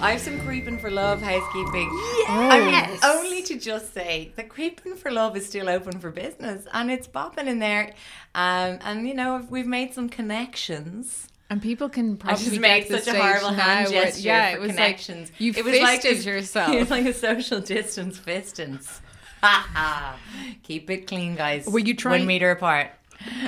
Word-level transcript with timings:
I 0.00 0.12
have 0.12 0.20
some 0.20 0.38
creeping 0.40 0.78
for 0.78 0.90
love 0.90 1.22
housekeeping. 1.22 1.90
Yes. 1.92 2.28
I 2.28 2.60
mean, 2.60 2.98
only 3.16 3.42
to 3.44 3.58
just 3.58 3.92
say 3.94 4.32
the 4.36 4.42
creeping 4.44 4.94
for 4.96 5.10
love 5.10 5.36
is 5.36 5.46
still 5.46 5.68
open 5.68 5.98
for 5.98 6.10
business 6.10 6.66
and 6.72 6.90
it's 6.90 7.06
popping 7.06 7.48
in 7.48 7.58
there. 7.58 7.94
Um, 8.34 8.78
and 8.82 9.08
you 9.08 9.14
know, 9.14 9.44
we've 9.50 9.66
made 9.66 9.94
some 9.94 10.08
connections. 10.08 11.28
And 11.48 11.62
people 11.62 11.88
can 11.88 12.14
I 12.14 12.16
probably 12.16 12.38
just 12.38 12.50
get 12.52 12.60
made 12.60 12.86
to 12.86 12.92
the 12.94 12.98
such 13.00 13.14
a 13.14 13.18
horrible 13.22 13.48
hand 13.50 13.84
now 13.90 13.96
where- 13.96 14.04
gesture 14.06 14.20
yeah, 14.22 14.50
for 14.50 14.56
it 14.56 14.60
was 14.60 14.70
connections. 14.72 15.30
Like, 15.30 15.40
you 15.40 15.52
it 15.56 15.64
was 15.64 15.80
like 15.80 16.02
fisted 16.02 16.26
a, 16.26 16.30
yourself. 16.36 16.72
It 16.74 16.78
was 16.80 16.90
like 16.90 17.06
a 17.06 17.14
social 17.14 17.60
distance 17.60 18.18
fistance. 18.18 19.00
Ha 19.42 19.68
ha. 19.72 20.18
Keep 20.64 20.90
it 20.90 21.06
clean, 21.06 21.36
guys. 21.36 21.66
Were 21.66 21.78
you 21.78 21.94
trying- 21.94 22.20
one 22.22 22.26
meter 22.26 22.50
apart? 22.50 22.90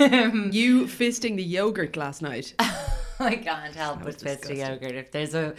You 0.00 0.86
fisting 0.86 1.36
the 1.36 1.44
yogurt 1.44 1.96
last 1.96 2.22
night. 2.22 2.54
I 3.20 3.36
can't 3.36 3.74
help 3.74 4.02
but 4.04 4.20
fist 4.20 4.48
a 4.50 4.54
yogurt. 4.56 4.92
If 4.92 5.10
there's 5.12 5.34
a 5.34 5.54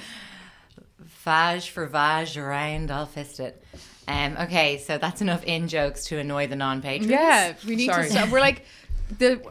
fage 1.25 1.69
for 1.69 1.86
vage 1.86 2.38
around, 2.38 2.91
I'll 2.91 3.06
fist 3.06 3.40
it. 3.40 3.64
Um, 4.08 4.36
okay, 4.41 4.78
so 4.80 4.97
that's 4.97 5.22
enough 5.22 5.44
in 5.46 5.68
jokes 5.68 6.06
to 6.06 6.18
annoy 6.18 6.47
the 6.47 6.56
non-patrons. 6.58 7.09
Yeah, 7.09 7.53
we 7.66 7.75
need 7.75 7.88
Sorry. 7.88 8.06
to 8.06 8.09
stop. 8.12 8.30
We're 8.30 8.40
like 8.41 8.66
the 9.18 9.41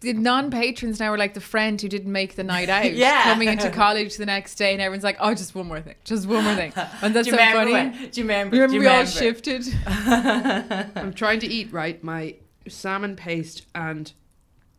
the 0.00 0.12
non-patrons 0.14 0.98
now 0.98 1.12
are 1.12 1.16
like 1.18 1.34
the 1.34 1.40
friend 1.40 1.80
who 1.80 1.88
didn't 1.88 2.10
make 2.10 2.34
the 2.34 2.42
night 2.42 2.68
out. 2.68 2.92
Yeah. 2.92 3.22
coming 3.22 3.46
into 3.48 3.70
college 3.70 4.16
the 4.16 4.26
next 4.26 4.56
day, 4.56 4.72
and 4.72 4.82
everyone's 4.82 5.04
like, 5.04 5.18
"Oh, 5.20 5.32
just 5.34 5.54
one 5.54 5.68
more 5.68 5.80
thing, 5.80 5.94
just 6.04 6.26
one 6.26 6.42
more 6.42 6.56
thing." 6.56 6.72
And 7.02 7.14
that's 7.14 7.26
Do 7.28 7.32
you 7.32 7.38
so 7.38 7.44
remember 7.44 7.58
funny. 7.60 7.72
when- 7.72 8.10
do 8.10 8.20
you 8.20 8.24
remember? 8.26 8.56
You 8.56 8.66
Do 8.66 8.74
you 8.74 8.80
we 8.80 8.86
all 8.88 9.04
shifted. 9.06 9.64
I'm 9.86 11.12
trying 11.14 11.38
to 11.40 11.46
eat 11.46 11.72
right 11.72 12.02
my 12.02 12.34
salmon 12.68 13.14
paste 13.14 13.66
and 13.76 14.12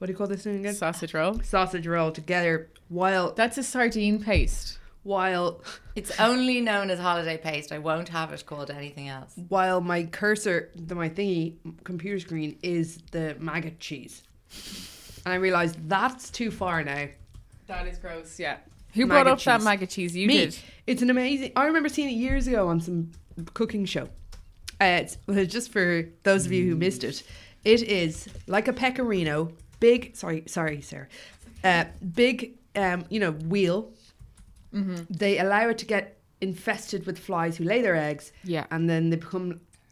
what 0.03 0.07
do 0.07 0.11
you 0.11 0.17
call 0.17 0.27
this 0.27 0.43
thing 0.43 0.59
again? 0.59 0.73
Sausage 0.73 1.13
roll. 1.13 1.39
Sausage 1.43 1.87
roll 1.87 2.11
together 2.11 2.67
while 2.89 3.31
That's 3.31 3.57
a 3.57 3.63
sardine 3.63 4.21
paste. 4.21 4.77
while 5.03 5.61
It's 5.95 6.19
only 6.19 6.59
known 6.59 6.89
as 6.89 6.99
holiday 6.99 7.37
paste. 7.37 7.71
I 7.71 7.79
won't 7.79 8.09
have 8.09 8.33
it 8.33 8.45
called 8.45 8.69
anything 8.69 9.07
else. 9.07 9.31
while 9.47 9.79
my 9.79 10.03
cursor, 10.03 10.71
the 10.75 10.93
my 10.93 11.07
thingy 11.07 11.55
computer 11.85 12.19
screen 12.19 12.57
is 12.61 12.97
the 13.11 13.37
maggot 13.39 13.79
cheese. 13.79 14.23
And 15.23 15.31
I 15.33 15.37
realized 15.37 15.77
that's 15.87 16.29
too 16.29 16.51
far 16.51 16.83
now. 16.83 17.05
That 17.67 17.87
is 17.87 17.97
gross. 17.97 18.37
Yeah. 18.37 18.57
Who 18.95 19.07
brought 19.07 19.25
Maggot 19.25 19.31
up 19.31 19.39
that 19.45 19.57
cheese. 19.59 19.63
maggot 19.63 19.89
cheese? 19.89 20.15
You 20.17 20.27
Me. 20.27 20.37
did. 20.47 20.57
It's 20.85 21.01
an 21.01 21.11
amazing. 21.11 21.53
I 21.55 21.63
remember 21.67 21.87
seeing 21.87 22.09
it 22.09 22.19
years 22.19 22.45
ago 22.45 22.67
on 22.67 22.81
some 22.81 23.11
cooking 23.53 23.85
show. 23.85 24.09
Uh, 24.81 24.99
it's, 24.99 25.17
well, 25.27 25.45
just 25.45 25.71
for 25.71 26.09
those 26.23 26.45
of 26.45 26.51
you 26.51 26.67
who 26.69 26.75
missed 26.75 27.05
it, 27.05 27.23
it 27.63 27.83
is 27.83 28.27
like 28.47 28.67
a 28.67 28.73
pecorino, 28.73 29.53
big. 29.89 29.99
Sorry, 30.15 30.39
sorry, 30.57 30.79
Sarah. 30.89 31.07
Uh, 31.69 31.85
big, 32.23 32.37
um, 32.75 32.99
you 33.13 33.19
know, 33.23 33.33
wheel. 33.53 33.79
Mm-hmm. 34.73 34.95
They 35.21 35.33
allow 35.45 35.65
it 35.73 35.77
to 35.83 35.85
get 35.95 36.05
infested 36.41 37.01
with 37.07 37.17
flies 37.27 37.53
who 37.57 37.63
lay 37.73 37.81
their 37.81 37.95
eggs. 38.09 38.31
Yeah. 38.55 38.65
and 38.73 38.81
then 38.89 39.09
they 39.11 39.17
become 39.17 39.47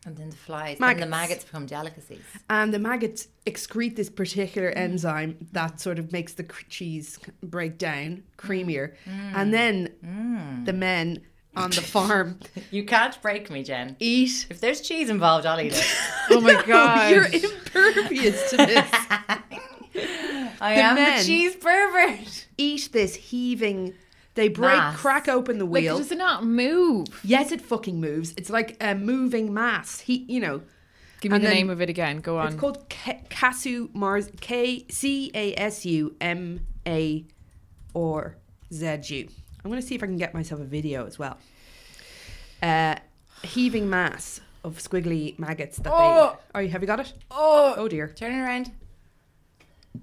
And 0.08 0.14
then 0.20 0.30
the 0.36 0.42
flies. 0.48 0.78
And 0.82 1.00
the 1.06 1.06
maggots 1.20 1.44
become 1.50 1.66
delicacies. 1.68 2.26
and 2.50 2.68
the 2.76 2.80
maggots 2.90 3.22
excrete 3.46 3.96
this 3.96 4.10
particular 4.22 4.70
enzyme 4.86 5.32
that 5.60 5.80
sort 5.86 5.98
of 6.00 6.06
makes 6.18 6.34
the 6.40 6.46
cheese 6.78 7.20
break 7.56 7.74
down 7.78 8.24
creamier 8.44 8.86
and 9.38 9.48
then 9.58 9.76
the 10.68 10.74
men 10.74 11.08
on 11.64 11.70
the 11.80 11.82
farm 11.96 12.28
You 12.78 12.84
can't 12.96 13.16
break 13.22 13.44
me, 13.56 13.60
Jen. 13.70 13.96
eat 14.00 14.36
If 14.54 14.58
there's 14.64 14.82
cheese 14.90 15.10
involved, 15.16 15.46
I'll 15.50 15.62
eat 15.68 15.74
it. 15.82 15.88
Oh 16.34 16.42
my 16.50 16.56
god. 16.74 17.12
you're 17.12 17.30
impervious 17.50 18.38
to 18.52 18.58
this 18.58 18.90
I 20.62 20.76
The 20.76 20.82
am 20.82 20.96
men- 20.96 21.18
the 21.20 21.26
cheese 21.26 21.56
pervert. 21.56 22.48
eat 22.58 22.90
this 22.94 23.16
heaving 23.16 23.94
they 24.36 24.48
break 24.48 24.78
Mass. 24.78 24.98
crack 24.98 25.28
open 25.28 25.58
the 25.58 25.66
like, 25.66 25.82
wheel 25.82 25.98
does 25.98 26.12
it 26.12 26.18
not 26.18 26.46
move? 26.46 27.08
yes 27.24 27.52
it 27.52 27.60
fucking 27.62 28.00
moves 28.00 28.34
it's 28.38 28.50
like 28.50 28.78
a 28.80 28.96
moving 28.96 29.54
mass 29.54 30.00
he 30.02 30.26
you 30.30 30.40
know 30.40 30.62
Give 31.20 31.32
me 31.32 31.36
And 31.36 31.46
the 31.46 31.50
name 31.50 31.70
of 31.70 31.82
it 31.82 31.90
again. 31.90 32.20
Go 32.20 32.40
on. 32.40 32.48
It's 32.48 32.56
called 32.56 32.90
Ca- 32.90 33.20
Casu 33.30 33.90
Marzu 33.94 34.40
K 34.42 34.86
C 34.90 35.30
A 35.36 35.54
S 35.56 35.86
U 35.86 36.16
M 36.20 36.62
A 36.88 37.24
or 37.94 38.38
Z 38.74 39.02
U. 39.04 39.28
I'm 39.64 39.70
going 39.70 39.80
to 39.80 39.86
see 39.88 39.94
if 39.94 40.02
I 40.02 40.08
can 40.08 40.18
get 40.18 40.34
myself 40.34 40.60
a 40.62 40.64
video 40.64 41.06
as 41.06 41.20
well. 41.20 41.38
Uh, 42.64 42.96
heaving 43.44 43.88
mass 43.88 44.42
of 44.64 44.80
squiggly 44.80 45.38
maggots 45.38 45.78
that 45.78 45.92
Oh! 45.94 46.40
they. 46.56 46.66
Oh, 46.66 46.68
have 46.72 46.82
you 46.82 46.88
got 46.88 47.00
it? 47.02 47.14
oh, 47.30 47.76
Oh 47.78 47.88
dear. 47.88 48.08
Turn 48.08 48.34
it 48.34 48.40
around. 48.42 48.72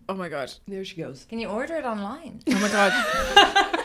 Oh 0.09 0.15
my 0.15 0.29
god. 0.29 0.53
There 0.67 0.85
she 0.85 0.97
goes. 0.97 1.27
Can 1.29 1.39
you 1.39 1.49
order 1.49 1.77
it 1.77 1.85
online? 1.85 2.41
Oh 2.49 2.61
my 2.61 2.69
god. 2.69 3.85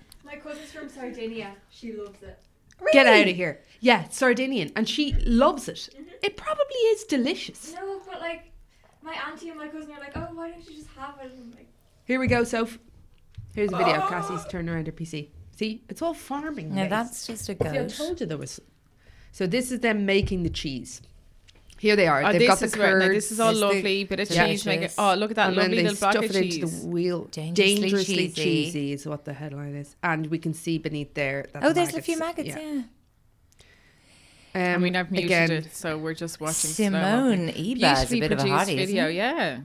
My 0.24 0.36
cousin's 0.36 0.72
from 0.72 0.88
Sardinia. 0.88 1.54
She 1.70 1.92
loves 1.92 2.22
it. 2.22 2.38
Get 2.92 3.06
out 3.06 3.28
of 3.28 3.36
here. 3.36 3.62
Yeah, 3.80 4.08
Sardinian, 4.08 4.72
and 4.76 4.88
she 4.88 5.14
loves 5.24 5.68
it. 5.68 5.88
Mm-hmm. 5.92 6.10
It 6.22 6.36
probably 6.36 6.76
is 6.92 7.04
delicious. 7.04 7.74
No, 7.74 8.00
but 8.06 8.20
like 8.20 8.50
my 9.02 9.14
auntie 9.28 9.48
and 9.48 9.58
my 9.58 9.68
cousin 9.68 9.92
are 9.92 10.00
like, 10.00 10.16
oh, 10.16 10.28
why 10.34 10.50
don't 10.50 10.68
you 10.68 10.76
just 10.76 10.88
have 10.96 11.14
it? 11.22 11.32
Like, 11.54 11.68
Here 12.04 12.18
we 12.18 12.26
go, 12.26 12.44
Soph. 12.44 12.78
Here's 13.54 13.72
a 13.72 13.76
video. 13.76 14.02
Oh! 14.02 14.08
Cassie's 14.08 14.44
turning 14.50 14.68
around 14.68 14.86
her 14.86 14.92
PC. 14.92 15.28
See, 15.56 15.82
it's 15.88 16.02
all 16.02 16.12
farming. 16.12 16.74
No, 16.74 16.86
that's 16.88 17.26
just 17.26 17.48
a 17.48 17.56
See, 17.56 17.78
I 17.78 17.86
told 17.86 18.20
you 18.20 18.26
there 18.26 18.36
was. 18.36 18.60
So 19.32 19.46
this 19.46 19.72
is 19.72 19.80
them 19.80 20.04
making 20.04 20.42
the 20.42 20.50
cheese. 20.50 21.00
Here 21.78 21.94
they 21.94 22.06
are. 22.06 22.22
Oh, 22.24 22.32
They've 22.32 22.40
this 22.40 22.48
got 22.48 22.58
the 22.60 22.64
is 22.66 22.76
where- 22.76 22.98
now, 22.98 23.06
curd. 23.06 23.16
this 23.16 23.30
is 23.32 23.38
all 23.40 23.48
This 23.48 23.56
is 23.56 23.60
the 23.60 23.66
lovely, 23.66 24.04
bit 24.04 24.20
of 24.20 24.28
delicious. 24.28 24.48
cheese. 24.62 24.66
Make 24.66 24.80
it, 24.82 24.94
oh, 24.96 25.14
look 25.14 25.30
at 25.30 25.36
that 25.36 25.48
and 25.48 25.56
then 25.58 25.64
lovely 25.64 25.76
they 25.76 25.82
little 25.82 25.98
block 25.98 26.12
stuff 26.12 26.24
of 26.24 26.30
it 26.36 26.42
cheese. 26.42 26.54
into 26.56 26.66
the 26.74 26.86
wheel. 26.86 27.24
Dangerously 27.30 27.80
Dangerously, 27.80 28.14
cheesy. 28.28 28.42
cheesy. 28.64 28.92
is 28.92 29.06
what 29.06 29.24
the 29.26 29.34
headline 29.34 29.74
is, 29.74 29.94
and 30.02 30.26
we 30.28 30.38
can 30.38 30.54
see 30.54 30.78
beneath 30.78 31.12
there. 31.14 31.46
That 31.52 31.64
Oh, 31.64 31.68
the 31.68 31.74
there's 31.74 31.94
a 31.94 32.00
few 32.02 32.18
maggots. 32.18 32.48
Yeah. 32.48 32.82
Um, 34.54 34.62
I 34.62 34.78
mean, 34.78 34.96
I've 34.96 35.10
muted 35.12 35.26
again, 35.26 35.50
it, 35.50 35.74
so 35.76 35.98
we're 35.98 36.14
just 36.14 36.40
watching. 36.40 36.70
Simone 36.70 37.52
slow-mo. 37.52 37.52
Eba 37.52 38.06
a 38.06 38.20
bit 38.20 38.32
of 38.32 38.38
a 38.38 38.42
produced 38.42 38.70
hottie, 38.70 38.76
video. 38.76 39.06
Yeah. 39.08 39.58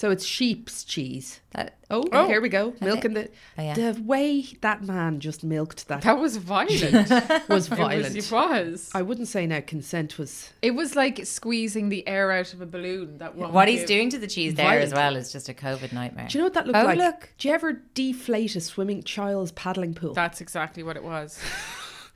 So 0.00 0.10
it's 0.10 0.24
sheep's 0.24 0.82
cheese. 0.82 1.40
That, 1.50 1.76
Oh, 1.90 2.04
Oh. 2.10 2.26
here 2.26 2.40
we 2.40 2.48
go. 2.48 2.72
Milking 2.80 3.12
the 3.12 3.28
Oh, 3.58 3.62
yeah. 3.62 3.74
the 3.74 4.00
way 4.02 4.46
that 4.62 4.82
man 4.82 5.20
just 5.20 5.44
milked 5.44 5.88
that, 5.88 6.00
That 6.02 6.18
was 6.18 6.38
violent. 6.38 7.10
was 7.50 7.68
violent. 7.68 7.68
It 7.68 7.68
violent. 7.68 8.14
was. 8.16 8.16
It 8.16 8.32
was. 8.32 8.90
I 8.94 9.02
wouldn't 9.02 9.28
say 9.28 9.46
now 9.46 9.60
consent 9.60 10.16
was 10.16 10.48
It 10.62 10.70
was 10.70 10.96
like 10.96 11.26
squeezing 11.26 11.90
the 11.90 12.08
air 12.08 12.32
out 12.32 12.54
of 12.54 12.62
a 12.62 12.66
balloon. 12.66 13.18
That 13.18 13.34
one 13.36 13.52
what 13.52 13.68
he's 13.68 13.80
gave. 13.80 13.88
doing 13.88 14.08
to 14.10 14.18
the 14.18 14.26
cheese 14.26 14.54
there 14.54 14.78
as 14.80 14.94
well 14.94 15.16
is 15.16 15.30
just 15.32 15.50
a 15.50 15.54
COVID 15.54 15.92
nightmare. 15.92 16.28
Do 16.30 16.38
you 16.38 16.42
know 16.42 16.46
what 16.46 16.54
that 16.54 16.66
looked 16.66 16.78
Oh, 16.78 16.84
like? 16.84 16.96
look. 16.96 17.28
Do 17.36 17.48
you 17.48 17.54
ever 17.54 17.82
deflate 17.92 18.56
a 18.56 18.60
swimming 18.62 19.02
child's 19.02 19.52
paddling 19.52 19.92
pool? 19.92 20.14
That's 20.14 20.40
exactly 20.40 20.82
what 20.82 20.96
it 20.96 21.04
was. 21.04 21.38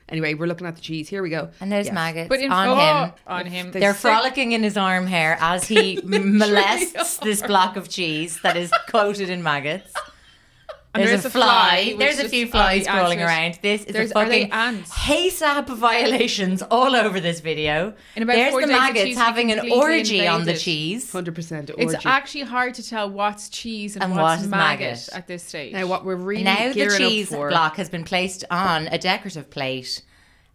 Anyway, 0.07 0.35
we're 0.35 0.45
looking 0.45 0.67
at 0.67 0.75
the 0.75 0.81
cheese. 0.81 1.09
Here 1.09 1.23
we 1.23 1.29
go. 1.31 1.49
And 1.59 1.71
there's 1.71 1.87
Yes. 1.87 1.95
maggots 1.95 2.29
But 2.29 2.39
in 2.39 2.51
on 2.51 2.67
oh, 2.67 2.75
him. 3.05 3.13
on 3.25 3.45
him, 3.47 3.71
They 3.71 3.79
They're 3.79 3.93
sick- 3.93 4.01
frolicking 4.01 4.51
in 4.51 4.61
his 4.61 4.77
arm 4.77 5.07
hair 5.07 5.35
as 5.41 5.67
he 5.67 5.99
molests 6.05 7.17
this 7.17 7.41
block 7.41 7.75
of 7.75 7.89
cheese 7.89 8.39
that 8.43 8.55
is 8.55 8.71
coated 8.87 9.29
in 9.29 9.41
maggots. 9.41 9.91
And 10.95 11.03
There's, 11.03 11.23
there's 11.23 11.25
a 11.25 11.27
a 11.27 11.31
fly. 11.31 11.83
fly, 11.91 11.95
There's 11.99 12.19
a 12.19 12.29
few 12.29 12.45
oh, 12.45 12.49
flies 12.49 12.87
crawling 12.87 13.19
ants. 13.19 13.29
around. 13.31 13.59
This 13.61 13.83
is 13.83 13.93
There's- 13.93 14.11
a 14.11 14.13
fucking 14.13 14.51
ants? 14.51 14.91
HACCP 14.91 15.75
violations 15.77 16.61
all 16.63 16.95
over 16.95 17.19
this 17.19 17.41
video. 17.41 17.93
In 18.15 18.23
about 18.23 18.35
There's 18.35 18.53
the 18.53 18.59
days, 18.61 18.67
the 18.67 18.73
maggots 18.73 19.03
cheese 19.03 19.15
will 19.17 19.21
be 19.21 19.25
having 19.25 19.51
an 19.51 19.59
completely 19.59 19.81
orgy 19.81 20.27
on 20.27 20.45
the 20.45 20.53
cheese. 20.57 21.11
Hundred 21.11 21.35
percent. 21.35 21.69
Orgy. 21.69 21.83
It's 21.83 22.05
actually 22.05 22.43
hard 22.43 22.73
to 22.75 22.87
tell 22.87 23.09
what's 23.09 23.49
cheese 23.49 23.95
and, 23.95 24.03
And 24.05 24.13
what's 24.15 24.37
what 24.37 24.45
is 24.45 24.47
maggot, 24.47 24.79
maggot. 24.91 25.09
at 25.13 25.27
this 25.27 25.43
stage. 25.43 25.73
now 25.73 25.85
what 25.85 26.05
we're 26.05 26.15
really 26.15 26.43
Now 26.43 26.71
the 26.71 26.95
cheese 26.97 27.29
up 27.31 27.37
for. 27.37 27.49
block 27.49 27.75
has 27.75 27.89
been 27.89 28.05
placed 28.05 28.45
on 28.49 28.87
a 28.87 28.97
decorative 28.97 29.49
plate 29.49 30.01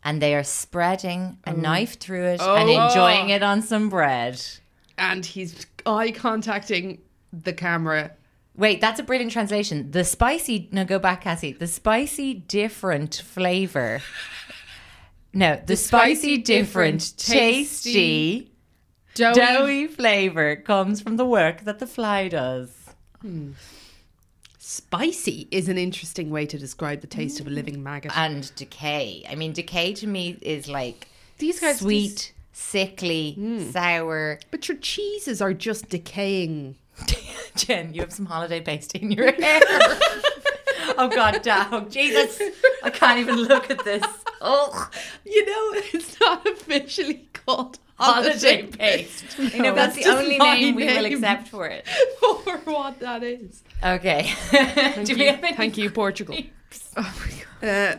and 0.03 0.23
they 0.23 0.35
are 0.35 0.43
spreading 0.45 1.37
a 1.47 1.51
oh. 1.51 1.55
knife 1.57 1.99
through 1.99 2.25
it 2.25 2.41
and 2.41 2.71
Oh. 2.71 2.87
enjoying 2.89 3.29
it 3.29 3.43
on 3.43 3.61
some 3.61 3.91
bread. 3.91 4.41
and 4.97 5.27
he's 5.27 5.67
eye 5.85 6.11
contacting 6.11 6.99
the 7.33 7.53
camera. 7.53 8.13
Wait, 8.61 8.79
that's 8.79 9.01
a 9.01 9.03
brilliant 9.03 9.33
translation. 9.33 9.91
The 9.91 10.05
spicy, 10.05 10.69
no, 10.71 10.85
go 10.85 10.99
back, 10.99 11.23
Cassie. 11.23 11.53
The 11.53 11.67
spicy 11.67 12.35
different 12.35 13.23
flavor. 13.25 14.03
No, 15.33 15.59
the, 15.65 15.77
spicy, 15.77 16.15
spicy, 16.15 16.39
different, 16.39 17.17
tasty, 17.17 18.53
Doughy. 19.15 19.41
doughy 19.41 19.87
flavor 19.87 20.57
comes 20.57 21.01
from 21.01 21.17
the 21.17 21.25
work 21.25 21.63
that 21.63 21.79
the 21.79 21.87
fly 21.87 22.29
does. 22.29 22.91
Hmm. 23.23 23.53
Spicy 24.59 25.49
is 25.51 25.71
an 25.71 25.79
interesting 25.79 26.29
way 26.29 26.45
to 26.45 26.59
describe 26.59 27.01
the 27.01 27.07
taste 27.07 27.41
of 27.41 27.47
a 27.47 27.51
living 27.51 27.77
mm. 27.77 27.83
maggot. 27.83 28.13
And 28.15 28.55
decay. 28.57 29.25
I 29.27 29.37
mean, 29.37 29.55
decay 29.55 29.95
to 29.95 30.07
me 30.07 30.37
is 30.43 30.69
like 30.69 31.09
These 31.39 31.61
guys- 31.61 31.79
sweet, 31.79 32.35
sickly, 32.53 33.33
hmm. 33.33 33.71
sour. 33.71 34.39
but 34.51 34.69
your 34.69 34.77
cheeses 34.77 35.41
are 35.41 35.55
just 35.55 35.89
decaying. 35.89 36.77
Jen, 37.57 37.95
you 37.95 38.01
have 38.01 38.13
some 38.13 38.27
holiday 38.27 38.61
paste 38.61 38.95
in 38.95 39.11
your 39.11 39.33
hair. 39.33 39.61
oh 40.97 41.11
God, 41.13 41.43
dog, 41.43 41.91
Jesus! 41.91 42.41
I 42.83 42.91
can't 42.91 43.19
even 43.19 43.37
look 43.37 43.71
at 43.71 43.85
this. 43.85 44.05
Oh, 44.41 44.89
You 45.25 45.45
know, 45.47 45.81
it's 45.93 46.19
not 46.21 46.47
officially 46.47 47.29
called 47.33 47.79
holiday 48.01 48.67
paste. 48.67 49.39
You 49.39 49.63
know 49.63 49.75
that's 49.75 49.97
the 49.97 50.07
only 50.07 50.39
my 50.39 50.55
name 50.55 50.75
we 50.75 50.87
will 50.87 51.05
accept 51.05 51.49
for 51.49 51.67
it. 51.67 51.87
for 52.21 52.59
what 52.65 52.99
that 53.01 53.23
is. 53.23 53.63
Okay. 53.85 54.33
Thank 54.51 55.07
Do 55.07 55.13
you, 55.13 55.19
we 55.19 55.27
have 55.27 55.45
any 55.45 55.57
thank 55.57 55.79
you, 55.79 55.91
Portugal. 55.91 56.37
Oh 56.97 57.27
Uh, 57.63 57.97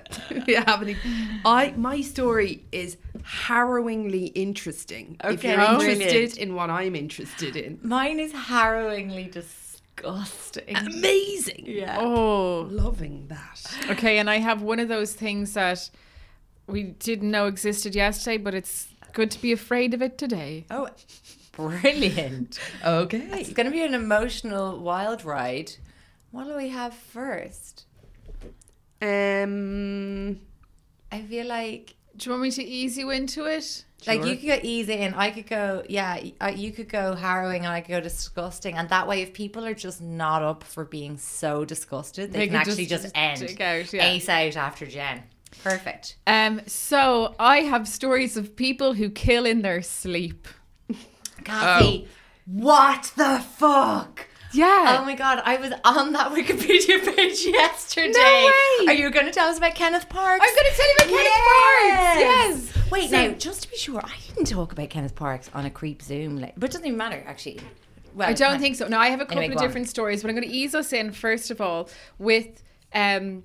we 0.47 0.55
have 0.55 0.81
any? 0.81 0.97
I 1.45 1.71
my 1.77 2.01
story 2.01 2.65
is 2.71 2.97
harrowingly 3.23 4.31
interesting. 4.33 5.17
Okay. 5.23 5.33
if 5.35 5.43
you're 5.43 5.55
brilliant. 5.55 6.01
interested 6.01 6.41
in 6.41 6.55
what 6.55 6.71
I'm 6.71 6.95
interested 6.95 7.55
in, 7.55 7.77
Mine 7.83 8.19
is 8.19 8.31
harrowingly 8.31 9.25
disgusting. 9.31 10.75
amazing. 10.75 11.65
Yeah. 11.67 11.97
Oh, 11.99 12.67
Loving 12.71 13.27
that. 13.27 13.61
okay. 13.91 14.17
And 14.17 14.31
I 14.31 14.37
have 14.39 14.63
one 14.63 14.79
of 14.79 14.87
those 14.87 15.13
things 15.13 15.53
that 15.53 15.87
we 16.65 16.81
didn't 16.83 17.29
know 17.29 17.45
existed 17.45 17.93
yesterday, 17.93 18.37
but 18.37 18.55
it's 18.55 18.87
good 19.13 19.29
to 19.29 19.39
be 19.39 19.51
afraid 19.51 19.93
of 19.93 20.01
it 20.01 20.17
today. 20.17 20.65
Oh, 20.71 20.89
brilliant. 21.51 22.57
Okay. 22.83 23.27
It's 23.41 23.53
going 23.53 23.65
to 23.67 23.71
be 23.71 23.83
an 23.83 23.93
emotional 23.93 24.79
wild 24.79 25.23
ride. 25.23 25.73
What 26.31 26.45
do 26.47 26.55
we 26.57 26.69
have 26.69 26.95
first? 26.95 27.85
Um. 29.01 30.39
I 31.13 31.21
feel 31.23 31.45
like 31.47 31.95
Do 32.15 32.29
you 32.29 32.31
want 32.31 32.43
me 32.43 32.51
to 32.51 32.63
ease 32.63 32.97
you 32.97 33.09
into 33.09 33.45
it? 33.45 33.83
Like 34.07 34.25
you 34.25 34.35
could 34.35 34.47
go 34.47 34.59
easy 34.63 34.93
in, 34.93 35.13
I 35.13 35.29
could 35.29 35.45
go, 35.47 35.83
yeah, 35.87 36.19
uh, 36.41 36.47
you 36.47 36.71
could 36.71 36.89
go 36.89 37.13
harrowing, 37.13 37.65
and 37.65 37.71
I 37.71 37.81
could 37.81 37.91
go 37.91 37.99
disgusting, 38.01 38.75
and 38.75 38.89
that 38.89 39.07
way, 39.07 39.21
if 39.21 39.31
people 39.31 39.63
are 39.63 39.75
just 39.75 40.01
not 40.01 40.41
up 40.41 40.63
for 40.63 40.85
being 40.85 41.19
so 41.19 41.65
disgusted, 41.65 42.31
they, 42.33 42.39
They 42.39 42.45
can 42.47 42.53
can 42.53 42.61
actually 42.61 42.87
just- 42.87 43.03
just, 43.03 43.15
just 43.15 43.41
end, 43.41 43.47
dig 43.47 43.61
out, 43.61 43.93
yeah. 43.93 44.07
ace 44.07 44.27
out 44.27 44.55
after 44.57 44.87
Jen. 44.87 45.21
Perfect. 45.63 46.15
Um, 46.25 46.61
so 46.65 47.35
I 47.37 47.57
have 47.59 47.87
stories 47.87 48.37
of 48.37 48.55
people 48.55 48.93
who 48.95 49.11
kill 49.11 49.45
in 49.45 49.61
their 49.61 49.83
sleep. 49.83 50.47
Kathy, 51.43 52.07
what 52.45 53.11
the 53.15 53.39
fuck? 53.57 54.25
Yeah. 54.53 54.97
Oh 54.99 55.05
my 55.05 55.15
god, 55.15 55.41
I 55.45 55.57
was 55.57 55.71
on 55.85 56.13
that 56.13 56.31
Wikipedia 56.35 57.15
page 57.15 57.45
yesterday. 57.45 58.11
No 58.13 58.51
way. 58.79 58.87
Are 58.87 58.93
you 58.93 59.09
going 59.11 59.25
to 59.25 59.31
tell 59.31 59.47
us 59.49 59.57
about 59.57 59.75
Kenneth 59.75 60.09
Parks? 60.09 60.43
I'm 60.45 60.55
gonna 60.55 60.75
tell 60.75 60.87
you 60.87 60.95
about 60.95 61.09
Kenneth 61.09 62.67
Parks, 62.67 62.73
yes. 62.75 62.91
Wait, 62.91 63.09
So- 63.09 63.27
now, 63.27 63.33
just 63.33 63.63
to 63.63 63.69
be 63.71 63.77
sure, 63.77 64.01
I 64.03 64.11
didn't 64.35 64.47
talk 64.47 64.71
about 64.73 64.89
Kenneth 64.89 65.15
Parks 65.15 65.49
on 65.53 65.65
a 65.65 65.69
creep 65.69 66.01
Zoom, 66.01 66.37
like, 66.37 66.53
but 66.57 66.69
it 66.69 66.73
doesn't 66.73 66.85
even 66.87 66.97
matter, 66.97 67.23
actually. 67.25 67.61
Well, 68.13 68.27
I 68.29 68.33
don't 68.33 68.51
fine. 68.51 68.59
think 68.59 68.75
so. 68.75 68.87
No, 68.89 68.99
I 68.99 69.07
have 69.07 69.21
a 69.21 69.25
couple 69.25 69.37
Anyway, 69.37 69.53
of 69.53 69.59
go 69.59 69.63
on. 69.63 69.69
different 69.69 69.87
stories, 69.89 70.21
but 70.21 70.29
I'm 70.29 70.35
going 70.35 70.47
to 70.49 70.53
ease 70.53 70.75
us 70.75 70.91
in 70.91 71.11
first 71.13 71.49
of 71.49 71.61
all 71.61 71.89
with 72.19 72.61
um, 72.93 73.43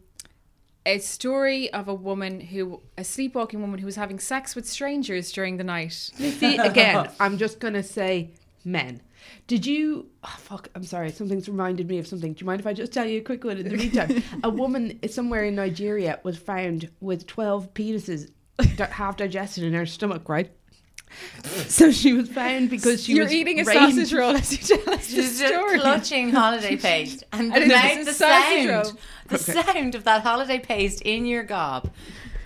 a 0.85 0.99
story 0.99 1.72
of 1.72 1.86
a 1.86 1.94
woman 1.94 2.41
who, 2.41 2.82
a 2.98 3.05
sleepwalking 3.05 3.60
woman 3.60 3.79
who 3.79 3.86
was 3.86 3.94
having 3.94 4.19
sex 4.19 4.56
with 4.56 4.67
strangers 4.67 5.31
during 5.31 5.56
the 5.56 5.63
night. 5.63 5.93
See, 5.93 6.56
again, 6.56 7.08
I'm 7.20 7.39
just 7.39 7.60
gonna 7.60 7.84
say 7.84 8.32
men. 8.65 9.03
Did 9.46 9.65
you? 9.67 10.06
Oh, 10.25 10.37
fuck. 10.39 10.69
I'm 10.75 10.85
sorry. 10.85 11.11
Something's 11.11 11.49
reminded 11.49 11.89
me 11.89 11.99
of 11.99 12.06
something. 12.06 12.32
Do 12.32 12.41
you 12.43 12.46
mind 12.46 12.61
if 12.61 12.67
I 12.67 12.73
just 12.73 12.93
tell 12.93 13.06
you 13.06 13.19
a 13.20 13.23
quick 13.25 13.44
one 13.44 13.58
in 13.58 13.69
the 13.69 13.77
meantime? 13.77 14.23
a 14.44 14.51
woman 14.51 14.99
somewhere 15.08 15.44
in 15.44 15.55
Nigeria 15.55 16.19
was 16.23 16.37
found 16.37 16.91
with 17.01 17.27
12 17.27 17.73
penises 17.75 18.31
half 18.79 19.17
digested 19.17 19.65
in 19.65 19.73
her 19.75 19.87
stomach. 19.87 20.29
Right. 20.29 20.51
So 21.69 21.93
she 21.93 22.13
was 22.13 22.29
found 22.29 22.69
because 22.69 23.05
she 23.05 23.15
You're 23.15 23.25
was 23.25 23.32
eating 23.32 23.61
a 23.61 23.65
raped. 23.65 23.79
sausage 23.81 24.13
roll 24.13 24.35
as 24.37 24.51
you 24.53 24.77
tell 24.77 24.94
us 24.94 25.06
the 25.06 25.13
She's 25.23 25.39
just 25.39 25.53
story. 25.55 25.79
clutching 25.79 26.31
holiday 26.31 26.77
paste, 26.89 27.23
and 27.32 27.53
the, 27.53 27.55
And 27.55 27.65
it's 27.65 27.73
mouth- 27.73 28.01
a 28.01 28.05
the 28.05 28.13
sausage 28.13 28.67
sound, 28.67 28.69
roll. 28.69 28.93
the 29.29 29.39
sound 29.39 29.94
of 29.94 30.05
that 30.05 30.23
holiday 30.23 30.58
paste 30.58 31.03
in 31.03 31.25
your 31.25 31.44
gob. 31.44 31.91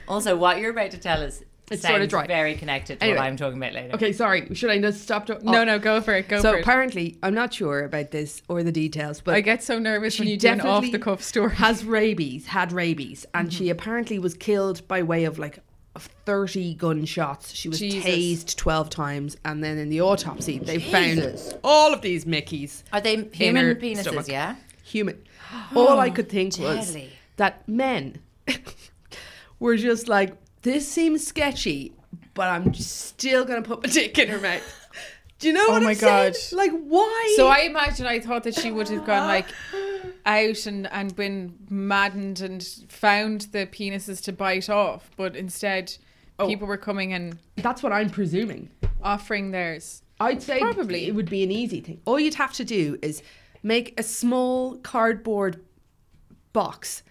Also, 0.06 0.36
what 0.36 0.58
you're 0.58 0.72
about 0.72 0.90
to 0.90 0.98
tell 0.98 1.22
us 1.22 1.42
It's 1.70 1.82
sorta 1.82 2.06
dry. 2.06 2.26
very 2.26 2.56
connected 2.56 2.98
to 2.98 3.04
Anyway. 3.04 3.18
what 3.18 3.26
I'm 3.26 3.36
talking 3.36 3.58
about 3.58 3.72
later. 3.72 3.94
Okay, 3.94 4.12
sorry. 4.12 4.52
Should 4.54 4.70
I 4.70 4.80
just 4.80 5.02
stop? 5.02 5.26
To- 5.26 5.36
oh. 5.38 5.40
No, 5.50 5.60
oh. 5.60 5.64
no, 5.64 5.78
go 5.78 6.00
for 6.00 6.14
it. 6.14 6.28
Go 6.28 6.38
So 6.38 6.50
for 6.50 6.56
it. 6.56 6.58
So 6.58 6.62
apparently, 6.62 7.16
I'm 7.22 7.34
not 7.34 7.54
sure 7.54 7.84
about 7.84 8.10
this 8.10 8.42
or 8.48 8.62
the 8.62 8.72
details, 8.72 9.20
but 9.20 9.34
I 9.34 9.40
get 9.40 9.62
so 9.62 9.78
nervous 9.78 10.18
when 10.18 10.28
you 10.28 10.36
do 10.36 10.48
an 10.48 10.60
off 10.60 10.90
the 10.90 10.98
cuff 10.98 11.22
story. 11.22 11.54
Has 11.54 11.84
rabies, 11.84 12.46
had 12.46 12.72
rabies, 12.72 13.24
and 13.34 13.48
mm-hmm. 13.48 13.56
she 13.56 13.70
apparently 13.70 14.18
was 14.18 14.34
killed 14.34 14.86
by 14.88 15.02
way 15.02 15.24
of 15.24 15.38
like 15.38 15.60
30 15.98 16.74
gunshots. 16.74 17.52
She 17.52 17.68
was 17.68 17.78
Jesus. 17.78 18.04
tased 18.04 18.56
12 18.56 18.90
times, 18.90 19.36
and 19.44 19.62
then 19.62 19.78
in 19.78 19.88
the 19.88 20.00
autopsy, 20.00 20.58
they 20.58 20.78
found 20.78 21.38
all 21.64 21.92
of 21.92 22.02
these 22.02 22.24
Mickeys. 22.24 22.82
Are 22.92 23.00
they 23.00 23.24
human 23.32 23.74
penises? 23.76 24.02
stomach. 24.02 24.28
Yeah. 24.28 24.56
Human. 24.84 25.22
All 25.74 25.98
I 25.98 26.10
could 26.10 26.28
think 26.28 26.56
was 26.58 26.96
that 27.36 27.66
men 27.68 28.20
were 29.58 29.76
just 29.76 30.08
like, 30.08 30.36
this 30.62 30.86
seems 30.88 31.26
sketchy, 31.26 31.94
but 32.34 32.48
I'm 32.48 32.74
still 32.74 33.44
going 33.44 33.62
to 33.62 33.68
put 33.68 33.82
my 33.84 33.88
dick 33.92 34.18
in 34.18 34.28
her 34.28 34.38
mouth. 34.40 34.62
Do 35.38 35.48
you 35.48 35.54
know 35.54 35.64
Oh 35.68 35.72
what 35.72 35.82
my 35.82 35.90
I'm 35.90 35.94
saying? 35.96 36.32
God. 36.34 36.56
Like, 36.56 36.72
why? 36.82 37.32
So 37.36 37.48
I 37.48 37.60
imagine 37.60 38.06
I 38.06 38.20
thought 38.20 38.42
that 38.44 38.54
she 38.54 38.70
would 38.70 38.88
have 38.90 39.06
gone 39.06 39.26
like 39.26 39.46
out 40.26 40.66
and, 40.66 40.86
and 40.92 41.16
been 41.16 41.54
maddened 41.70 42.40
and 42.42 42.62
found 42.88 43.42
the 43.52 43.66
penises 43.66 44.22
to 44.24 44.32
bite 44.32 44.68
off, 44.68 45.10
but 45.16 45.36
instead 45.36 45.96
Oh. 46.38 46.46
people 46.46 46.66
were 46.66 46.78
coming 46.78 47.12
and 47.12 47.38
That's 47.56 47.82
what 47.82 47.92
I'm 47.92 48.08
presuming. 48.08 48.70
offering 49.02 49.50
theirs. 49.50 50.02
I'd 50.20 50.42
say 50.42 50.58
Probably. 50.60 51.06
it 51.06 51.14
would 51.14 51.28
be 51.28 51.42
an 51.42 51.50
easy 51.50 51.80
thing. 51.82 52.00
All 52.06 52.18
you'd 52.20 52.34
have 52.34 52.52
to 52.54 52.64
do 52.64 52.98
is 53.02 53.22
make 53.62 53.98
a 53.98 54.02
small 54.02 54.76
cardboard 54.78 55.62
box 56.54 57.02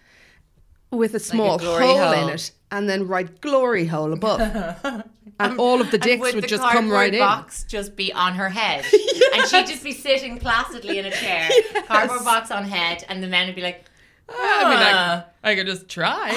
with 0.90 1.14
a 1.14 1.20
small 1.20 1.58
glory 1.58 1.84
hole, 1.84 1.98
hole. 1.98 2.28
in 2.28 2.34
it, 2.34 2.50
and 2.70 2.88
then 2.88 3.06
write 3.08 3.40
glory 3.40 3.86
hole 3.86 4.12
above, 4.12 4.40
and 5.40 5.58
all 5.58 5.80
of 5.80 5.90
the 5.90 5.98
dicks 5.98 6.20
would 6.20 6.34
would 6.36 6.44
the 6.44 6.48
just 6.48 6.62
come 6.62 6.90
right 6.90 7.12
in. 7.12 7.20
box 7.20 7.64
just 7.64 7.96
be 7.96 8.12
on 8.12 8.34
her 8.34 8.48
head, 8.48 8.84
and 9.34 9.46
she'd 9.48 9.66
just 9.66 9.82
be 9.84 9.92
sitting 9.92 10.38
placidly 10.38 10.98
in 10.98 11.06
a 11.06 11.10
chair, 11.10 11.48
cardboard 11.86 12.24
box 12.24 12.50
on 12.50 12.64
head, 12.64 13.04
and 13.08 13.22
the 13.22 13.26
men 13.28 13.46
would 13.46 13.56
be 13.56 13.62
like, 13.62 13.84
I 14.28 14.68
mean, 14.70 14.78
"Ah." 14.80 15.26
I, 15.42 15.50
I 15.52 15.54
could 15.56 15.66
just 15.66 15.88
try. 15.88 16.30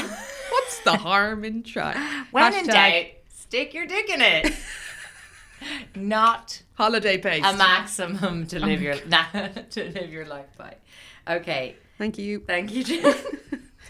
What's 0.51 0.79
the 0.81 0.97
harm 0.97 1.43
in 1.45 1.63
trying? 1.63 1.97
when 2.31 2.53
in 2.53 2.65
Hashtag- 2.65 2.71
doubt, 2.73 3.05
stick 3.33 3.73
your 3.73 3.85
dick 3.85 4.09
in 4.09 4.21
it. 4.21 4.53
Not 5.95 6.61
Holiday 6.73 7.17
paste. 7.17 7.45
a 7.45 7.55
maximum 7.55 8.47
to 8.47 8.59
live 8.59 8.81
your 8.81 8.95
nah, 9.07 9.23
to 9.71 9.83
live 9.91 10.11
your 10.11 10.25
life 10.25 10.47
by. 10.57 10.75
Okay, 11.27 11.75
Thank 11.97 12.17
you. 12.17 12.39
thank 12.45 12.73
you, 12.73 12.83
Jen. 12.83 13.15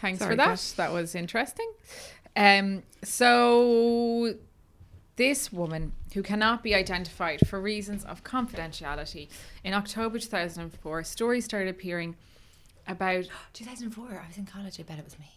Thanks 0.01 0.19
Sorry, 0.19 0.33
for 0.33 0.35
that. 0.35 0.45
Kat. 0.49 0.73
That 0.77 0.91
was 0.93 1.15
interesting. 1.15 1.71
Um, 2.35 2.83
so 3.03 4.35
this 5.15 5.51
woman 5.51 5.93
who 6.13 6.23
cannot 6.23 6.63
be 6.63 6.73
identified 6.73 7.47
for 7.47 7.61
reasons 7.61 8.03
of 8.03 8.23
confidentiality 8.23 9.27
in 9.63 9.73
October 9.73 10.19
2004, 10.19 11.03
stories 11.03 11.45
started 11.45 11.69
appearing 11.69 12.15
about 12.87 13.25
2004. 13.53 14.21
I 14.23 14.27
was 14.27 14.37
in 14.37 14.45
college. 14.45 14.79
I 14.79 14.83
bet 14.83 14.99
it 14.99 15.05
was 15.05 15.17
me. 15.19 15.31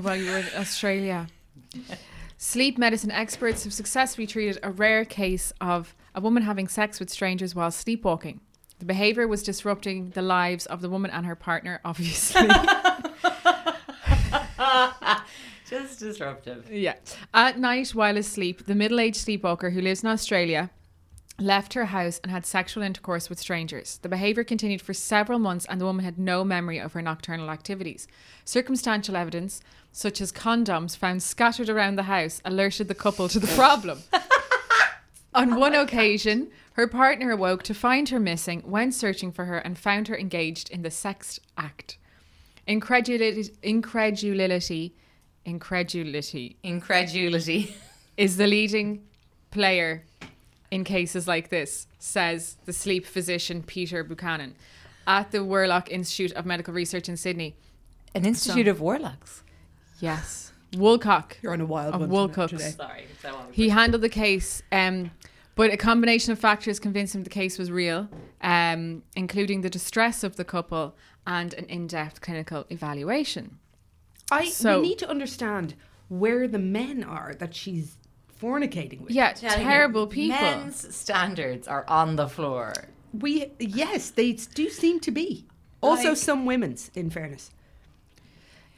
while 0.00 0.16
you 0.16 0.30
were 0.30 0.38
in 0.38 0.46
Australia. 0.56 1.28
Sleep 2.36 2.78
medicine 2.78 3.12
experts 3.12 3.62
have 3.64 3.72
successfully 3.72 4.26
treated 4.26 4.58
a 4.62 4.70
rare 4.70 5.04
case 5.04 5.52
of 5.60 5.94
a 6.14 6.20
woman 6.20 6.42
having 6.42 6.66
sex 6.68 6.98
with 6.98 7.08
strangers 7.08 7.54
while 7.54 7.70
sleepwalking. 7.70 8.40
The 8.80 8.84
behavior 8.84 9.28
was 9.28 9.44
disrupting 9.44 10.10
the 10.10 10.22
lives 10.22 10.66
of 10.66 10.80
the 10.80 10.90
woman 10.90 11.12
and 11.12 11.24
her 11.26 11.36
partner, 11.36 11.80
obviously. 11.84 12.48
Just 15.74 15.98
disruptive. 15.98 16.70
Yeah. 16.70 16.94
At 17.32 17.58
night 17.58 17.90
while 17.90 18.16
asleep, 18.16 18.66
the 18.66 18.76
middle 18.76 19.00
aged 19.00 19.16
sleepwalker 19.16 19.70
who 19.70 19.80
lives 19.80 20.04
in 20.04 20.08
Australia 20.08 20.70
left 21.40 21.74
her 21.74 21.86
house 21.86 22.20
and 22.22 22.30
had 22.30 22.46
sexual 22.46 22.84
intercourse 22.84 23.28
with 23.28 23.40
strangers. 23.40 23.98
The 24.02 24.08
behaviour 24.08 24.44
continued 24.44 24.80
for 24.80 24.94
several 24.94 25.40
months 25.40 25.66
and 25.68 25.80
the 25.80 25.84
woman 25.84 26.04
had 26.04 26.16
no 26.16 26.44
memory 26.44 26.78
of 26.78 26.92
her 26.92 27.02
nocturnal 27.02 27.50
activities. 27.50 28.06
Circumstantial 28.44 29.16
evidence, 29.16 29.60
such 29.90 30.20
as 30.20 30.30
condoms 30.30 30.96
found 30.96 31.24
scattered 31.24 31.68
around 31.68 31.96
the 31.96 32.04
house, 32.04 32.40
alerted 32.44 32.86
the 32.86 32.94
couple 32.94 33.28
to 33.28 33.40
the 33.40 33.48
problem. 33.48 34.00
On 35.34 35.56
one 35.56 35.74
occasion, 35.74 36.52
her 36.74 36.86
partner 36.86 37.32
awoke 37.32 37.64
to 37.64 37.74
find 37.74 38.08
her 38.10 38.20
missing, 38.20 38.62
went 38.64 38.94
searching 38.94 39.32
for 39.32 39.46
her, 39.46 39.58
and 39.58 39.76
found 39.76 40.06
her 40.06 40.16
engaged 40.16 40.70
in 40.70 40.82
the 40.82 40.90
sex 40.92 41.40
act. 41.58 41.98
Incredulity, 42.68 43.50
incredulity, 43.60 44.94
incredulity 45.44 46.56
Incredulity. 46.62 47.76
is 48.16 48.36
the 48.36 48.46
leading 48.46 49.02
player 49.50 50.04
in 50.70 50.84
cases 50.84 51.28
like 51.28 51.50
this, 51.50 51.86
says 51.98 52.56
the 52.64 52.72
sleep 52.72 53.06
physician 53.06 53.62
Peter 53.62 54.02
Buchanan 54.02 54.54
at 55.06 55.30
the 55.30 55.38
Worlock 55.38 55.88
Institute 55.88 56.32
of 56.32 56.44
Medical 56.46 56.74
Research 56.74 57.08
in 57.08 57.16
Sydney. 57.16 57.54
An 58.14 58.24
institute 58.24 58.68
of 58.68 58.80
warlocks. 58.80 59.42
Yes. 60.00 60.52
Woolcock. 60.72 61.32
You're 61.42 61.52
on 61.52 61.60
a 61.60 61.66
wild 61.66 61.94
of 61.94 62.00
one 62.08 62.10
Woolcocks. 62.10 62.50
today. 62.50 62.70
Sorry. 62.70 63.04
So 63.22 63.34
on. 63.34 63.52
He 63.52 63.68
handled 63.68 64.02
the 64.02 64.08
case, 64.08 64.62
um, 64.72 65.10
but 65.54 65.70
a 65.72 65.76
combination 65.76 66.32
of 66.32 66.38
factors 66.38 66.80
convinced 66.80 67.14
him 67.14 67.22
the 67.22 67.30
case 67.30 67.58
was 67.58 67.70
real, 67.70 68.08
um, 68.40 69.02
including 69.14 69.60
the 69.60 69.70
distress 69.70 70.24
of 70.24 70.34
the 70.36 70.44
couple 70.44 70.96
and 71.26 71.54
an 71.54 71.66
in 71.66 71.86
depth 71.86 72.20
clinical 72.20 72.64
evaluation. 72.70 73.58
I 74.30 74.48
So- 74.48 74.80
we 74.80 74.88
need 74.88 74.98
to 74.98 75.08
understand 75.08 75.74
where 76.08 76.46
the 76.48 76.58
men 76.58 77.02
are 77.04 77.34
that 77.38 77.54
she's 77.54 77.96
fornicating 78.40 79.02
with. 79.02 79.10
Yeah, 79.12 79.32
Telling 79.32 79.64
terrible 79.64 80.06
people. 80.06 80.38
Men's 80.40 80.94
standards 80.94 81.66
are 81.68 81.84
on 81.88 82.16
the 82.16 82.28
floor. 82.28 82.72
We 83.12 83.52
yes, 83.58 84.10
they 84.10 84.32
do 84.32 84.68
seem 84.70 85.00
to 85.00 85.10
be. 85.10 85.46
Also, 85.80 86.10
Like- 86.10 86.16
some 86.18 86.46
women's, 86.46 86.90
in 86.94 87.10
fairness, 87.10 87.50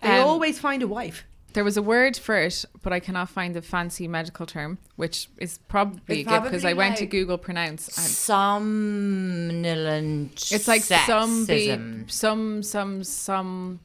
they 0.03 0.21
Um, 0.21 0.27
always 0.29 0.59
find 0.59 0.83
a 0.83 0.89
wife. 0.89 1.25
There 1.53 1.65
was 1.65 1.77
a 1.79 1.83
word 1.83 2.19
for 2.19 2.37
it, 2.37 2.67
but 2.83 2.93
I 2.93 3.01
cannot 3.01 3.31
find 3.31 3.55
the 3.57 3.63
fancy 3.63 4.07
medical 4.07 4.45
term, 4.45 4.77
which 4.97 5.31
is 5.39 5.59
probably 5.69 6.21
It's 6.21 6.29
good 6.29 6.43
because 6.43 6.65
I 6.67 6.73
probably 6.73 6.75
went 6.75 6.97
to 6.99 7.07
Google 7.07 7.39
pronounce. 7.39 7.89
and 7.97 8.07
Somnolent. 8.07 10.53
It's 10.53 10.69
like 10.69 10.83
some 10.83 11.47
be, 11.47 11.75
some 12.09 12.63
some 12.63 13.03
some 13.05 13.81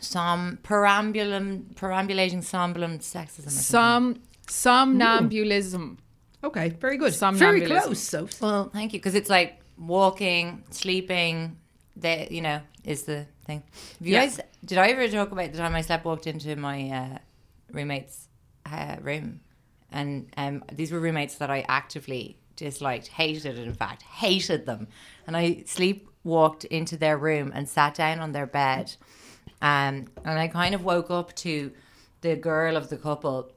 some 0.00 0.58
perambulum 0.62 1.74
perambulating 1.76 2.42
somnolent 2.42 3.00
sexism. 3.02 3.46
or 3.46 3.50
some 3.50 4.20
somnambulism. 4.48 5.98
Okay, 6.42 6.70
very 6.70 6.98
good. 6.98 7.14
Very 7.14 7.62
close, 7.66 8.00
so 8.00 8.28
Well, 8.40 8.68
thank 8.72 8.92
you, 8.92 8.98
because 8.98 9.14
it's 9.14 9.30
like 9.30 9.60
walking, 9.78 10.64
sleeping. 10.70 11.56
That 11.96 12.32
you 12.32 12.42
know 12.42 12.60
is 12.84 13.04
the 13.04 13.26
thing. 13.46 13.62
Have 13.98 14.06
you 14.06 14.14
Yeah. 14.14 14.26
guys? 14.26 14.40
Did 14.64 14.78
I 14.78 14.88
ever 14.88 15.06
talk 15.08 15.30
about 15.30 15.52
the 15.52 15.58
time 15.58 15.74
I 15.76 15.80
slept 15.80 16.04
walked 16.04 16.26
into 16.26 16.56
my 16.56 16.90
uh, 16.90 17.18
roommate's 17.72 18.26
uh, 18.66 18.96
room, 19.00 19.40
and 19.92 20.28
um, 20.36 20.64
these 20.72 20.90
were 20.90 20.98
roommates 20.98 21.36
that 21.36 21.50
I 21.50 21.64
actively 21.68 22.36
disliked, 22.56 23.06
hated. 23.08 23.58
In 23.58 23.72
fact, 23.74 24.02
hated 24.02 24.66
them, 24.66 24.88
and 25.26 25.36
I 25.36 25.62
sleep 25.66 26.08
walked 26.24 26.64
into 26.64 26.96
their 26.96 27.16
room 27.16 27.52
and 27.54 27.68
sat 27.68 27.94
down 27.94 28.18
on 28.18 28.32
their 28.32 28.46
bed, 28.46 28.96
um, 29.64 30.08
and 30.26 30.38
I 30.38 30.46
kind 30.48 30.74
of 30.74 30.84
woke 30.84 31.10
up 31.10 31.34
to 31.36 31.72
the 32.20 32.36
girl 32.36 32.76
of 32.76 32.90
the 32.90 32.98
couple 32.98 33.50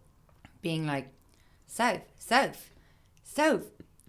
being 0.62 0.88
like, 0.88 1.10
Soph, 1.66 2.00
Soph, 2.18 2.70
Soph, 3.26 3.64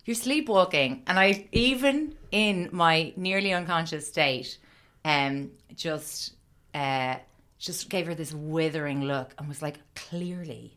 you're 0.05 0.15
sleepwalking. 0.15 1.03
And 1.09 1.19
I, 1.19 1.49
even 1.51 2.15
in 2.31 2.69
my 2.71 3.13
nearly 3.17 3.53
unconscious 3.53 4.07
state, 4.07 4.59
um, 5.05 5.51
just, 5.75 6.35
uh, 6.73 7.17
just 7.59 7.91
gave 7.91 8.07
her 8.07 8.15
this 8.15 8.33
withering 8.33 9.03
look 9.03 9.35
and 9.37 9.49
was 9.49 9.61
like, 9.61 9.81
clearly. 9.97 10.77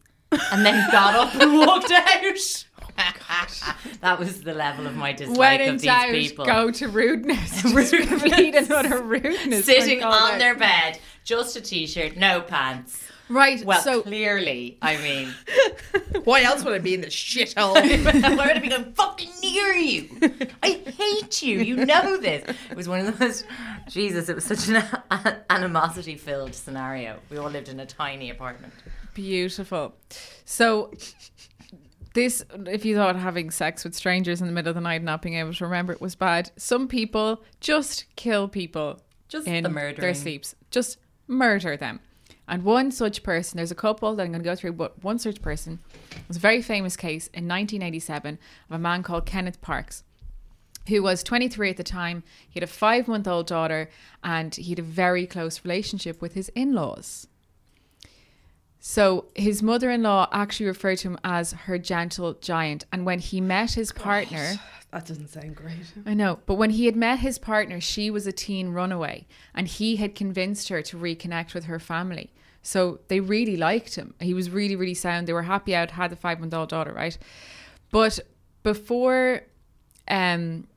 And 0.51 0.65
then 0.65 0.89
got 0.91 1.13
up 1.13 1.35
and 1.39 1.53
walked 1.59 1.91
out. 1.91 2.65
Oh 3.33 3.47
that 4.01 4.19
was 4.19 4.41
the 4.41 4.53
level 4.53 4.85
of 4.85 4.95
my 4.95 5.13
dislike 5.13 5.37
When 5.37 5.61
of 5.69 5.81
these 5.81 5.83
doubt, 5.83 6.11
people. 6.11 6.45
go 6.45 6.71
to 6.71 6.87
rudeness. 6.87 7.61
Just 7.63 7.93
complete 7.93 8.55
another 8.55 9.01
rudeness. 9.01 9.65
Sitting 9.65 10.03
on 10.03 10.37
their 10.37 10.55
bed, 10.55 10.99
just 11.23 11.55
a 11.55 11.61
t-shirt, 11.61 12.17
no 12.17 12.41
pants. 12.41 13.03
right. 13.29 13.63
Well, 13.63 13.81
so 13.81 14.01
clearly, 14.01 14.77
I 14.81 14.97
mean, 14.97 15.33
why 16.23 16.43
else 16.43 16.63
would 16.63 16.73
I 16.73 16.79
be 16.79 16.93
in 16.93 17.01
this 17.01 17.13
shithole? 17.13 17.75
why 18.37 18.45
would 18.47 18.57
I 18.57 18.59
be 18.59 18.69
going 18.69 18.93
fucking 18.93 19.29
near 19.41 19.73
you? 19.73 20.09
I 20.63 20.81
hate 20.85 21.41
you. 21.41 21.59
You 21.59 21.85
know 21.85 22.17
this. 22.17 22.43
It 22.69 22.75
was 22.75 22.87
one 22.87 23.05
of 23.05 23.17
the 23.17 23.25
most. 23.25 23.45
Jesus, 23.89 24.29
it 24.29 24.35
was 24.35 24.43
such 24.43 24.69
an 24.69 24.83
animosity-filled 25.49 26.53
scenario. 26.55 27.19
We 27.29 27.37
all 27.37 27.49
lived 27.49 27.69
in 27.69 27.79
a 27.79 27.85
tiny 27.85 28.29
apartment. 28.29 28.73
Beautiful. 29.13 29.93
So 30.45 30.91
this 32.13 32.43
if 32.67 32.83
you 32.85 32.95
thought 32.95 33.15
having 33.15 33.51
sex 33.51 33.83
with 33.83 33.95
strangers 33.95 34.41
in 34.41 34.47
the 34.47 34.53
middle 34.53 34.69
of 34.69 34.75
the 34.75 34.81
night 34.81 34.95
and 34.95 35.05
not 35.05 35.21
being 35.21 35.35
able 35.35 35.53
to 35.53 35.63
remember 35.65 35.93
it 35.93 36.01
was 36.01 36.15
bad, 36.15 36.51
some 36.57 36.87
people 36.87 37.41
just 37.59 38.05
kill 38.15 38.47
people 38.47 38.99
Just 39.29 39.47
in 39.47 39.63
the 39.63 39.95
their 39.97 40.13
sleeps. 40.13 40.55
Just 40.71 40.97
murder 41.31 41.75
them. 41.75 42.01
And 42.47 42.63
one 42.63 42.91
such 42.91 43.23
person, 43.23 43.57
there's 43.57 43.71
a 43.71 43.75
couple 43.75 44.15
that 44.15 44.23
I'm 44.23 44.31
going 44.31 44.43
to 44.43 44.49
go 44.49 44.55
through, 44.55 44.73
but 44.73 45.01
one 45.03 45.17
such 45.17 45.41
person 45.41 45.79
was 46.27 46.37
a 46.37 46.39
very 46.41 46.61
famous 46.61 46.97
case 46.97 47.27
in 47.27 47.47
1987 47.47 48.37
of 48.69 48.75
a 48.75 48.79
man 48.79 49.03
called 49.03 49.25
Kenneth 49.25 49.61
Parks 49.61 50.03
who 50.87 51.03
was 51.03 51.23
23 51.23 51.69
at 51.69 51.77
the 51.77 51.83
time. 51.83 52.23
He 52.49 52.59
had 52.59 52.67
a 52.67 52.71
five 52.71 53.07
month 53.07 53.27
old 53.27 53.47
daughter 53.47 53.89
and 54.23 54.53
he 54.55 54.71
had 54.71 54.79
a 54.79 54.83
very 54.83 55.25
close 55.25 55.63
relationship 55.63 56.21
with 56.21 56.33
his 56.33 56.49
in 56.49 56.73
laws. 56.73 57.27
So 58.79 59.25
his 59.35 59.61
mother 59.61 59.91
in 59.91 60.01
law 60.01 60.27
actually 60.31 60.65
referred 60.65 60.97
to 60.99 61.09
him 61.09 61.19
as 61.23 61.51
her 61.51 61.77
gentle 61.77 62.33
giant. 62.33 62.85
And 62.91 63.05
when 63.05 63.19
he 63.19 63.39
met 63.39 63.73
his 63.73 63.91
partner, 63.91 64.55
that 64.91 65.05
doesn't 65.05 65.29
sound 65.29 65.55
great. 65.55 65.93
I 66.05 66.13
know, 66.13 66.39
but 66.45 66.55
when 66.55 66.71
he 66.71 66.85
had 66.85 66.95
met 66.95 67.19
his 67.19 67.37
partner, 67.37 67.79
she 67.79 68.11
was 68.11 68.27
a 68.27 68.31
teen 68.31 68.69
runaway 68.69 69.25
and 69.55 69.67
he 69.67 69.95
had 69.95 70.15
convinced 70.15 70.69
her 70.69 70.81
to 70.81 70.97
reconnect 70.97 71.53
with 71.53 71.65
her 71.65 71.79
family. 71.79 72.31
So 72.61 72.99
they 73.07 73.19
really 73.19 73.57
liked 73.57 73.95
him. 73.95 74.13
He 74.19 74.33
was 74.33 74.49
really, 74.49 74.75
really 74.75 74.93
sound. 74.93 75.27
They 75.27 75.33
were 75.33 75.43
happy 75.43 75.75
out, 75.75 75.91
had 75.91 76.11
the 76.11 76.15
five 76.15 76.39
month 76.39 76.53
old 76.53 76.69
daughter, 76.69 76.93
right? 76.93 77.17
But 77.89 78.19
before, 78.63 79.43
um, 80.07 80.67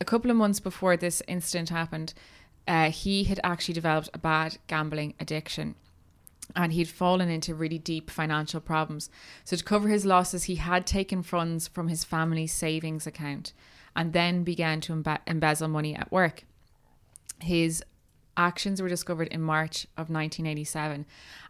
a 0.00 0.04
couple 0.04 0.30
of 0.30 0.36
months 0.36 0.60
before 0.60 0.96
this 0.96 1.22
incident 1.28 1.68
happened, 1.68 2.14
uh, 2.66 2.90
he 2.90 3.24
had 3.24 3.40
actually 3.44 3.74
developed 3.74 4.10
a 4.12 4.18
bad 4.18 4.58
gambling 4.66 5.14
addiction 5.20 5.74
and 6.56 6.72
he'd 6.72 6.88
fallen 6.88 7.28
into 7.28 7.54
really 7.54 7.78
deep 7.78 8.10
financial 8.10 8.60
problems. 8.60 9.10
So, 9.44 9.56
to 9.56 9.64
cover 9.64 9.88
his 9.88 10.06
losses, 10.06 10.44
he 10.44 10.56
had 10.56 10.86
taken 10.86 11.22
funds 11.22 11.68
from 11.68 11.88
his 11.88 12.04
family's 12.04 12.52
savings 12.52 13.06
account 13.06 13.52
and 13.94 14.12
then 14.12 14.44
began 14.44 14.80
to 14.82 14.92
embe- 14.92 15.20
embezzle 15.26 15.68
money 15.68 15.94
at 15.94 16.10
work. 16.10 16.44
His 17.40 17.82
actions 18.36 18.80
were 18.80 18.88
discovered 18.88 19.28
in 19.28 19.42
March 19.42 19.84
of 19.96 20.08
1987 20.08 21.04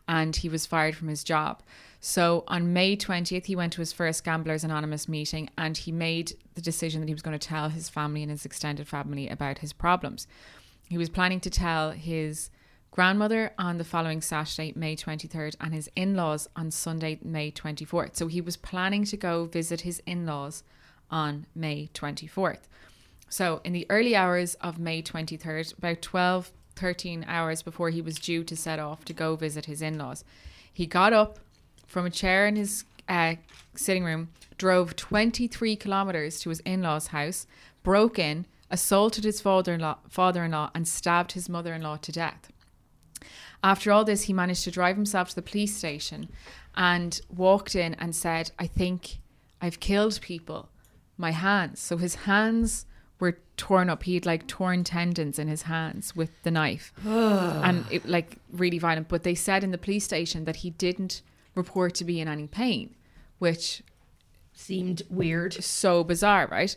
and 0.08 0.34
he 0.34 0.48
was 0.48 0.64
fired 0.64 0.96
from 0.96 1.08
his 1.08 1.22
job. 1.22 1.62
So 2.00 2.44
on 2.48 2.72
May 2.72 2.96
20th, 2.96 3.44
he 3.44 3.54
went 3.54 3.74
to 3.74 3.80
his 3.80 3.92
first 3.92 4.24
Gamblers 4.24 4.64
Anonymous 4.64 5.06
meeting 5.06 5.50
and 5.58 5.76
he 5.76 5.92
made 5.92 6.32
the 6.54 6.62
decision 6.62 7.00
that 7.00 7.08
he 7.08 7.14
was 7.14 7.22
going 7.22 7.38
to 7.38 7.46
tell 7.46 7.68
his 7.68 7.90
family 7.90 8.22
and 8.22 8.30
his 8.30 8.46
extended 8.46 8.88
family 8.88 9.28
about 9.28 9.58
his 9.58 9.74
problems. 9.74 10.26
He 10.88 10.96
was 10.96 11.10
planning 11.10 11.40
to 11.40 11.50
tell 11.50 11.90
his 11.90 12.50
grandmother 12.90 13.52
on 13.58 13.78
the 13.78 13.84
following 13.84 14.20
Saturday, 14.20 14.72
May 14.74 14.96
23rd, 14.96 15.56
and 15.60 15.74
his 15.74 15.90
in 15.94 16.14
laws 16.14 16.48
on 16.56 16.70
Sunday, 16.70 17.18
May 17.22 17.50
24th. 17.50 18.16
So 18.16 18.26
he 18.26 18.40
was 18.40 18.56
planning 18.56 19.04
to 19.04 19.16
go 19.16 19.44
visit 19.44 19.82
his 19.82 20.02
in 20.06 20.26
laws 20.26 20.62
on 21.10 21.46
May 21.54 21.88
24th. 21.94 22.62
So 23.28 23.60
in 23.64 23.72
the 23.72 23.86
early 23.90 24.16
hours 24.16 24.54
of 24.54 24.78
May 24.78 25.02
23rd, 25.02 25.76
about 25.78 26.02
12, 26.02 26.50
13 26.76 27.24
hours 27.28 27.62
before 27.62 27.90
he 27.90 28.00
was 28.00 28.18
due 28.18 28.44
to 28.44 28.56
set 28.56 28.78
off 28.78 29.04
to 29.04 29.12
go 29.12 29.36
visit 29.36 29.66
his 29.66 29.82
in 29.82 29.98
laws, 29.98 30.24
he 30.72 30.86
got 30.86 31.12
up 31.12 31.38
from 31.86 32.06
a 32.06 32.10
chair 32.10 32.46
in 32.46 32.56
his 32.56 32.84
uh, 33.08 33.34
sitting 33.74 34.04
room, 34.04 34.28
drove 34.56 34.96
23 34.96 35.76
kilometers 35.76 36.40
to 36.40 36.50
his 36.50 36.60
in 36.60 36.82
law's 36.82 37.08
house, 37.08 37.46
broke 37.82 38.18
in, 38.18 38.46
assaulted 38.70 39.24
his 39.24 39.40
father-in-law, 39.40 39.98
father-in-law 40.08 40.70
and 40.74 40.86
stabbed 40.86 41.32
his 41.32 41.48
mother-in-law 41.48 41.96
to 41.96 42.12
death. 42.12 42.50
After 43.62 43.90
all 43.90 44.04
this, 44.04 44.24
he 44.24 44.32
managed 44.32 44.64
to 44.64 44.70
drive 44.70 44.96
himself 44.96 45.30
to 45.30 45.34
the 45.34 45.42
police 45.42 45.76
station 45.76 46.28
and 46.76 47.20
walked 47.34 47.74
in 47.74 47.94
and 47.94 48.14
said, 48.14 48.52
I 48.58 48.66
think 48.66 49.18
I've 49.60 49.80
killed 49.80 50.20
people. 50.20 50.68
My 51.16 51.32
hands. 51.32 51.80
So 51.80 51.96
his 51.96 52.14
hands 52.14 52.86
were 53.18 53.38
torn 53.56 53.90
up. 53.90 54.04
He 54.04 54.14
had 54.14 54.24
like 54.24 54.46
torn 54.46 54.84
tendons 54.84 55.38
in 55.38 55.48
his 55.48 55.62
hands 55.62 56.14
with 56.14 56.30
the 56.44 56.50
knife. 56.52 56.92
and 57.04 57.84
it 57.90 58.06
like 58.08 58.36
really 58.52 58.78
violent. 58.78 59.08
But 59.08 59.24
they 59.24 59.34
said 59.34 59.64
in 59.64 59.72
the 59.72 59.78
police 59.78 60.04
station 60.04 60.44
that 60.44 60.56
he 60.56 60.70
didn't 60.70 61.22
report 61.56 61.94
to 61.96 62.04
be 62.04 62.20
in 62.20 62.28
any 62.28 62.46
pain, 62.46 62.94
which 63.38 63.82
Seemed 64.52 65.02
weird. 65.08 65.54
so 65.54 66.02
bizarre, 66.02 66.48
right? 66.50 66.76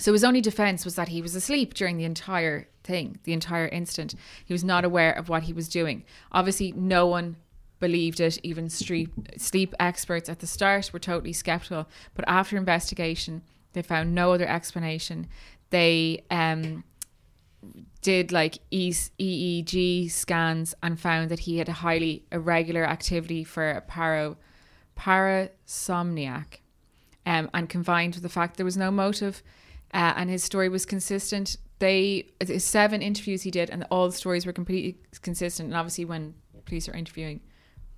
So 0.00 0.12
his 0.12 0.24
only 0.24 0.40
defense 0.40 0.84
was 0.84 0.94
that 0.96 1.08
he 1.08 1.22
was 1.22 1.34
asleep 1.34 1.74
during 1.74 1.96
the 1.96 2.04
entire 2.04 2.68
thing, 2.82 3.18
the 3.24 3.32
entire 3.32 3.68
incident. 3.68 4.14
He 4.44 4.54
was 4.54 4.64
not 4.64 4.84
aware 4.84 5.12
of 5.12 5.28
what 5.28 5.44
he 5.44 5.52
was 5.52 5.68
doing. 5.68 6.04
Obviously, 6.32 6.72
no 6.72 7.06
one 7.06 7.36
believed 7.78 8.20
it. 8.20 8.38
Even 8.42 8.68
sleep, 8.68 9.12
sleep 9.36 9.74
experts 9.78 10.28
at 10.28 10.38
the 10.38 10.46
start 10.46 10.92
were 10.92 10.98
totally 10.98 11.32
skeptical. 11.32 11.86
But 12.14 12.24
after 12.28 12.56
investigation, 12.56 13.42
they 13.72 13.82
found 13.82 14.14
no 14.14 14.32
other 14.32 14.48
explanation. 14.48 15.26
They 15.68 16.24
um, 16.30 16.84
did 18.02 18.32
like 18.32 18.58
EEG 18.72 20.10
scans 20.10 20.74
and 20.82 20.98
found 20.98 21.30
that 21.30 21.40
he 21.40 21.58
had 21.58 21.68
a 21.68 21.74
highly 21.74 22.24
irregular 22.32 22.84
activity 22.84 23.44
for 23.44 23.70
a 23.70 23.82
paro, 23.82 24.36
parasomniac 24.96 26.60
um, 27.26 27.50
and 27.52 27.68
confined 27.68 28.14
with 28.14 28.22
the 28.22 28.28
fact 28.28 28.56
there 28.56 28.64
was 28.64 28.76
no 28.76 28.90
motive 28.90 29.42
uh, 29.92 30.14
and 30.16 30.30
his 30.30 30.44
story 30.44 30.68
was 30.68 30.86
consistent. 30.86 31.56
They 31.78 32.28
seven 32.58 33.02
interviews 33.02 33.42
he 33.42 33.50
did, 33.50 33.70
and 33.70 33.86
all 33.90 34.06
the 34.06 34.16
stories 34.16 34.46
were 34.46 34.52
completely 34.52 35.00
consistent. 35.22 35.68
And 35.68 35.76
obviously, 35.76 36.04
when 36.04 36.34
police 36.64 36.88
are 36.88 36.94
interviewing 36.94 37.40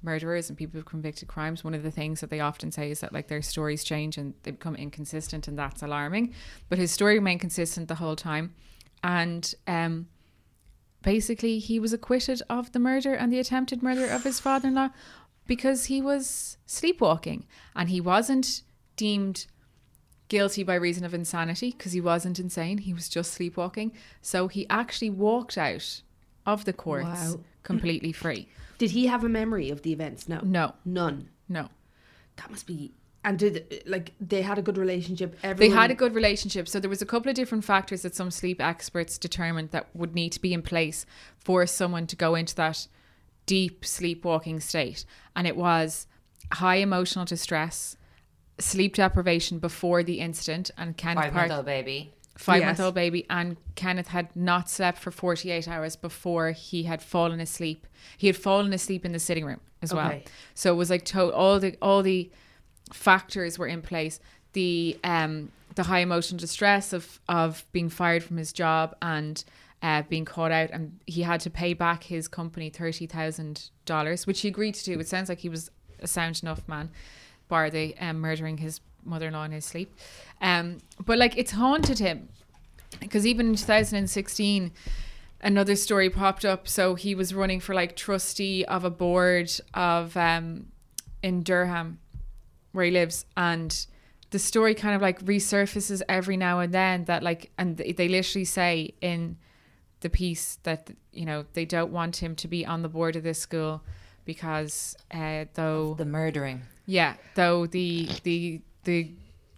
murderers 0.03 0.49
and 0.49 0.59
people 0.59 0.79
who've 0.79 0.87
convicted 0.87 1.29
crimes, 1.29 1.63
one 1.63 1.75
of 1.75 1.83
the 1.83 1.91
things 1.91 2.21
that 2.21 2.31
they 2.31 2.41
often 2.41 2.73
say 2.73 2.91
is 2.91 3.01
that 3.01 3.13
like 3.13 3.29
their 3.29 3.43
stories 3.43 3.85
change 3.85 4.19
and 4.19 4.35
they 4.43 4.53
become 4.53 4.77
inconsistent, 4.77 5.49
and 5.49 5.59
that's 5.59 5.83
alarming. 5.83 6.33
But 6.69 6.79
his 6.79 6.91
story 6.91 7.15
remained 7.15 7.41
consistent 7.41 7.89
the 7.89 7.97
whole 7.97 8.17
time, 8.17 8.55
and 9.03 9.53
um, 9.67 10.07
basically 11.03 11.59
he 11.59 11.79
was 11.79 11.93
acquitted 11.93 12.43
of 12.49 12.73
the 12.73 12.79
murder 12.79 13.15
and 13.15 13.33
the 13.33 13.39
attempted 13.39 13.83
murder 13.83 14.07
of 14.07 14.25
his 14.25 14.41
father-in-law 14.41 14.91
because 15.47 15.87
he 15.87 16.01
was 16.01 16.57
sleepwalking 16.67 17.47
and 17.75 17.89
he 17.89 18.01
wasn't 18.01 18.63
deemed 18.97 19.47
guilty 20.33 20.63
by 20.63 20.75
reason 20.75 21.05
of 21.05 21.13
insanity 21.13 21.73
because 21.73 21.93
he 21.93 22.01
wasn't 22.01 22.39
insane 22.39 22.79
he 22.79 22.95
was 22.95 23.07
just 23.07 23.35
sleepwalking 23.35 23.93
so 24.23 24.49
he 24.49 24.67
actually 24.71 25.11
walked 25.11 25.59
out 25.59 26.01
of 26.47 26.65
the 26.65 26.73
courts 26.73 27.35
Wow. 27.35 27.41
completely 27.63 28.13
free 28.13 28.49
Did 28.79 28.93
he 28.93 29.09
have 29.09 29.23
a 29.25 29.29
memory 29.29 29.69
of 29.69 29.83
the 29.83 29.93
events? 29.93 30.31
No. 30.31 30.41
no 30.43 30.73
None. 30.87 31.29
no 31.51 31.69
That 32.37 32.51
must 32.51 32.67
be. 32.67 32.93
And 33.23 33.39
did 33.39 33.83
like 33.87 34.13
they 34.21 34.41
had 34.41 34.57
a 34.59 34.63
good 34.63 34.79
relationship? 34.79 35.39
they 35.43 35.69
had 35.69 35.91
a 35.91 35.95
good 35.95 36.15
relationship 36.15 36.67
so 36.67 36.81
there 36.81 36.89
was 36.97 37.03
a 37.03 37.07
couple 37.13 37.29
of 37.29 37.37
different 37.37 37.65
factors 37.65 38.01
that 38.03 38.15
some 38.15 38.31
sleep 38.31 38.59
experts 38.59 39.19
determined 39.19 39.71
that 39.73 39.87
would 39.95 40.15
need 40.15 40.33
to 40.33 40.41
be 40.41 40.55
in 40.55 40.63
place 40.63 41.05
for 41.37 41.67
someone 41.67 42.07
to 42.07 42.17
go 42.17 42.35
into 42.35 42.55
that 42.55 42.89
deep 43.45 43.85
sleepwalking 43.85 44.61
state 44.61 45.05
and 45.37 45.47
it 45.47 45.57
was 45.57 46.07
high 46.55 46.77
emotional 46.77 47.27
distress 47.27 47.99
sleep 48.59 48.95
deprivation 48.95 49.59
before 49.59 50.03
the 50.03 50.21
incident 50.21 50.71
and 50.79 50.97
Kenneth 50.97 51.25
Five 51.25 51.33
Park 51.33 51.49
month 51.49 51.59
old 51.59 51.67
baby. 51.67 52.13
five 52.37 52.61
Yes. 52.61 52.67
month 52.67 52.81
old 52.81 52.95
baby 52.95 53.27
and 53.31 53.57
Kenneth 53.75 54.09
had 54.09 54.35
not 54.37 54.69
slept 54.71 54.99
for 54.99 55.11
48 55.11 55.67
hours 55.69 55.97
before 55.97 56.53
he 56.53 56.85
had 56.85 57.03
fallen 57.03 57.41
asleep 57.41 57.87
he 58.17 58.27
had 58.27 58.37
fallen 58.37 58.73
asleep 58.73 59.05
in 59.05 59.13
the 59.13 59.19
sitting 59.19 59.45
room 59.45 59.61
as 59.81 59.93
well 59.93 60.07
Okay. 60.09 60.25
so 60.55 60.73
it 60.73 60.77
was 60.77 60.91
like 60.91 61.05
to- 61.07 61.33
all 61.33 61.59
the 61.59 61.77
all 61.83 62.03
the 62.03 62.31
factors 62.93 63.59
were 63.59 63.67
in 63.67 63.83
place 63.83 64.21
the 64.53 64.99
um 65.03 65.51
the 65.75 65.85
high 65.85 66.01
emotional 66.01 66.39
distress 66.39 66.93
of 66.93 67.21
of 67.29 67.65
being 67.73 67.89
fired 67.89 68.23
from 68.23 68.37
his 68.37 68.53
job 68.53 68.95
and 69.01 69.45
uh, 69.83 70.03
being 70.09 70.25
caught 70.25 70.53
out 70.53 70.71
and 70.71 71.01
he 71.07 71.23
had 71.23 71.41
to 71.41 71.51
pay 71.51 71.75
back 71.75 72.05
his 72.05 72.29
company 72.29 72.71
$30,000 72.71 74.27
which 74.27 74.41
he 74.43 74.49
agreed 74.49 74.75
to 74.75 74.85
do 74.85 74.99
it 75.01 75.09
sounds 75.09 75.29
like 75.29 75.41
he 75.41 75.49
was 75.49 75.71
a 76.01 76.07
sound 76.07 76.39
enough 76.43 76.67
man 76.69 76.91
bar 77.53 77.69
the 77.69 77.95
um, 77.99 78.19
murdering 78.19 78.57
his 78.57 78.81
mother-in-law 79.05 79.45
in 79.45 79.53
his 79.53 79.67
sleep 79.67 79.91
um 80.41 80.79
but 81.05 81.19
like 81.19 81.37
it's 81.37 81.53
haunted 81.53 81.99
him 81.99 82.29
because 83.01 83.27
even 83.27 83.49
in 83.49 83.55
2016 83.55 84.73
another 85.43 85.77
story 85.77 86.09
popped 86.09 86.45
up 86.47 86.67
so 86.67 86.95
he 86.95 87.15
was 87.15 87.35
running 87.35 87.61
for 87.61 87.75
like 87.75 87.95
trustee 87.95 88.65
of 88.65 88.85
a 88.85 88.91
board 88.91 89.51
of 89.75 90.17
um 90.17 90.67
in 91.23 91.43
Durham 91.43 91.99
where 92.73 92.87
he 92.87 92.91
lives 92.91 93.27
and 93.37 93.87
the 94.31 94.39
story 94.39 94.75
kind 94.75 94.95
of 94.97 95.03
like 95.03 95.23
resurfaces 95.25 96.01
every 96.09 96.39
now 96.39 96.61
and 96.61 96.73
then 96.73 97.05
that 97.05 97.23
like 97.23 97.51
and 97.59 97.77
they 97.77 98.09
literally 98.09 98.47
say 98.47 98.95
in 99.03 99.37
the 100.01 100.09
piece 100.09 100.59
that 100.63 100.91
you 101.13 101.27
know 101.27 101.45
they 101.53 101.67
don't 101.67 101.93
want 101.93 102.23
him 102.23 102.35
to 102.37 102.49
be 102.49 102.65
on 102.65 102.81
the 102.81 102.89
board 102.89 103.15
of 103.15 103.23
this 103.23 103.39
school 103.39 103.83
because 104.25 104.97
uh 105.13 105.45
though 105.55 105.95
The 105.99 106.07
murdering. 106.07 106.63
Yeah 106.87 107.15
though 107.35 107.67
the 107.67 108.09
the 108.25 108.61
the 108.85 109.11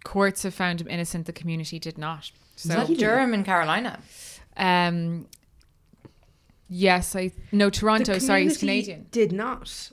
courts 0.03 0.43
have 0.43 0.53
found 0.53 0.81
him 0.81 0.87
innocent 0.87 1.25
the 1.25 1.33
community 1.33 1.79
did 1.79 1.97
not 1.97 2.31
Is 2.57 2.63
that 2.63 2.87
Durham 2.97 3.33
in 3.33 3.43
Carolina? 3.43 3.99
um 4.57 5.27
yes 6.69 7.15
i 7.15 7.31
no 7.51 7.65
The 7.69 7.77
toronto 7.79 8.17
sorry 8.19 8.43
he's 8.43 8.57
canadian 8.57 9.07
Did 9.11 9.31
not. 9.31 9.91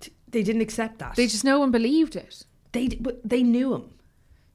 T- 0.00 0.12
They 0.28 0.42
didn't 0.42 0.62
accept 0.62 0.98
that. 0.98 1.16
they 1.16 1.26
just 1.26 1.44
no 1.44 1.58
one 1.58 1.70
believed 1.70 2.14
it 2.16 2.44
They 2.72 2.86
d- 2.88 2.98
but 3.00 3.20
they 3.28 3.42
knew 3.42 3.74
him. 3.74 3.84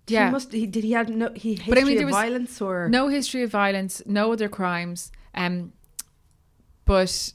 Yeah. 0.08 0.26
He 0.28 0.32
must. 0.32 0.52
He, 0.52 0.68
did 0.68 0.84
he 0.84 0.92
have 0.92 1.10
no? 1.10 1.28
He 1.34 1.50
history 1.56 1.70
But 1.72 1.78
I 1.80 1.84
mean, 1.84 1.96
there 1.98 2.06
of 2.06 2.12
was 2.14 2.16
violence 2.16 2.62
or 2.62 2.88
no 2.90 3.08
history 3.10 3.42
of 3.44 3.50
violence, 3.50 4.04
no 4.06 4.32
other 4.34 4.48
crimes. 4.48 5.12
Um, 5.34 5.74
but 6.86 7.34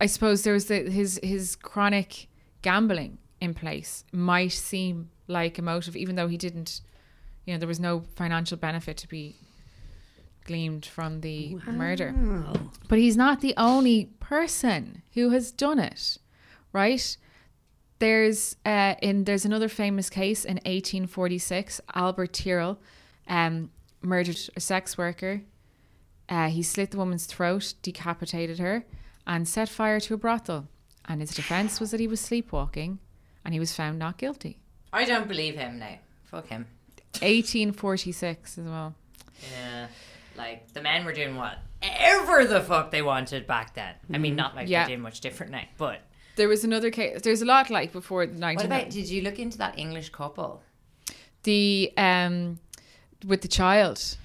I 0.00 0.06
suppose 0.06 0.42
there 0.42 0.52
was 0.54 0.66
the, 0.66 0.90
his 0.90 1.20
his 1.22 1.54
chronic 1.54 2.26
gambling 2.62 3.18
in 3.42 3.54
place 3.54 4.04
might 4.12 4.52
seem 4.52 5.10
like 5.26 5.58
a 5.58 5.62
motive, 5.62 5.96
even 5.96 6.14
though 6.14 6.28
he 6.28 6.36
didn't. 6.36 6.80
You 7.44 7.52
know, 7.52 7.58
there 7.58 7.68
was 7.68 7.80
no 7.80 8.04
financial 8.14 8.56
benefit 8.56 8.96
to 8.98 9.08
be 9.08 9.34
gleaned 10.44 10.86
from 10.86 11.22
the 11.22 11.56
murder. 11.66 12.14
But 12.88 13.00
he's 13.00 13.16
not 13.16 13.40
the 13.40 13.54
only 13.56 14.10
person 14.20 15.02
who 15.14 15.30
has 15.30 15.50
done 15.50 15.80
it, 15.80 16.18
right? 16.72 17.16
There's 17.98 18.56
uh, 18.64 18.94
in 19.02 19.24
there's 19.24 19.44
another 19.44 19.68
famous 19.68 20.08
case 20.08 20.44
in 20.44 20.54
1846. 20.58 21.80
Albert 21.94 22.32
Tirrell 22.32 22.76
um, 23.26 23.70
murdered 24.02 24.38
a 24.54 24.60
sex 24.60 24.96
worker. 24.96 25.42
Uh, 26.28 26.48
he 26.48 26.62
slit 26.62 26.92
the 26.92 26.96
woman's 26.96 27.26
throat, 27.26 27.74
decapitated 27.82 28.60
her, 28.60 28.84
and 29.26 29.48
set 29.48 29.68
fire 29.68 29.98
to 29.98 30.14
a 30.14 30.16
brothel. 30.16 30.68
And 31.06 31.20
his 31.20 31.34
defense 31.34 31.80
was 31.80 31.90
that 31.90 31.98
he 31.98 32.06
was 32.06 32.20
sleepwalking, 32.20 33.00
and 33.44 33.54
he 33.54 33.60
was 33.60 33.74
found 33.74 33.98
not 33.98 34.18
guilty. 34.18 34.58
I 34.92 35.04
don't 35.04 35.28
believe 35.28 35.56
him 35.56 35.78
now. 35.78 35.98
Fuck 36.24 36.48
him. 36.48 36.66
1846 37.20 38.58
as 38.58 38.66
well. 38.66 38.94
Yeah. 39.52 39.86
Like, 40.36 40.72
the 40.72 40.80
men 40.80 41.04
were 41.04 41.12
doing 41.12 41.36
whatever 41.36 42.44
the 42.44 42.60
fuck 42.60 42.90
they 42.90 43.02
wanted 43.02 43.46
back 43.46 43.74
then. 43.74 43.94
I 44.12 44.18
mean, 44.18 44.36
not 44.36 44.54
like 44.56 44.68
Yeah. 44.68 44.80
they're 44.82 44.96
doing 44.96 45.02
much 45.02 45.20
different 45.20 45.52
now, 45.52 45.64
but. 45.76 46.00
There 46.36 46.48
was 46.48 46.64
another 46.64 46.90
case. 46.90 47.20
There's 47.22 47.42
a 47.42 47.44
lot 47.46 47.68
like 47.70 47.92
before 47.92 48.26
the 48.26 48.38
19. 48.38 48.56
What 48.56 48.64
about, 48.80 48.90
did 48.90 49.08
you 49.10 49.20
look 49.22 49.38
into 49.38 49.58
that 49.58 49.78
English 49.78 50.08
couple? 50.10 50.62
the 51.44 51.92
um 51.96 52.60
with 53.26 53.42
the 53.42 53.48
child. 53.48 54.16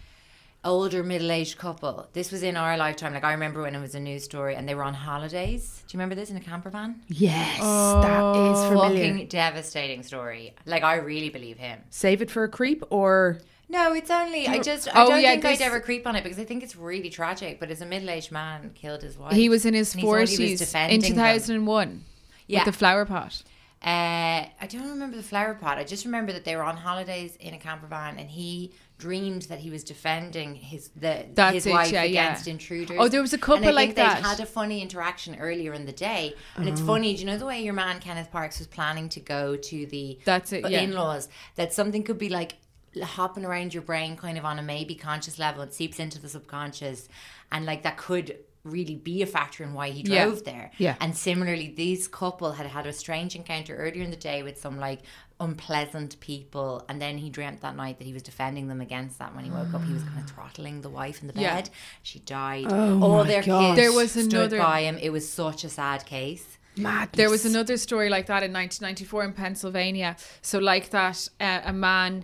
Older 0.67 1.03
middle-aged 1.03 1.58
couple. 1.58 2.08
This 2.13 2.32
was 2.32 2.43
in 2.43 2.56
our 2.58 2.77
lifetime. 2.77 3.13
Like 3.13 3.23
I 3.23 3.32
remember 3.32 3.62
when 3.62 3.73
it 3.73 3.80
was 3.82 3.95
a 3.95 3.99
news 3.99 4.23
story, 4.23 4.56
and 4.56 4.67
they 4.67 4.75
were 4.75 4.84
on 4.84 4.93
holidays. 4.93 5.84
Do 5.88 5.95
you 5.95 5.99
remember 5.99 6.15
this 6.15 6.30
in 6.30 6.38
a 6.38 6.39
camper 6.41 6.69
van? 6.69 7.01
Yes, 7.08 7.60
that 7.60 8.36
is 8.36 8.58
oh. 8.60 8.69
familiar. 8.69 9.12
Fucking 9.12 9.27
devastating 9.27 10.03
story. 10.03 10.53
Like 10.65 10.84
I 10.84 10.95
really 10.95 11.30
believe 11.30 11.58
him. 11.58 11.80
Save 11.89 12.21
it 12.21 12.30
for 12.30 12.43
a 12.43 12.49
creep 12.49 12.84
or 12.89 13.39
No, 13.69 13.93
it's 13.93 14.12
only 14.12 14.47
I 14.47 14.60
just 14.60 14.88
I 14.89 15.03
Oh, 15.03 15.10
don't 15.10 15.21
yeah, 15.21 15.32
think 15.32 15.43
this- 15.43 15.62
I'd 15.62 15.65
ever 15.65 15.80
creep 15.80 16.06
on 16.06 16.15
it 16.15 16.23
because 16.23 16.39
I 16.39 16.43
think 16.43 16.63
it's 16.63 16.75
really 16.75 17.10
tragic. 17.10 17.60
But 17.60 17.71
as 17.71 17.82
a 17.82 17.86
middle-aged 17.86 18.32
man, 18.32 18.71
killed 18.75 19.01
his 19.01 19.17
wife. 19.17 19.34
He 19.34 19.49
was 19.49 19.65
in 19.65 19.73
his 19.73 19.93
and 19.93 20.01
he 20.01 20.08
thought 20.08 20.15
he 20.15 20.21
was 20.21 20.30
forties 20.32 20.62
in 20.62 21.01
two 21.01 21.13
thousand 21.13 21.15
and 21.15 21.15
one. 21.15 21.15
them. 21.15 21.25
thousand 21.25 21.56
and 21.56 21.67
one. 21.67 22.03
Yeah. 22.47 22.60
with 22.60 22.73
the 22.73 22.77
flower 22.77 23.06
pot. 23.06 23.43
Uh, 23.84 24.50
I 24.60 24.68
don't 24.68 24.90
remember 24.90 25.18
the 25.18 25.24
flower 25.24 25.54
pot. 25.54 25.78
I 25.78 25.84
just 25.84 26.04
remember 26.04 26.34
that 26.34 26.44
they 26.46 26.56
were 26.56 26.63
on 26.63 26.78
holidays 26.78 27.36
in 27.40 27.54
a 27.54 27.60
camper 27.60 27.86
van, 27.88 28.18
and 28.18 28.30
he 28.30 28.74
dreamed 28.98 29.44
that 29.44 29.60
he 29.60 29.70
was 29.70 29.84
defending 29.84 30.56
his 30.56 30.90
the 30.96 31.28
That's 31.36 31.54
his 31.54 31.68
it, 31.68 31.72
wife 31.72 31.92
yeah, 31.92 32.04
yeah. 32.04 32.24
against 32.26 32.48
intruders. 32.48 32.98
Oh, 33.00 33.08
there 33.08 33.22
was 33.22 33.34
a 33.34 33.38
couple 33.38 33.58
and 33.58 33.66
I 33.68 33.72
like 33.72 33.88
think 33.90 33.98
that. 33.98 34.16
They'd 34.18 34.26
had 34.28 34.40
a 34.40 34.48
funny 34.48 34.82
interaction 34.82 35.36
earlier 35.40 35.74
in 35.74 35.86
the 35.86 35.92
day, 35.92 36.34
and 36.56 36.68
Oh. 36.68 36.72
it's 36.72 36.82
funny. 36.82 37.13
Do 37.13 37.20
you 37.20 37.28
know 37.28 37.38
the 37.38 37.46
way 37.46 37.62
your 37.63 37.76
man 37.76 38.00
Kenneth 38.00 38.32
Parks 38.32 38.58
was 38.58 38.68
planning 38.68 39.10
to 39.10 39.20
go 39.20 39.56
to 39.56 39.86
the 39.86 40.18
That's 40.26 40.52
it, 40.52 40.68
yeah. 40.70 40.80
in-laws? 40.82 41.30
That 41.56 41.72
something 41.72 42.02
could 42.04 42.18
be 42.18 42.30
like 42.30 42.56
hopping 43.04 43.46
around 43.46 43.76
your 43.76 43.84
brain, 43.84 44.16
kind 44.16 44.40
of 44.40 44.46
on 44.46 44.58
a 44.58 44.63
maybe 44.63 44.96
conscious 44.96 45.38
level. 45.38 45.62
It 45.62 45.76
seeps 45.76 46.00
into 46.00 46.20
the 46.20 46.30
subconscious, 46.30 47.08
and 47.52 47.63
like 47.68 47.84
that 47.84 47.98
could 47.98 48.38
really 48.71 48.95
be 48.95 49.21
a 49.21 49.25
factor 49.25 49.63
in 49.63 49.73
why 49.73 49.89
he 49.89 50.01
Yeah. 50.01 50.25
drove 50.25 50.43
there. 50.43 50.71
Yeah. 50.77 50.95
And 50.99 51.15
similarly, 51.17 51.73
these 51.75 52.08
couple 52.08 52.53
had 52.53 52.67
had 52.67 52.86
a 52.88 52.93
strange 52.93 53.36
encounter 53.36 53.75
earlier 53.75 54.03
in 54.03 54.12
the 54.12 54.15
day 54.17 54.43
with 54.43 54.60
some 54.60 54.77
like 54.80 55.01
unpleasant 55.39 56.19
people, 56.19 56.84
and 56.89 57.01
then 57.01 57.17
he 57.19 57.30
dreamt 57.30 57.62
that 57.62 57.75
night 57.75 57.99
that 57.99 58.06
he 58.06 58.13
was 58.13 58.23
defending 58.23 58.67
them 58.67 58.82
against 58.82 59.19
that. 59.19 59.36
When 59.36 59.45
he 59.45 59.51
woke 59.51 59.73
up, 59.73 59.84
he 59.84 59.93
was 59.93 60.03
kind 60.03 60.19
of 60.19 60.30
throttling 60.30 60.82
the 60.82 60.89
wife 60.89 61.21
in 61.21 61.27
the 61.27 61.34
bed. 61.34 61.41
Yeah. 61.41 61.56
bed. 61.56 61.69
She 62.03 62.19
died. 62.19 62.65
Oh 62.69 63.01
All 63.01 63.17
my 63.23 63.27
their 63.27 63.43
God. 63.43 63.75
kids 63.75 63.75
There 63.77 63.93
was 63.93 64.12
stood 64.12 64.34
another- 64.34 64.58
by 64.60 64.82
him. 64.82 64.97
It 64.97 65.12
was 65.12 65.30
such 65.32 65.63
a 65.63 65.69
sad 65.69 66.06
case. 66.06 66.58
madness. 66.75 67.17
There 67.17 67.30
was 67.30 67.43
another 67.43 67.75
story 67.75 68.08
like 68.08 68.27
that 68.27 68.43
in 68.43 68.51
1994 68.53 69.23
in 69.23 69.34
Pennsylvania. 69.34 70.15
So, 70.43 70.60
like 70.60 70.91
that, 70.91 71.27
uh, 71.41 71.62
a 71.65 71.73
man 71.73 72.23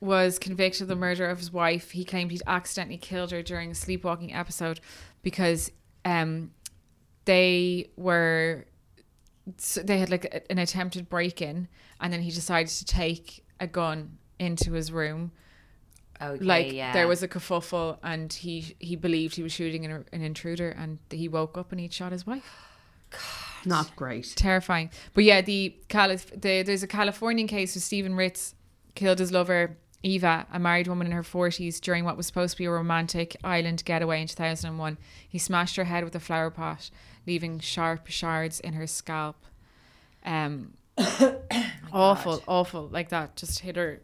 was 0.00 0.38
convicted 0.38 0.82
of 0.82 0.88
the 0.88 0.94
murder 0.94 1.26
of 1.28 1.38
his 1.40 1.52
wife. 1.52 1.90
He 1.90 2.04
claimed 2.04 2.30
he'd 2.30 2.42
accidentally 2.46 2.98
killed 2.98 3.32
her 3.32 3.42
during 3.42 3.72
a 3.72 3.74
sleepwalking 3.74 4.32
episode 4.32 4.78
because 5.24 5.72
um, 6.08 6.50
they 7.24 7.90
were 7.96 8.66
so 9.56 9.82
they 9.82 9.98
had 9.98 10.10
like 10.10 10.24
a- 10.26 10.50
an 10.52 10.58
attempted 10.58 11.08
break 11.08 11.40
in, 11.42 11.68
and 12.00 12.12
then 12.12 12.20
he 12.22 12.30
decided 12.30 12.68
to 12.80 12.84
take 12.84 13.44
a 13.60 13.66
gun 13.66 14.18
into 14.38 14.72
his 14.72 14.90
room. 14.92 15.32
Okay, 16.20 16.44
Like 16.44 16.72
yeah. 16.72 16.92
there 16.92 17.06
was 17.08 17.22
a 17.22 17.28
kerfuffle, 17.28 17.98
and 18.02 18.32
he 18.32 18.74
he 18.78 18.96
believed 18.96 19.36
he 19.36 19.42
was 19.42 19.52
shooting 19.52 19.84
an, 19.86 20.04
an 20.12 20.22
intruder, 20.22 20.70
and 20.70 20.98
he 21.10 21.28
woke 21.28 21.56
up 21.60 21.70
and 21.72 21.80
he'd 21.80 21.92
shot 21.92 22.12
his 22.12 22.26
wife 22.26 22.44
God, 23.10 23.20
not 23.66 23.96
great. 23.96 24.32
terrifying. 24.36 24.90
But 25.14 25.24
yeah, 25.24 25.40
the, 25.40 25.74
Calif- 25.88 26.32
the 26.44 26.62
there's 26.62 26.82
a 26.82 26.88
Californian 26.88 27.46
case 27.48 27.74
where 27.76 27.80
Stephen 27.82 28.14
Reitz 28.14 28.54
killed 28.94 29.18
his 29.20 29.30
lover 29.32 29.76
Eva, 30.02 30.46
a 30.52 30.58
married 30.58 30.86
woman 30.86 31.06
in 31.08 31.12
her 31.12 31.22
40s, 31.22 31.80
during 31.80 32.04
what 32.04 32.16
was 32.16 32.26
supposed 32.26 32.52
to 32.52 32.58
be 32.58 32.66
a 32.66 32.70
romantic 32.70 33.36
island 33.42 33.82
getaway 33.84 34.20
in 34.22 34.28
2001. 34.28 34.96
He 35.28 35.38
smashed 35.38 35.76
her 35.76 35.84
head 35.84 36.04
with 36.04 36.14
a 36.14 36.20
flower 36.20 36.50
pot, 36.50 36.90
leaving 37.26 37.58
sharp 37.58 38.06
shards 38.08 38.60
in 38.60 38.74
her 38.74 38.86
scalp. 38.86 39.36
Um, 40.24 40.74
awful, 41.92 42.42
awful, 42.46 42.88
like 42.88 43.08
that. 43.10 43.36
Just 43.36 43.60
hit 43.60 43.76
her 43.76 44.00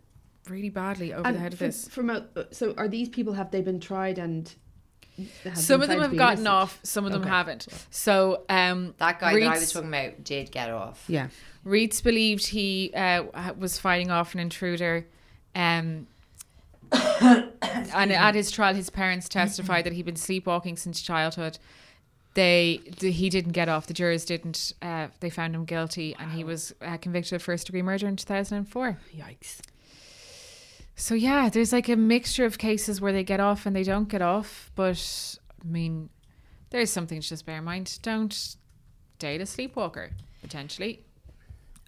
really 0.48 0.68
badly 0.70 1.12
over 1.12 1.30
the 1.33 1.38
head 1.38 1.52
of 1.52 1.59
from, 1.59 1.66
this. 1.68 1.88
from 1.88 2.11
a, 2.11 2.26
so 2.50 2.74
are 2.76 2.88
these 2.88 3.09
people 3.09 3.33
have 3.35 3.50
they 3.50 3.62
been 3.62 3.80
tried 3.80 4.18
and 4.18 4.52
Some 5.54 5.80
of 5.80 5.88
them 5.88 6.00
have 6.00 6.16
gotten 6.16 6.40
innocent? 6.40 6.48
off, 6.48 6.80
some 6.83 7.04
of 7.07 7.12
them 7.12 7.22
Okay. 7.22 7.30
haven't. 7.30 7.66
So 7.90 8.42
um, 8.48 8.94
that 8.98 9.20
guy 9.20 9.33
that 9.35 9.42
I 9.42 9.50
Reed's- 9.50 9.61
was 9.61 9.72
talking 9.72 9.88
about 9.88 10.24
did 10.24 10.50
get 10.50 10.70
off. 10.70 11.04
Yeah. 11.09 11.28
Reeds 11.64 12.00
believed 12.00 12.48
he 12.48 12.92
uh, 12.94 13.24
was 13.57 13.78
fighting 13.78 14.11
off 14.11 14.35
an 14.35 14.40
intruder. 14.40 15.07
Um, 15.54 16.06
and 16.92 18.12
at 18.12 18.34
his 18.34 18.50
trial, 18.50 18.74
his 18.74 18.90
parents 18.90 19.28
testified 19.28 19.84
that 19.84 19.92
he'd 19.92 20.04
been 20.04 20.16
sleepwalking 20.16 20.76
since 20.76 21.00
childhood. 21.00 21.58
They, 22.34 22.80
the, 22.98 23.12
he 23.12 23.30
didn't 23.30 23.52
get 23.52 23.68
off. 23.68 23.86
The 23.86 23.94
jurors 23.94 24.24
didn't. 24.24 24.72
Uh, 24.82 25.06
they 25.20 25.30
found 25.30 25.54
him 25.54 25.64
guilty, 25.64 26.16
and 26.18 26.32
he 26.32 26.42
was 26.42 26.74
uh, 26.82 26.96
convicted 26.96 27.34
of 27.34 27.42
first 27.42 27.66
degree 27.66 27.82
murder 27.82 28.08
in 28.08 28.16
two 28.16 28.24
thousand 28.26 28.58
and 28.58 28.68
four. 28.68 28.98
Yikes. 29.16 29.60
So 30.96 31.14
yeah, 31.14 31.48
there's 31.48 31.72
like 31.72 31.88
a 31.88 31.96
mixture 31.96 32.44
of 32.44 32.58
cases 32.58 33.00
where 33.00 33.12
they 33.12 33.24
get 33.24 33.40
off 33.40 33.66
and 33.66 33.74
they 33.74 33.84
don't 33.84 34.08
get 34.08 34.22
off. 34.22 34.70
But 34.74 35.38
I 35.62 35.66
mean, 35.66 36.10
there's 36.70 36.90
something 36.90 37.20
to 37.20 37.28
just 37.28 37.46
bear 37.46 37.58
in 37.58 37.64
mind. 37.64 37.98
Don't 38.02 38.56
date 39.18 39.40
a 39.40 39.46
sleepwalker 39.46 40.10
potentially. 40.42 41.04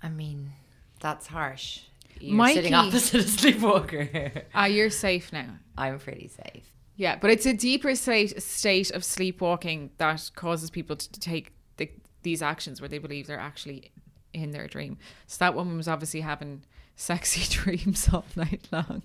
I 0.02 0.08
mean, 0.08 0.52
that's 1.00 1.26
harsh. 1.26 1.80
You're 2.20 2.36
Mikey- 2.36 2.54
sitting 2.56 2.74
opposite 2.74 3.20
a 3.24 3.28
sleepwalker. 3.28 4.42
Ah, 4.54 4.66
you're 4.66 4.90
safe 4.90 5.32
now. 5.32 5.58
I'm 5.76 5.98
pretty 5.98 6.28
safe. 6.28 6.64
Yeah, 6.96 7.16
but 7.16 7.30
it's 7.30 7.44
a 7.46 7.52
deeper 7.52 7.94
state 7.94 8.40
state 8.42 8.90
of 8.90 9.02
sleepwalking 9.04 9.90
that 9.98 10.30
causes 10.34 10.70
people 10.70 10.96
to 10.96 11.20
take 11.20 11.52
the, 11.76 11.90
these 12.22 12.40
actions 12.40 12.80
where 12.80 12.88
they 12.88 12.98
believe 12.98 13.26
they're 13.26 13.38
actually 13.38 13.90
in 14.32 14.50
their 14.52 14.66
dream. 14.66 14.96
So 15.26 15.36
that 15.40 15.54
woman 15.54 15.76
was 15.76 15.88
obviously 15.88 16.22
having 16.22 16.62
sexy 16.96 17.42
dreams 17.62 18.08
all 18.12 18.24
night 18.34 18.66
long. 18.72 19.02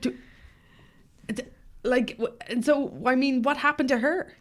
D- 0.00 0.14
Like, 1.82 2.18
and 2.48 2.64
so 2.64 2.92
I 3.06 3.14
mean, 3.14 3.42
what 3.42 3.56
happened 3.58 3.88
to 3.90 3.98
her? 3.98 4.32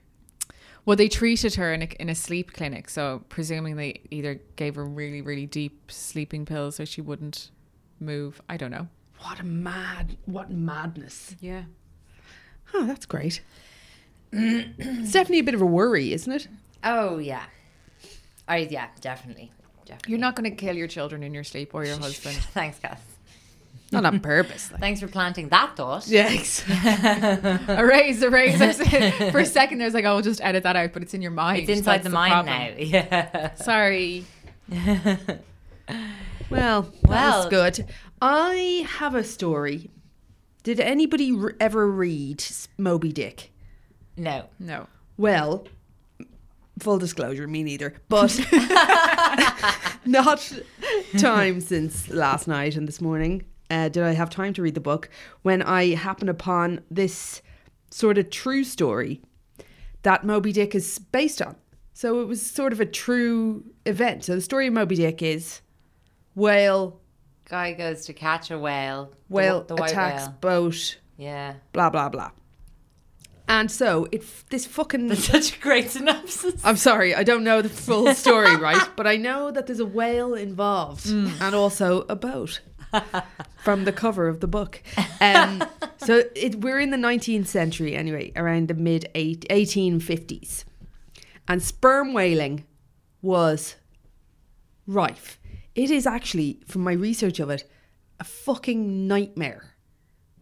Well, 0.86 0.96
they 0.96 1.08
treated 1.08 1.56
her 1.56 1.74
in 1.74 1.82
a, 1.84 1.86
in 2.00 2.10
a 2.10 2.16
sleep 2.16 2.54
clinic, 2.54 2.90
so 2.90 3.24
presuming 3.30 3.76
they 3.76 4.02
either 4.12 4.40
gave 4.56 4.76
her 4.76 4.86
really 4.86 5.22
really 5.22 5.46
deep 5.48 5.92
sleeping 5.92 6.46
pills 6.46 6.76
so 6.76 6.86
she 6.86 7.02
wouldn't 7.02 7.50
move. 8.00 8.42
I 8.50 8.58
don't 8.58 8.72
know. 8.72 8.88
What 9.22 9.40
a 9.40 9.44
mad, 9.44 10.18
what 10.26 10.52
madness. 10.52 11.36
Yeah. 11.40 11.64
Oh, 12.74 12.86
that's 12.86 13.06
great. 13.06 13.42
it's 14.32 15.12
definitely 15.12 15.40
a 15.40 15.44
bit 15.44 15.54
of 15.56 15.62
a 15.62 15.66
worry, 15.66 16.12
isn't 16.14 16.32
it? 16.32 16.48
Oh 16.84 17.18
yeah, 17.20 17.44
I 18.48 18.58
yeah 18.58 18.88
definitely 19.02 19.52
definitely. 19.86 20.12
You're 20.12 20.20
not 20.20 20.36
going 20.36 20.50
to 20.50 20.56
kill 20.56 20.76
your 20.76 20.88
children 20.88 21.24
in 21.24 21.34
your 21.34 21.44
sleep 21.44 21.74
or 21.74 21.86
your 21.86 21.98
husband. 22.00 22.36
Thanks, 22.54 22.80
Cass. 22.80 23.00
Not 23.92 24.04
on 24.04 24.20
purpose. 24.20 24.72
Like. 24.72 24.82
Thanks 24.82 25.00
for 25.00 25.08
planting 25.08 25.50
that 25.50 25.76
thought. 25.78 26.08
Yes. 26.08 26.64
erase, 27.70 28.22
erase. 28.22 28.60
I 28.60 28.68
was- 28.68 29.32
For 29.32 29.40
a 29.40 29.46
second, 29.46 29.78
there's 29.78 29.94
like, 29.94 30.06
oh, 30.06 30.16
we'll 30.16 30.24
just 30.24 30.42
edit 30.44 30.64
that 30.64 30.76
out, 30.76 30.92
but 30.92 31.04
it's 31.04 31.14
in 31.14 31.22
your 31.22 31.32
mind. 31.32 31.70
It's 31.70 31.80
inside 31.80 32.00
That's 32.00 32.06
the 32.06 32.10
mind 32.10 32.46
now. 32.48 32.70
Yeah. 32.78 33.54
Sorry. 33.56 34.26
Well, 36.50 36.84
that 36.84 37.10
Well- 37.10 37.38
was 37.38 37.50
good. 37.50 37.86
I 38.22 38.88
have 39.00 39.16
a 39.16 39.24
story. 39.24 39.90
Did 40.64 40.80
anybody 40.80 41.32
re- 41.32 41.54
ever 41.60 41.90
read 41.90 42.44
Moby 42.78 43.12
Dick? 43.12 43.52
No. 44.18 44.46
No. 44.60 44.88
Well, 45.18 45.68
full 46.80 46.98
disclosure, 46.98 47.48
me 47.48 47.64
neither. 47.64 47.94
But 48.10 48.40
not 50.06 50.52
time 51.18 51.62
since 51.62 52.10
last 52.10 52.48
night 52.48 52.76
and 52.76 52.88
this 52.88 53.02
morning 53.02 53.44
uh, 53.70 53.90
did 53.90 54.04
I 54.04 54.12
have 54.14 54.30
time 54.30 54.54
to 54.54 54.62
read 54.62 54.76
the 54.76 54.80
book 54.82 55.10
when 55.42 55.62
I 55.62 55.96
happen 55.96 56.30
upon 56.30 56.82
this 56.90 57.42
sort 57.92 58.18
of 58.18 58.30
true 58.30 58.64
story 58.64 59.22
that 60.04 60.24
Moby 60.26 60.52
Dick 60.52 60.76
is 60.76 61.00
based 61.00 61.42
on. 61.42 61.56
So 61.94 62.22
it 62.22 62.28
was 62.28 62.42
sort 62.46 62.74
of 62.74 62.80
a 62.80 62.86
true 62.86 63.64
event. 63.86 64.26
So 64.26 64.36
the 64.36 64.42
story 64.42 64.68
of 64.68 64.74
Moby 64.74 64.96
Dick 64.96 65.22
is 65.22 65.62
whale, 66.36 67.00
Guy 67.50 67.74
goes 67.74 68.06
to 68.06 68.14
catch 68.14 68.50
a 68.52 68.58
whale. 68.60 69.12
whale 69.30 69.62
wh- 69.64 69.68
the 69.68 69.76
white 69.76 69.92
attacks 69.92 70.24
whale. 70.24 70.36
boat, 70.42 70.98
Yeah. 71.18 71.56
blah 71.74 71.90
blah 71.90 72.10
blah. 72.10 72.32
And 73.48 73.70
so 73.70 74.08
it 74.12 74.24
this 74.50 74.66
fucking 74.66 75.08
That's 75.08 75.26
such 75.26 75.56
a 75.58 75.60
great 75.60 75.92
synopsis. 75.92 76.60
I'm 76.64 76.78
sorry, 76.78 77.14
I 77.14 77.24
don't 77.24 77.44
know 77.44 77.62
the 77.62 77.70
full 77.70 78.12
story, 78.16 78.56
right? 78.70 78.90
But 78.96 79.06
I 79.06 79.18
know 79.18 79.52
that 79.52 79.68
there's 79.68 79.80
a 79.80 79.86
whale 79.86 80.34
involved 80.34 81.06
and 81.08 81.54
also 81.56 82.06
a 82.10 82.16
boat 82.16 82.62
from 83.64 83.86
the 83.86 83.92
cover 83.92 84.28
of 84.28 84.40
the 84.40 84.48
book. 84.48 84.82
Um, 85.22 85.64
so 85.98 86.24
it, 86.36 86.62
we're 86.62 86.80
in 86.80 86.90
the 86.90 86.98
19th 86.98 87.46
century 87.46 87.96
anyway, 87.96 88.32
around 88.36 88.68
the 88.68 88.74
mid 88.74 89.10
eight, 89.14 89.46
1850s. 89.52 90.64
And 91.48 91.62
sperm 91.62 92.14
whaling 92.14 92.66
was 93.22 93.76
rife. 94.88 95.40
It 95.76 95.92
is 95.92 96.08
actually, 96.08 96.62
from 96.68 96.84
my 96.84 96.94
research 96.94 97.40
of 97.40 97.50
it, 97.50 97.70
a 98.20 98.24
fucking 98.24 99.08
nightmare 99.08 99.76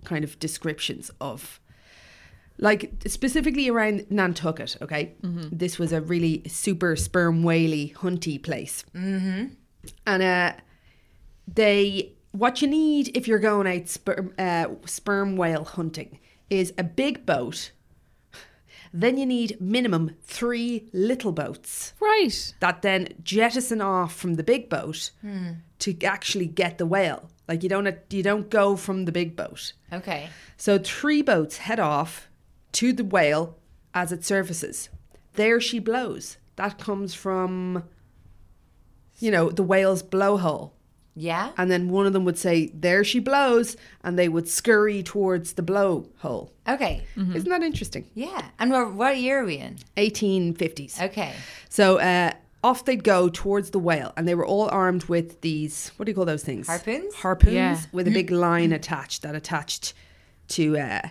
kind 0.05 0.23
of 0.23 0.37
descriptions 0.39 1.09
of 1.19 1.59
like 2.59 2.91
specifically 3.07 3.67
around 3.67 4.05
Nantucket, 4.09 4.77
okay? 4.81 5.15
This 5.51 5.79
was 5.79 5.91
a 5.91 6.01
really 6.01 6.43
super 6.47 6.95
sperm 6.95 7.43
whaley 7.43 7.93
hunty 7.97 8.41
place. 8.41 8.85
Mm-hmm. 8.95 9.45
And 10.05 10.23
uh, 10.23 10.53
they, 11.47 12.13
what 12.31 12.61
you 12.61 12.67
need 12.67 13.15
if 13.17 13.27
you're 13.27 13.39
going 13.39 13.67
out 13.67 13.89
sperm, 13.89 14.33
uh, 14.37 14.67
sperm 14.85 15.35
whale 15.35 15.65
hunting 15.65 16.19
is 16.49 16.73
a 16.77 16.83
big 16.83 17.25
boat. 17.25 17.71
Then 18.93 19.17
you 19.17 19.25
need 19.25 19.59
minimum 19.59 20.15
three 20.21 20.87
little 20.93 21.31
boats 21.31 21.93
Right. 21.99 22.53
that 22.59 22.83
then 22.83 23.09
jettison 23.23 23.81
off 23.81 24.15
from 24.15 24.35
the 24.35 24.43
big 24.43 24.69
boat 24.69 25.09
hmm. 25.21 25.53
to 25.79 25.99
actually 26.03 26.45
get 26.45 26.77
the 26.77 26.85
whale. 26.85 27.29
Like 27.47 27.63
you 27.63 27.69
don't 27.69 27.97
you 28.11 28.23
don't 28.23 28.49
go 28.49 28.75
from 28.75 29.05
the 29.05 29.11
big 29.11 29.35
boat. 29.35 29.73
Okay. 29.91 30.29
So 30.57 30.77
three 30.77 31.21
boats 31.21 31.57
head 31.57 31.79
off 31.79 32.29
to 32.73 32.93
the 32.93 33.03
whale 33.03 33.57
as 33.93 34.11
it 34.11 34.23
surfaces. 34.23 34.89
There 35.33 35.59
she 35.59 35.79
blows. 35.79 36.37
That 36.55 36.77
comes 36.77 37.15
from, 37.15 37.83
you 39.17 39.31
know, 39.31 39.49
the 39.49 39.63
whale's 39.63 40.03
blowhole. 40.03 40.71
Yeah. 41.15 41.51
And 41.57 41.69
then 41.69 41.89
one 41.89 42.05
of 42.07 42.13
them 42.13 42.25
would 42.25 42.37
say, 42.37 42.71
There 42.73 43.03
she 43.03 43.19
blows. 43.19 43.77
And 44.03 44.17
they 44.17 44.27
would 44.29 44.47
scurry 44.47 45.03
towards 45.03 45.53
the 45.53 45.61
blowhole. 45.61 46.49
Okay. 46.67 47.05
Isn't 47.15 47.49
that 47.49 47.61
interesting? 47.63 48.07
Yeah. 48.15 48.49
And 48.59 48.71
what, 48.71 48.93
what 48.93 49.17
year 49.17 49.41
are 49.41 49.45
we 49.45 49.57
in? 49.57 49.77
1850s. 49.97 51.01
Okay. 51.01 51.33
So 51.69 51.99
uh, 51.99 52.31
off 52.63 52.85
they'd 52.85 53.03
go 53.03 53.29
towards 53.29 53.69
the 53.71 53.79
whale. 53.79 54.13
And 54.17 54.27
they 54.27 54.35
were 54.35 54.45
all 54.45 54.69
armed 54.69 55.05
with 55.05 55.41
these, 55.41 55.91
what 55.97 56.05
do 56.05 56.11
you 56.11 56.15
call 56.15 56.25
those 56.25 56.43
things? 56.43 56.67
Harpoons? 56.67 57.13
Harpoons 57.15 57.53
Yeah. 57.53 57.79
with 57.91 58.07
a 58.07 58.11
big 58.11 58.31
line 58.31 58.71
attached 58.71 59.21
that 59.21 59.35
attached 59.35 59.93
to 60.49 60.77
uh, 60.77 61.01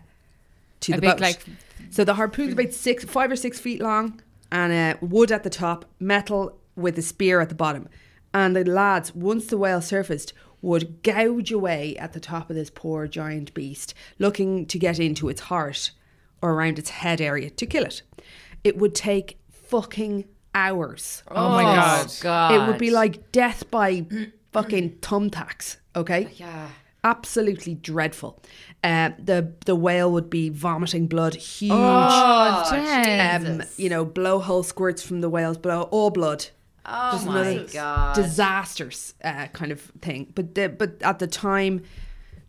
to 0.81 0.93
A 0.93 0.97
the 0.97 1.01
big, 1.01 1.11
boat. 1.11 1.21
like- 1.21 1.45
so 1.91 2.05
the 2.05 2.15
harpoon's 2.15 2.53
about 2.55 2.73
six, 2.73 3.05
five 3.05 3.31
or 3.31 3.37
six 3.37 3.61
feet 3.61 3.81
long, 3.83 4.21
and 4.51 4.73
uh, 4.73 4.99
wood 5.07 5.31
at 5.31 5.43
the 5.43 5.51
top, 5.51 5.85
metal 6.01 6.57
with 6.75 6.97
a 6.99 7.03
spear 7.03 7.41
at 7.41 7.49
the 7.51 7.55
bottom. 7.55 7.89
And 8.35 8.57
the 8.57 8.65
lads, 8.65 9.15
once 9.15 9.47
the 9.47 9.59
whale 9.59 9.81
surfaced, 9.83 10.33
would 10.63 11.03
gouge 11.03 11.51
away 11.51 11.97
at 11.97 12.13
the 12.13 12.21
top 12.21 12.49
of 12.49 12.57
this 12.57 12.71
poor 12.71 13.07
giant 13.07 13.53
beast, 13.53 13.95
looking 14.19 14.65
to 14.67 14.79
get 14.79 14.99
into 14.99 15.29
its 15.29 15.43
heart 15.43 15.91
or 16.41 16.53
around 16.53 16.79
its 16.79 16.91
head 16.91 17.21
area 17.21 17.51
to 17.51 17.67
kill 17.67 17.85
it. 17.85 18.03
It 18.65 18.79
would 18.79 18.95
take 18.95 19.39
fucking 19.51 20.25
hours. 20.55 21.23
Oh, 21.29 21.51
my 21.51 21.63
God. 21.63 22.13
God. 22.21 22.55
It 22.55 22.69
would 22.69 22.79
be 22.79 22.91
like 22.91 23.33
death 23.33 23.71
by 23.71 24.07
fucking 24.53 24.99
thumbtacks. 24.99 25.77
Okay. 25.97 26.29
Yeah. 26.37 26.69
Absolutely 27.05 27.75
dreadful. 27.75 28.41
Uh, 28.85 29.11
the 29.19 29.53
the 29.67 29.75
whale 29.75 30.13
would 30.13 30.31
be 30.31 30.49
vomiting 30.51 31.09
blood, 31.09 31.35
huge. 31.35 31.73
Oh, 31.75 32.65
Jen. 32.71 33.61
um, 33.61 33.63
you 33.77 33.89
know, 33.89 34.07
blowhole 34.07 34.65
squirts 34.65 35.03
from 35.03 35.21
the 35.21 35.29
whale's 35.29 35.59
blow, 35.59 35.83
all 35.91 36.11
blood. 36.11 36.47
Oh 36.85 37.13
Just 37.13 37.27
my 37.27 37.67
God. 37.73 38.17
disasters 38.17 39.15
uh, 39.23 39.47
kind 39.49 39.71
of 39.73 39.81
thing. 40.01 40.33
But 40.35 40.55
the, 40.55 40.69
but 40.69 41.01
at 41.03 41.19
the 41.19 41.27
time, 41.27 41.83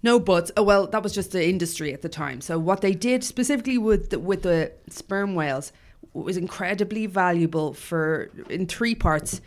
no 0.01 0.19
buts. 0.19 0.51
Oh 0.57 0.63
well, 0.63 0.87
that 0.87 1.03
was 1.03 1.13
just 1.13 1.31
the 1.31 1.47
industry 1.47 1.93
at 1.93 2.01
the 2.01 2.09
time. 2.09 2.41
So 2.41 2.57
what 2.57 2.81
they 2.81 2.93
did 2.93 3.23
specifically 3.23 3.77
with 3.77 4.09
the, 4.09 4.19
with 4.19 4.43
the 4.43 4.71
sperm 4.89 5.35
whales 5.35 5.71
was 6.13 6.37
incredibly 6.37 7.05
valuable 7.05 7.73
for 7.73 8.29
in 8.49 8.67
three 8.67 8.95
parts. 8.95 9.41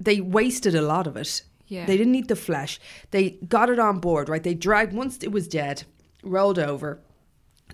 They 0.00 0.20
wasted 0.20 0.74
a 0.74 0.82
lot 0.82 1.06
of 1.06 1.16
it. 1.16 1.42
Yeah. 1.68 1.86
They 1.86 1.96
didn't 1.96 2.14
eat 2.14 2.28
the 2.28 2.36
flesh. 2.36 2.78
They 3.10 3.30
got 3.48 3.70
it 3.70 3.78
on 3.78 3.98
board, 3.98 4.28
right? 4.28 4.42
They 4.42 4.54
dragged 4.54 4.92
once 4.92 5.18
it 5.22 5.32
was 5.32 5.48
dead, 5.48 5.84
rolled 6.22 6.58
over. 6.58 7.00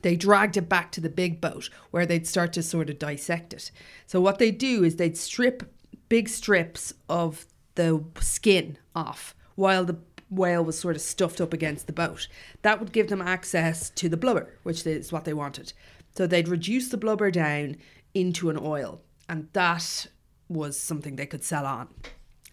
They 0.01 0.17
dragged 0.17 0.57
it 0.57 0.69
back 0.69 0.91
to 0.93 1.01
the 1.01 1.11
big 1.11 1.41
boat 1.41 1.69
where 1.91 2.07
they'd 2.07 2.27
start 2.27 2.53
to 2.55 2.63
sort 2.63 2.91
of 2.91 2.99
dissect 2.99 3.53
it. 3.53 3.71
So 4.07 4.21
what 4.21 4.39
they 4.39 4.51
do 4.51 4.83
is 4.83 4.97
they'd 4.97 5.17
strip 5.17 5.72
big 6.13 6.29
strips 6.29 6.93
of 7.09 7.47
the 7.75 8.05
skin 8.21 8.77
off 8.95 9.35
while 9.55 9.83
the 9.83 9.97
whale 10.29 10.63
was 10.63 10.79
sort 10.79 10.95
of 10.95 11.01
stuffed 11.01 11.41
up 11.41 11.55
against 11.55 11.87
the 11.87 11.93
boat. 11.95 12.29
That 12.61 12.81
would 12.81 12.93
give 12.93 13.09
them 13.09 13.23
access 13.23 13.89
to 13.89 14.11
the 14.11 14.19
blubber, 14.19 14.59
which 14.63 14.87
is 14.87 15.11
what 15.11 15.25
they 15.25 15.33
wanted. 15.33 15.73
So 16.15 16.27
they'd 16.27 16.49
reduce 16.49 16.91
the 16.91 16.99
blubber 16.99 17.31
down 17.31 17.77
into 18.13 18.51
an 18.51 18.59
oil, 18.61 19.01
and 19.27 19.49
that 19.55 20.07
was 20.51 20.79
something 20.79 21.17
they 21.17 21.25
could 21.25 21.45
sell 21.45 21.65
on. 21.65 21.89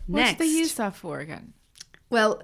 What 0.07 0.19
Next, 0.19 0.37
did 0.37 0.39
they 0.39 0.51
use 0.51 0.75
that 0.75 0.95
for 0.95 1.19
again? 1.19 1.51
well, 2.09 2.41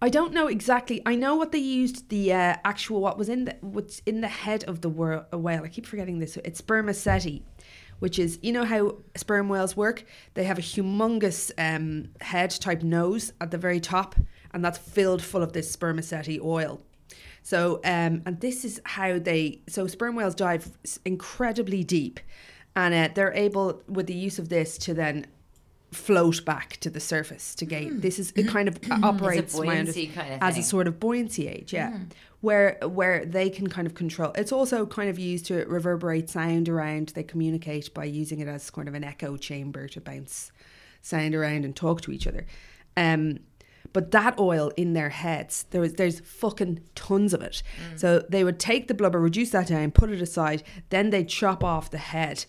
I 0.00 0.08
don't 0.08 0.32
know 0.32 0.46
exactly. 0.46 1.02
I 1.04 1.16
know 1.16 1.36
what 1.36 1.52
they 1.52 1.58
used 1.58 2.08
the 2.08 2.32
uh, 2.32 2.56
actual 2.64 3.02
what 3.02 3.18
was 3.18 3.28
in 3.28 3.44
the 3.44 3.56
what's 3.60 4.00
in 4.06 4.22
the 4.22 4.28
head 4.28 4.64
of 4.64 4.80
the 4.80 4.88
whale. 4.88 5.64
I 5.64 5.68
keep 5.68 5.84
forgetting 5.84 6.18
this. 6.18 6.38
It's 6.38 6.60
spermaceti, 6.60 7.42
which 7.98 8.18
is 8.18 8.38
you 8.42 8.52
know 8.52 8.64
how 8.64 8.96
sperm 9.16 9.48
whales 9.48 9.76
work. 9.76 10.04
They 10.34 10.44
have 10.44 10.58
a 10.58 10.62
humongous 10.62 11.50
um, 11.58 12.10
head 12.20 12.50
type 12.50 12.82
nose 12.82 13.32
at 13.40 13.50
the 13.50 13.58
very 13.58 13.80
top, 13.80 14.14
and 14.52 14.64
that's 14.64 14.78
filled 14.78 15.22
full 15.22 15.42
of 15.42 15.52
this 15.52 15.70
spermaceti 15.70 16.40
oil. 16.40 16.80
So, 17.42 17.76
um, 17.84 18.22
and 18.26 18.40
this 18.40 18.64
is 18.64 18.80
how 18.84 19.18
they. 19.18 19.60
So, 19.68 19.86
sperm 19.86 20.16
whales 20.16 20.34
dive 20.34 20.76
incredibly 21.04 21.84
deep, 21.84 22.18
and 22.74 22.92
uh, 22.92 23.14
they're 23.14 23.32
able, 23.34 23.82
with 23.88 24.06
the 24.06 24.14
use 24.14 24.38
of 24.38 24.48
this, 24.48 24.78
to 24.78 24.94
then 24.94 25.26
float 25.92 26.44
back 26.44 26.78
to 26.78 26.90
the 26.90 27.00
surface 27.00 27.54
to 27.54 27.64
gain. 27.64 28.00
This 28.00 28.18
is 28.18 28.32
it 28.36 28.48
kind 28.48 28.68
of 28.68 28.78
operates 29.02 29.58
kind 29.58 29.88
of 29.88 29.96
as 30.40 30.58
a 30.58 30.62
sort 30.62 30.88
of 30.88 31.00
buoyancy 31.00 31.48
age, 31.48 31.72
yeah, 31.72 31.98
where 32.40 32.78
where 32.82 33.24
they 33.24 33.50
can 33.50 33.68
kind 33.68 33.86
of 33.86 33.94
control. 33.94 34.32
It's 34.34 34.52
also 34.52 34.86
kind 34.86 35.08
of 35.08 35.18
used 35.18 35.46
to 35.46 35.64
reverberate 35.66 36.28
sound 36.28 36.68
around. 36.68 37.10
They 37.10 37.22
communicate 37.22 37.92
by 37.94 38.04
using 38.04 38.40
it 38.40 38.48
as 38.48 38.70
kind 38.70 38.88
of 38.88 38.94
an 38.94 39.04
echo 39.04 39.36
chamber 39.36 39.88
to 39.88 40.00
bounce 40.00 40.52
sound 41.02 41.34
around 41.34 41.64
and 41.64 41.74
talk 41.74 42.00
to 42.02 42.12
each 42.12 42.26
other. 42.26 42.46
Um, 42.96 43.40
but 43.92 44.10
that 44.10 44.38
oil 44.38 44.72
in 44.76 44.92
their 44.92 45.10
heads, 45.10 45.64
there 45.70 45.80
was 45.80 45.94
there's 45.94 46.20
fucking 46.20 46.80
tons 46.94 47.32
of 47.32 47.40
it. 47.40 47.62
So 47.94 48.24
they 48.28 48.44
would 48.44 48.58
take 48.58 48.88
the 48.88 48.94
blubber, 48.94 49.20
reduce 49.20 49.50
that 49.50 49.68
down, 49.68 49.90
put 49.92 50.10
it 50.10 50.20
aside, 50.20 50.62
then 50.90 51.10
they'd 51.10 51.28
chop 51.28 51.64
off 51.64 51.90
the 51.90 51.98
head, 51.98 52.44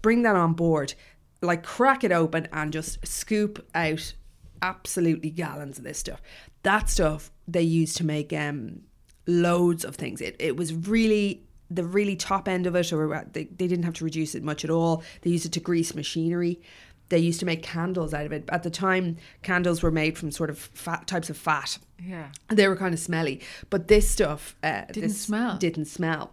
bring 0.00 0.22
that 0.22 0.36
on 0.36 0.54
board, 0.54 0.94
like 1.42 1.62
crack 1.62 2.04
it 2.04 2.12
open 2.12 2.48
and 2.52 2.72
just 2.72 3.06
scoop 3.06 3.66
out 3.74 4.14
absolutely 4.62 5.30
gallons 5.30 5.78
of 5.78 5.84
this 5.84 5.98
stuff. 5.98 6.22
That 6.62 6.88
stuff 6.88 7.30
they 7.46 7.62
used 7.62 7.96
to 7.98 8.04
make 8.04 8.32
um 8.32 8.80
loads 9.26 9.84
of 9.84 9.96
things. 9.96 10.20
It 10.20 10.36
it 10.38 10.56
was 10.56 10.72
really 10.74 11.42
the 11.70 11.84
really 11.84 12.16
top 12.16 12.48
end 12.48 12.66
of 12.66 12.76
it, 12.76 12.92
or 12.92 13.26
they, 13.32 13.44
they 13.44 13.66
didn't 13.66 13.84
have 13.84 13.94
to 13.94 14.04
reduce 14.04 14.34
it 14.34 14.42
much 14.42 14.64
at 14.64 14.70
all. 14.70 15.02
They 15.22 15.30
used 15.30 15.46
it 15.46 15.52
to 15.52 15.60
grease 15.60 15.94
machinery. 15.94 16.60
They 17.08 17.18
used 17.18 17.40
to 17.40 17.46
make 17.46 17.62
candles 17.62 18.12
out 18.12 18.26
of 18.26 18.32
it. 18.32 18.44
At 18.48 18.62
the 18.62 18.70
time, 18.70 19.16
candles 19.42 19.82
were 19.82 19.90
made 19.92 20.18
from 20.18 20.30
sort 20.30 20.50
of 20.50 20.58
fat 20.58 21.06
types 21.06 21.30
of 21.30 21.36
fat. 21.36 21.78
Yeah. 22.02 22.28
They 22.48 22.66
were 22.68 22.76
kind 22.76 22.94
of 22.94 23.00
smelly, 23.00 23.42
but 23.70 23.88
this 23.88 24.08
stuff 24.08 24.56
uh, 24.62 24.86
Didn't 24.86 25.02
this 25.02 25.20
smell. 25.20 25.56
Didn't 25.58 25.86
smell. 25.86 26.32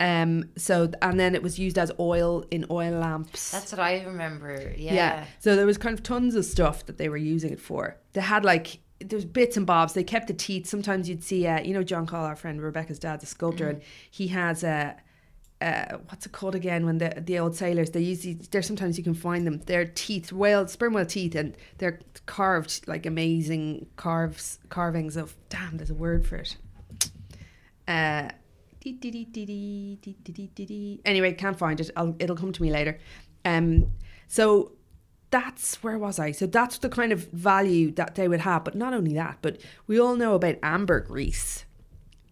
Um. 0.00 0.50
So 0.56 0.90
and 1.02 1.18
then 1.18 1.34
it 1.34 1.42
was 1.42 1.58
used 1.58 1.78
as 1.78 1.92
oil 1.98 2.44
in 2.50 2.66
oil 2.70 2.98
lamps. 2.98 3.52
That's 3.52 3.72
what 3.72 3.80
I 3.80 4.02
remember. 4.02 4.74
Yeah. 4.76 4.94
Yeah. 4.94 5.24
So 5.40 5.56
there 5.56 5.66
was 5.66 5.78
kind 5.78 5.94
of 5.94 6.02
tons 6.02 6.34
of 6.34 6.44
stuff 6.44 6.86
that 6.86 6.98
they 6.98 7.08
were 7.08 7.16
using 7.16 7.52
it 7.52 7.60
for. 7.60 7.96
They 8.12 8.20
had 8.20 8.44
like 8.44 8.78
there's 9.00 9.24
bits 9.24 9.56
and 9.56 9.66
bobs. 9.66 9.92
They 9.92 10.04
kept 10.04 10.28
the 10.28 10.34
teeth. 10.34 10.66
Sometimes 10.66 11.08
you'd 11.08 11.24
see, 11.24 11.46
uh, 11.46 11.60
you 11.60 11.74
know, 11.74 11.82
John 11.82 12.06
Call, 12.06 12.24
our 12.24 12.36
friend 12.36 12.60
Rebecca's 12.60 12.98
dad's 12.98 13.24
a 13.24 13.26
sculptor, 13.26 13.68
and 13.68 13.82
he 14.10 14.28
has 14.28 14.64
a. 14.64 14.96
Uh, 15.60 15.98
what's 16.08 16.26
it 16.26 16.32
called 16.32 16.54
again? 16.54 16.84
When 16.84 16.98
the 16.98 17.22
the 17.24 17.38
old 17.38 17.56
sailors 17.56 17.90
they 17.90 18.00
use 18.00 18.20
these, 18.20 18.48
there 18.48 18.60
sometimes 18.60 18.98
you 18.98 19.04
can 19.04 19.14
find 19.14 19.46
them. 19.46 19.62
They're 19.64 19.86
teeth, 19.86 20.32
whale 20.32 20.66
sperm 20.66 20.92
whale 20.92 21.06
teeth, 21.06 21.34
and 21.34 21.56
they're 21.78 22.00
carved 22.26 22.86
like 22.86 23.06
amazing 23.06 23.86
carves 23.96 24.58
carvings 24.68 25.16
of. 25.16 25.34
Damn, 25.48 25.76
there's 25.76 25.90
a 25.90 25.94
word 25.94 26.26
for 26.26 26.36
it. 26.36 26.56
Uh, 27.86 28.30
Anyway, 31.04 31.32
can't 31.32 31.58
find 31.58 31.80
it. 31.80 31.90
I'll, 31.96 32.14
it'll 32.18 32.36
come 32.36 32.52
to 32.52 32.62
me 32.62 32.70
later. 32.70 32.98
Um, 33.44 33.90
so 34.28 34.72
that's 35.30 35.82
where 35.82 35.98
was 35.98 36.18
I? 36.18 36.30
So 36.30 36.46
that's 36.46 36.78
the 36.78 36.88
kind 36.88 37.12
of 37.12 37.28
value 37.30 37.90
that 37.92 38.14
they 38.14 38.28
would 38.28 38.40
have. 38.40 38.64
But 38.64 38.74
not 38.74 38.94
only 38.94 39.14
that, 39.14 39.38
but 39.42 39.60
we 39.86 39.98
all 39.98 40.16
know 40.16 40.34
about 40.34 40.56
ambergris. 40.62 41.64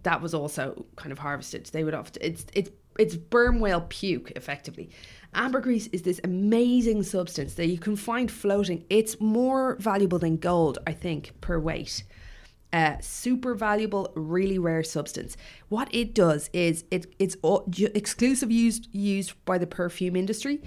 That 0.04 0.20
was 0.20 0.34
also 0.34 0.86
kind 0.96 1.12
of 1.12 1.18
harvested. 1.18 1.66
They 1.66 1.84
would 1.84 1.94
often 1.94 2.22
it's 2.22 2.46
it's 2.54 2.70
it's 2.98 3.16
berm 3.16 3.58
whale 3.60 3.86
puke 3.88 4.32
effectively. 4.36 4.90
Ambergris 5.34 5.86
is 5.88 6.02
this 6.02 6.20
amazing 6.24 7.02
substance 7.02 7.54
that 7.54 7.68
you 7.68 7.78
can 7.78 7.96
find 7.96 8.30
floating. 8.30 8.84
It's 8.90 9.18
more 9.18 9.76
valuable 9.76 10.18
than 10.18 10.36
gold, 10.36 10.78
I 10.86 10.92
think, 10.92 11.32
per 11.40 11.58
weight. 11.58 12.04
Uh, 12.72 12.96
super 13.00 13.54
valuable, 13.54 14.10
really 14.14 14.58
rare 14.58 14.82
substance. 14.82 15.36
What 15.68 15.88
it 15.94 16.14
does 16.14 16.48
is 16.54 16.84
it 16.90 17.06
it's 17.18 17.36
all, 17.42 17.66
ju- 17.68 17.90
exclusive 17.94 18.50
used 18.50 18.88
used 18.94 19.32
by 19.44 19.58
the 19.58 19.66
perfume 19.66 20.16
industry, 20.16 20.62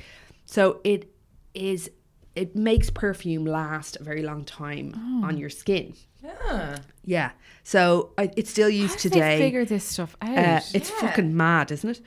so 0.45 0.81
it 0.83 1.11
is 1.55 1.89
it 2.35 2.55
makes 2.55 2.89
perfume 2.91 3.45
last 3.45 3.95
a 3.99 4.03
very 4.03 4.21
long 4.21 4.43
time 4.43 4.93
on 5.23 5.37
your 5.37 5.49
skin. 5.49 5.95
Yeah, 6.21 6.77
Yeah. 7.05 7.31
so 7.63 8.11
I, 8.17 8.29
it's 8.35 8.49
still 8.51 8.69
used 8.69 8.99
today. 8.99 9.37
figure 9.39 9.63
this 9.65 9.83
stuff 9.85 10.15
out? 10.21 10.37
Uh, 10.37 10.59
it's 10.73 10.89
fucking 10.89 11.35
mad, 11.35 11.71
isn't 11.71 11.89
it? 11.89 12.01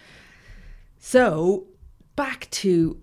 So 0.98 1.66
back 2.16 2.48
to 2.50 3.00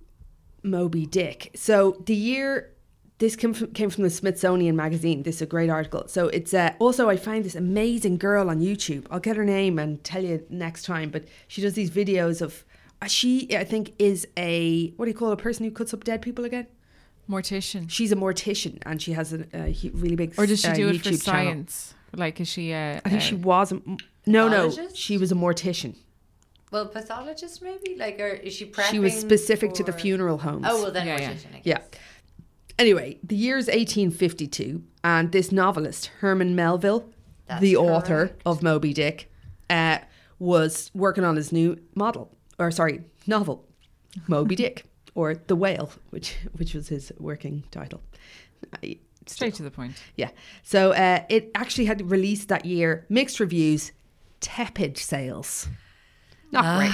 Moby 0.64 1.06
Dick. 1.06 1.52
So 1.56 2.02
the 2.06 2.16
year 2.16 2.72
this 3.18 3.36
came 3.36 3.54
from, 3.54 3.68
came 3.72 3.90
from 3.90 4.04
the 4.04 4.10
Smithsonian 4.10 4.76
magazine. 4.76 5.24
This 5.24 5.36
is 5.36 5.42
a 5.44 5.46
great 5.46 5.70
article. 5.70 6.04
So 6.08 6.28
it's 6.28 6.54
uh, 6.54 6.74
also 6.80 7.10
I 7.10 7.16
find 7.18 7.44
this 7.46 7.56
amazing 7.56 8.18
girl 8.18 8.50
on 8.50 8.60
YouTube. 8.60 9.06
I'll 9.10 9.20
get 9.20 9.38
her 9.38 9.46
name 9.46 9.80
and 9.80 10.04
tell 10.04 10.24
you 10.24 10.46
next 10.50 10.84
time. 10.84 11.10
But 11.12 11.26
she 11.48 11.62
does 11.62 11.74
these 11.74 11.90
videos 11.90 12.42
of 12.42 12.66
uh, 13.02 13.08
she 13.08 13.56
I 13.56 13.64
think 13.64 13.94
is 14.00 14.28
a 14.38 14.90
what 14.98 15.06
do 15.06 15.12
you 15.12 15.18
call 15.18 15.32
a 15.32 15.38
person 15.38 15.66
who 15.66 15.72
cuts 15.72 15.94
up 15.94 16.04
dead 16.04 16.22
people 16.22 16.44
again? 16.46 16.68
Mortician. 17.30 17.90
She's 17.90 18.12
a 18.12 18.16
mortician 18.16 18.80
and 18.86 19.02
she 19.02 19.14
has 19.14 19.34
a, 19.34 19.46
a 19.54 19.76
really 19.94 20.16
big 20.16 20.34
Or 20.38 20.46
does 20.46 20.62
she 20.62 20.68
uh, 20.68 20.76
do 20.76 20.90
it 20.90 21.02
for 21.02 21.10
YouTube 21.10 21.26
channel. 21.26 21.54
science? 21.54 21.94
Like, 22.16 22.40
is 22.40 22.48
she? 22.48 22.72
Uh, 22.74 23.00
I 23.04 23.10
think 23.10 23.22
uh, 23.22 23.26
she 23.26 23.36
was 23.36 23.72
a, 23.72 23.82
no 24.26 24.48
no 24.48 24.70
she 24.94 25.18
was 25.18 25.32
a 25.32 25.36
mortician. 25.36 25.96
Well, 26.72 26.88
pathologist 26.88 27.62
maybe? 27.62 27.96
Like, 27.96 28.20
or 28.20 28.28
is 28.28 28.54
she 28.54 28.66
prepping 28.66 28.92
She 28.92 29.00
was 29.00 29.18
specific 29.18 29.74
to 29.76 29.84
the 29.84 29.94
funeral 29.94 30.38
homes. 30.40 30.66
Oh, 30.68 30.82
well, 30.84 30.92
then 30.92 31.08
Yeah, 31.08 31.22
yeah. 31.22 31.32
mortician, 31.34 31.56
I 31.56 31.62
Yeah. 31.64 31.78
Guess. 32.78 32.84
Anyway, 32.84 33.20
the 33.24 33.36
year's 33.36 33.68
1852, 33.68 34.84
and 35.04 35.32
this 35.32 35.52
novelist, 35.52 36.08
Herman 36.20 36.56
Melville, 36.56 37.10
That's 37.48 37.62
the 37.62 37.78
author 37.78 38.36
of 38.46 38.62
Moby 38.64 38.94
Dick, 38.94 39.32
uh, 39.70 40.00
was 40.40 40.92
working 40.94 41.24
on 41.24 41.36
his 41.36 41.52
new 41.52 41.78
model, 41.96 42.36
or 42.60 42.72
sorry, 42.72 43.02
novel, 43.28 43.66
Moby 44.28 44.56
Dick, 44.64 44.86
or 45.14 45.36
The 45.36 45.56
Whale, 45.56 45.92
which 46.10 46.36
which 46.58 46.74
was 46.74 46.90
his 46.90 47.12
working 47.20 47.64
title. 47.72 48.02
I- 48.84 48.98
straight 49.28 49.56
to 49.56 49.64
the 49.64 49.72
point. 49.72 49.96
yeah. 50.16 50.30
So 50.62 50.92
uh, 50.92 51.24
it 51.30 51.50
actually 51.56 51.86
had 51.86 52.12
released 52.12 52.48
that 52.50 52.64
year, 52.66 53.06
mixed 53.10 53.40
reviews, 53.40 53.92
tepid 54.40 54.98
sales. 54.98 55.68
Not 56.52 56.78
great. 56.78 56.94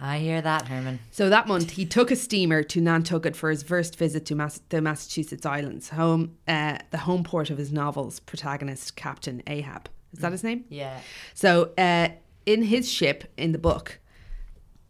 I 0.00 0.18
hear 0.18 0.42
that, 0.42 0.68
Herman. 0.68 0.98
So 1.10 1.28
that 1.30 1.46
month, 1.46 1.70
he 1.70 1.86
took 1.86 2.10
a 2.10 2.16
steamer 2.16 2.62
to 2.64 2.80
Nantucket 2.80 3.36
for 3.36 3.50
his 3.50 3.62
first 3.62 3.96
visit 3.96 4.26
to 4.26 4.34
Mass- 4.34 4.60
the 4.68 4.80
Massachusetts 4.80 5.46
Islands, 5.46 5.90
home 5.90 6.36
uh, 6.46 6.78
the 6.90 6.98
home 6.98 7.24
port 7.24 7.50
of 7.50 7.58
his 7.58 7.72
novel's 7.72 8.20
protagonist, 8.20 8.96
Captain 8.96 9.42
Ahab. 9.46 9.88
Is 10.12 10.20
that 10.20 10.32
his 10.32 10.44
name? 10.44 10.64
Yeah. 10.68 11.00
So 11.34 11.72
uh, 11.76 12.08
in 12.46 12.62
his 12.62 12.90
ship 12.90 13.24
in 13.36 13.52
the 13.52 13.58
book, 13.58 13.98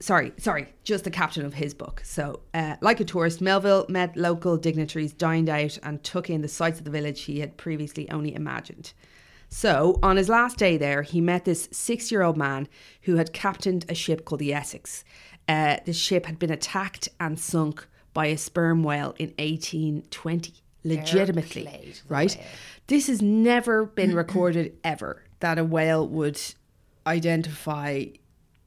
sorry, 0.01 0.33
sorry, 0.39 0.69
just 0.85 1.05
the 1.05 1.11
captain 1.11 1.47
of 1.47 1.55
his 1.55 1.75
book. 1.75 2.03
So 2.05 2.41
uh, 2.53 2.77
like 2.81 3.01
a 3.01 3.05
tourist, 3.05 3.41
Melville 3.41 3.87
met 3.89 4.17
local 4.17 4.57
dignitaries, 4.57 5.13
dined 5.13 5.49
out, 5.49 5.79
and 5.83 6.03
took 6.03 6.29
in 6.29 6.43
the 6.43 6.49
sights 6.49 6.79
of 6.79 6.85
the 6.85 6.91
village 6.91 7.23
he 7.23 7.41
had 7.41 7.57
previously 7.57 8.11
only 8.11 8.35
imagined. 8.35 8.93
So, 9.57 10.01
on 10.03 10.17
his 10.17 10.29
last 10.29 10.57
day 10.57 10.77
there, 10.77 11.03
he 11.03 11.21
met 11.21 11.45
this 11.45 11.69
six 11.71 12.11
year 12.11 12.23
old 12.23 12.37
man 12.37 12.67
who 13.03 13.17
had 13.17 13.33
captained 13.33 13.85
a 13.89 13.95
ship 13.95 14.25
called 14.25 14.41
the 14.41 14.53
Essex. 14.53 15.05
Uh, 15.49 15.77
the 15.87 15.93
ship 15.93 16.27
had 16.27 16.41
been 16.41 16.51
attacked 16.51 17.09
and 17.21 17.39
sunk 17.39 17.87
by 18.13 18.27
a 18.27 18.37
sperm 18.37 18.83
whale 18.83 19.15
in 19.17 19.29
1820, 19.39 20.55
legitimately. 20.83 21.63
play 21.63 21.93
to 21.93 22.03
the 22.09 22.13
Right? 22.13 22.37
whale. 22.37 22.47
This 22.89 23.07
has 23.07 23.23
never 23.23 23.87
been 23.87 24.17
recorded 24.17 24.77
ever 24.83 25.23
that 25.39 25.57
a 25.57 25.65
whale 25.65 26.07
would 26.09 26.41
identify, 27.07 28.07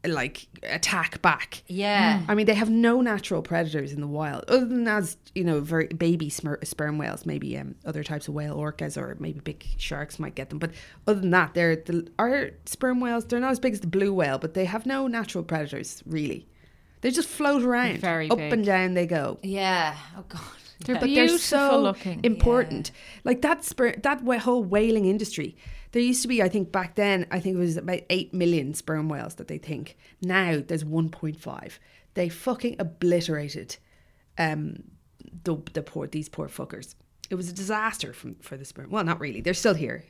like, 0.07 0.47
attack 0.63 1.21
back. 1.21 1.63
Yeah. 1.67 2.21
I 2.27 2.35
mean, 2.35 2.45
they 2.45 2.53
have 2.53 2.69
no 2.69 3.01
natural 3.01 3.41
predators 3.41 3.91
in 3.93 4.01
the 4.01 4.07
wild, 4.07 4.45
other 4.47 4.65
than 4.65 4.87
as 4.87 5.17
you 5.35 5.43
know, 5.43 5.59
very 5.59 5.87
baby 5.87 6.29
smer- 6.29 6.65
sperm 6.65 6.97
whales, 6.97 7.25
maybe 7.25 7.57
um, 7.57 7.75
other 7.85 8.03
types 8.03 8.27
of 8.27 8.33
whale 8.33 8.55
orcas 8.55 8.97
or 8.97 9.15
maybe 9.19 9.39
big 9.39 9.65
sharks 9.77 10.19
might 10.19 10.35
get 10.35 10.49
them. 10.49 10.59
But 10.59 10.71
other 11.07 11.19
than 11.19 11.31
that, 11.31 11.53
they're 11.53 11.75
the, 11.75 12.07
our 12.17 12.51
sperm 12.65 12.99
whales. 12.99 13.25
They're 13.25 13.39
not 13.39 13.51
as 13.51 13.59
big 13.59 13.73
as 13.73 13.81
the 13.81 13.87
blue 13.87 14.13
whale, 14.13 14.37
but 14.37 14.53
they 14.53 14.65
have 14.65 14.85
no 14.85 15.07
natural 15.07 15.43
predators 15.43 16.01
really. 16.05 16.47
They 17.01 17.11
just 17.11 17.29
float 17.29 17.61
around, 17.63 17.99
very 17.99 18.29
up 18.29 18.37
big. 18.37 18.51
and 18.53 18.65
down 18.65 18.93
they 18.95 19.05
go. 19.05 19.37
Yeah. 19.43 19.95
Oh, 20.17 20.23
God. 20.27 20.41
They're 20.85 20.95
But 20.95 21.05
beautiful 21.05 21.37
they're 21.37 21.69
so 21.69 21.81
looking. 21.81 22.19
important. 22.23 22.91
Like 23.23 23.41
that 23.41 23.61
sper- 23.61 24.01
that 24.03 24.21
whole 24.41 24.63
whaling 24.63 25.05
industry. 25.05 25.55
There 25.91 26.01
used 26.01 26.21
to 26.21 26.27
be, 26.27 26.41
I 26.43 26.49
think, 26.49 26.71
back 26.71 26.95
then, 26.95 27.25
I 27.31 27.39
think 27.39 27.55
it 27.55 27.59
was 27.59 27.77
about 27.77 28.01
eight 28.09 28.33
million 28.33 28.73
sperm 28.73 29.07
whales 29.09 29.35
that 29.35 29.47
they 29.47 29.57
think. 29.57 29.97
Now 30.21 30.61
there's 30.65 30.83
1.5. 30.83 31.79
They 32.13 32.29
fucking 32.29 32.75
obliterated 32.79 33.77
um, 34.37 34.83
the 35.43 35.57
the 35.73 35.81
poor 35.83 36.07
these 36.07 36.29
poor 36.29 36.47
fuckers. 36.47 36.95
It 37.29 37.35
was 37.35 37.49
a 37.49 37.53
disaster 37.53 38.13
from 38.13 38.35
for 38.35 38.57
the 38.57 38.65
sperm. 38.65 38.89
Well, 38.89 39.03
not 39.03 39.19
really. 39.19 39.41
They're 39.41 39.53
still 39.53 39.73
here. 39.73 40.03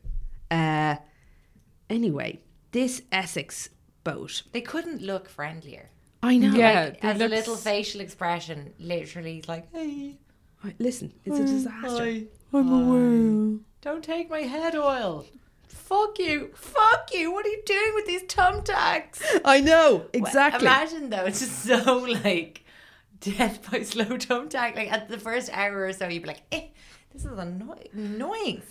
Uh, 0.49 0.95
anyway, 1.89 2.39
this 2.71 3.01
Essex 3.11 3.69
boat. 4.03 4.43
They 4.51 4.61
couldn't 4.61 5.01
look 5.01 5.27
friendlier. 5.29 5.89
I 6.23 6.37
know. 6.37 6.53
Yeah, 6.53 6.85
Like, 6.85 7.03
as 7.03 7.19
look 7.19 7.31
a 7.31 7.35
little 7.35 7.55
facial 7.55 8.01
expression, 8.01 8.73
literally 8.79 9.43
like, 9.47 9.71
hey, 9.73 10.17
Like, 10.63 10.75
listen, 10.79 11.13
it's 11.25 11.39
a 11.39 11.45
disaster. 11.45 12.21
I'm 12.53 12.71
a 12.71 12.91
whale. 12.91 13.59
Don't 13.81 14.03
take 14.03 14.29
my 14.29 14.39
head 14.41 14.75
oil. 14.75 15.25
Fuck 15.87 16.19
you. 16.19 16.51
Fuck 16.53 17.11
you. 17.13 17.31
What 17.31 17.45
are 17.45 17.49
you 17.49 17.61
doing 17.65 17.91
with 17.95 18.05
these 18.07 18.23
thumbtacks? 18.23 19.21
I 19.45 19.61
know 19.61 20.05
exactly. 20.13 20.67
Imagine 20.67 21.09
though, 21.09 21.25
it's 21.25 21.39
just 21.39 21.63
so 21.63 21.99
like 22.23 22.63
death 23.21 23.71
by 23.71 23.83
slow 23.91 24.05
thumbtack. 24.05 24.75
Like 24.75 24.91
at 24.91 25.07
the 25.09 25.17
first 25.17 25.49
hour 25.53 25.85
or 25.85 25.93
so, 25.93 26.07
you'd 26.07 26.23
be 26.23 26.27
like, 26.27 26.41
eh, 26.51 26.65
this 27.13 27.23
is 27.25 27.39
anno- 27.39 27.79
annoying. 27.93 28.61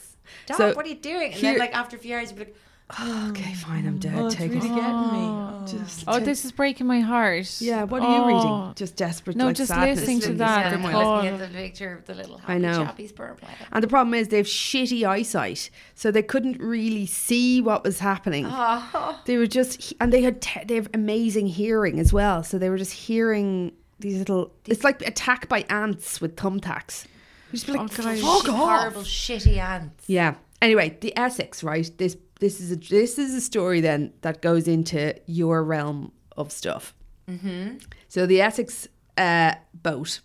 Stop, 0.45 0.57
So, 0.59 0.75
what 0.75 0.85
are 0.85 0.89
you 0.89 0.97
doing? 0.97 1.33
And 1.33 1.35
here- 1.35 1.53
then 1.53 1.59
like 1.61 1.75
after 1.75 1.97
a 1.97 1.99
few 1.99 2.15
hours, 2.17 2.31
you'd 2.31 2.39
be 2.39 2.45
like, 2.47 2.57
Oh, 3.01 3.29
okay, 3.31 3.53
fine, 3.55 3.85
I'm 3.85 3.99
dead. 3.99 4.15
oh, 4.17 4.27
it's 4.27 4.37
Take 4.37 4.53
really 4.53 4.69
it. 4.69 4.75
getting 4.75 4.81
me. 5.13 5.19
Oh. 5.19 5.65
Just 5.67 6.05
Oh, 6.07 6.17
take- 6.19 6.25
this 6.25 6.45
is 6.45 6.53
breaking 6.53 6.87
my 6.87 7.01
heart. 7.01 7.61
Yeah, 7.61 7.83
what 7.83 8.01
are 8.01 8.17
you 8.17 8.23
Oh. 8.23 8.27
reading? 8.61 8.75
Just 8.77 8.95
desperate. 8.95 9.37
No, 9.37 9.47
like, 9.47 9.57
just 9.57 9.71
sadness 9.71 9.99
listening 10.01 10.21
to 10.21 10.33
that, 10.35 10.69
sperm 10.69 10.83
the 10.83 10.89
whales. 10.89 11.03
call. 11.03 11.17
Looking 11.17 11.31
at 11.41 11.41
the 11.41 11.59
picture 11.59 11.93
of 11.95 12.05
the 12.05 12.15
little 12.15 12.39
happy 12.39 12.61
know. 12.61 12.85
chappy 12.85 13.09
sperm 13.09 13.37
whale. 13.43 13.51
And 13.73 13.83
the 13.83 13.89
problem 13.89 14.15
is 14.15 14.29
they 14.29 14.37
have 14.37 14.47
shitty 14.47 15.03
eyesight, 15.05 15.69
so 15.97 16.13
they 16.13 16.23
couldn't 16.23 16.61
really 16.61 17.07
see 17.07 17.61
what 17.61 17.83
was 17.83 17.99
happening. 17.99 18.47
Oh. 18.49 19.21
They 19.25 19.37
were 19.37 19.49
just, 19.49 19.93
and 20.01 20.13
they 20.13 20.23
had 20.23 20.41
te- 20.41 20.63
they 20.65 20.77
have 20.77 20.89
amazing 20.95 21.49
hearing 21.49 21.99
as 21.99 22.13
well, 22.13 22.45
so 22.45 22.57
they 22.57 22.71
were 22.71 22.79
just 22.79 22.93
hearing 22.93 23.73
these 23.99 24.19
little. 24.19 24.53
It's 24.67 24.85
like 24.85 25.03
attack 25.05 25.49
by 25.49 25.63
ants 25.71 26.21
with 26.21 26.37
thumbtacks. 26.37 27.07
You 27.51 27.59
just 27.59 27.67
be 27.67 27.73
like, 27.73 27.81
Oh, 27.99 28.03
guys. 28.05 28.21
fuck 28.21 28.49
off. 28.49 28.81
Horrible, 28.81 29.03
shitty 29.03 29.57
ants. 29.59 30.05
Yeah. 30.07 30.35
Anyway, 30.63 30.97
the 31.01 31.17
Essex, 31.19 31.63
right? 31.65 31.91
This 31.99 32.17
this 32.41 32.61
is 32.61 32.71
a 32.71 32.77
this 32.77 33.19
is 33.19 33.35
a 33.35 33.41
story 33.41 33.81
then 33.81 34.13
that 34.21 34.43
goes 34.43 34.69
into 34.69 35.15
your 35.27 35.63
realm 35.65 36.13
of 36.37 36.53
stuff. 36.53 36.95
Mm-hmm. 37.29 37.79
So 38.09 38.27
the 38.27 38.41
Essex 38.41 38.89
uh, 39.17 39.55
boat, 39.75 40.21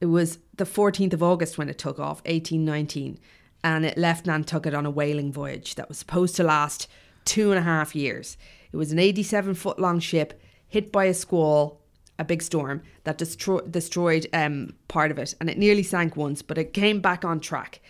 it 0.00 0.06
was 0.06 0.38
the 0.56 0.66
fourteenth 0.66 1.12
of 1.12 1.22
August 1.22 1.58
when 1.58 1.68
it 1.68 1.78
took 1.78 1.98
off, 1.98 2.22
eighteen 2.24 2.64
nineteen, 2.64 3.18
and 3.62 3.84
it 3.84 3.98
left 3.98 4.26
Nantucket 4.26 4.74
on 4.74 4.86
a 4.86 4.90
whaling 4.90 5.32
voyage 5.32 5.74
that 5.74 5.88
was 5.88 5.98
supposed 5.98 6.36
to 6.36 6.44
last 6.44 6.88
two 7.24 7.50
and 7.50 7.58
a 7.58 7.62
half 7.62 7.94
years. 7.94 8.36
It 8.72 8.76
was 8.76 8.92
an 8.92 8.98
eighty-seven 8.98 9.54
foot 9.54 9.78
long 9.78 10.00
ship 10.00 10.40
hit 10.68 10.90
by 10.90 11.04
a 11.04 11.14
squall 11.14 11.80
a 12.18 12.24
big 12.24 12.42
storm 12.42 12.80
that 13.02 13.18
destro- 13.18 13.68
destroyed 13.70 14.26
um, 14.32 14.72
part 14.86 15.10
of 15.10 15.18
it, 15.18 15.34
and 15.40 15.50
it 15.50 15.58
nearly 15.58 15.82
sank 15.82 16.16
once, 16.16 16.42
but 16.42 16.58
it 16.58 16.72
came 16.72 17.00
back 17.00 17.24
on 17.24 17.40
track. 17.40 17.80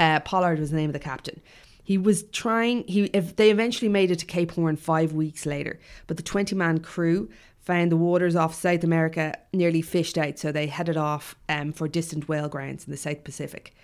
Uh, 0.00 0.20
Pollard 0.20 0.58
was 0.58 0.70
the 0.70 0.76
name 0.76 0.88
of 0.88 0.94
the 0.94 0.98
captain. 0.98 1.40
He 1.84 1.98
was 1.98 2.22
trying. 2.24 2.84
He 2.88 3.04
if 3.12 3.36
they 3.36 3.50
eventually 3.50 3.90
made 3.90 4.10
it 4.10 4.18
to 4.20 4.26
Cape 4.26 4.52
Horn 4.52 4.76
five 4.76 5.12
weeks 5.12 5.44
later, 5.44 5.78
but 6.06 6.16
the 6.16 6.22
twenty-man 6.22 6.80
crew 6.80 7.28
found 7.60 7.92
the 7.92 7.96
waters 7.96 8.34
off 8.34 8.54
South 8.54 8.82
America 8.82 9.34
nearly 9.52 9.82
fished 9.82 10.18
out, 10.18 10.38
so 10.38 10.50
they 10.50 10.66
headed 10.66 10.96
off 10.96 11.34
um, 11.48 11.72
for 11.72 11.86
distant 11.86 12.28
whale 12.28 12.48
grounds 12.48 12.86
in 12.86 12.90
the 12.90 12.96
South 12.96 13.22
Pacific. 13.22 13.74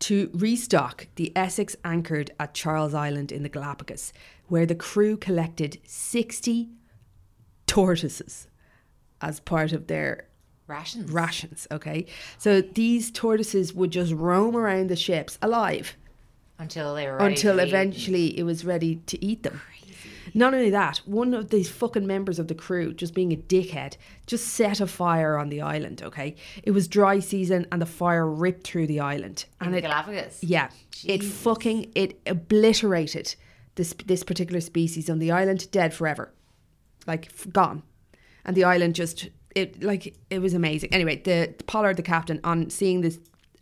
To 0.00 0.30
restock, 0.34 1.06
the 1.16 1.32
Essex 1.34 1.74
anchored 1.82 2.30
at 2.38 2.54
Charles 2.54 2.92
Island 2.92 3.32
in 3.32 3.42
the 3.42 3.48
Galapagos, 3.48 4.12
where 4.48 4.66
the 4.66 4.74
crew 4.74 5.16
collected 5.16 5.78
sixty 5.84 6.68
tortoises 7.66 8.48
as 9.20 9.40
part 9.40 9.72
of 9.72 9.86
their 9.86 10.26
Rations. 10.68 11.10
rations. 11.12 11.66
Okay, 11.70 12.06
so 12.38 12.60
these 12.60 13.10
tortoises 13.10 13.72
would 13.72 13.92
just 13.92 14.12
roam 14.12 14.56
around 14.56 14.90
the 14.90 14.96
ships 14.96 15.38
alive 15.40 15.96
Until 16.58 16.94
they 16.94 17.06
were 17.06 17.18
until 17.18 17.56
to 17.56 17.62
be 17.62 17.68
eaten. 17.68 17.80
eventually 17.80 18.38
it 18.38 18.44
was 18.44 18.64
ready 18.64 18.96
to 19.06 19.24
eat 19.24 19.42
them. 19.42 19.60
Not 20.34 20.52
only 20.54 20.70
that, 20.70 20.98
one 21.06 21.32
of 21.34 21.50
these 21.50 21.70
fucking 21.70 22.06
members 22.06 22.38
of 22.38 22.48
the 22.48 22.54
crew, 22.54 22.92
just 22.92 23.14
being 23.14 23.32
a 23.32 23.36
dickhead, 23.36 23.96
just 24.26 24.48
set 24.48 24.80
a 24.80 24.86
fire 24.86 25.38
on 25.38 25.48
the 25.48 25.60
island. 25.62 26.02
Okay, 26.02 26.34
it 26.62 26.72
was 26.72 26.88
dry 26.88 27.20
season 27.20 27.66
and 27.72 27.80
the 27.80 27.86
fire 27.86 28.26
ripped 28.28 28.66
through 28.66 28.86
the 28.86 29.00
island, 29.00 29.46
In 29.60 29.66
and 29.66 29.74
the 29.74 29.78
it 29.78 29.82
Galapagos. 29.82 30.38
yeah, 30.42 30.68
it 31.04 31.22
fucking 31.22 31.92
it 31.94 32.20
obliterated 32.26 33.34
this 33.76 33.94
this 34.04 34.22
particular 34.24 34.60
species 34.60 35.08
on 35.08 35.20
the 35.20 35.30
island, 35.30 35.70
dead 35.70 35.94
forever, 35.94 36.32
like 37.06 37.30
gone, 37.52 37.82
and 38.44 38.56
the 38.56 38.64
island 38.64 38.94
just 38.94 39.28
it 39.54 39.82
like 39.82 40.14
it 40.28 40.40
was 40.40 40.52
amazing. 40.54 40.92
Anyway, 40.92 41.16
the 41.24 41.54
Pollard, 41.66 41.96
the 41.96 42.02
captain, 42.02 42.40
on 42.44 42.68
seeing 42.68 43.00
this 43.00 43.18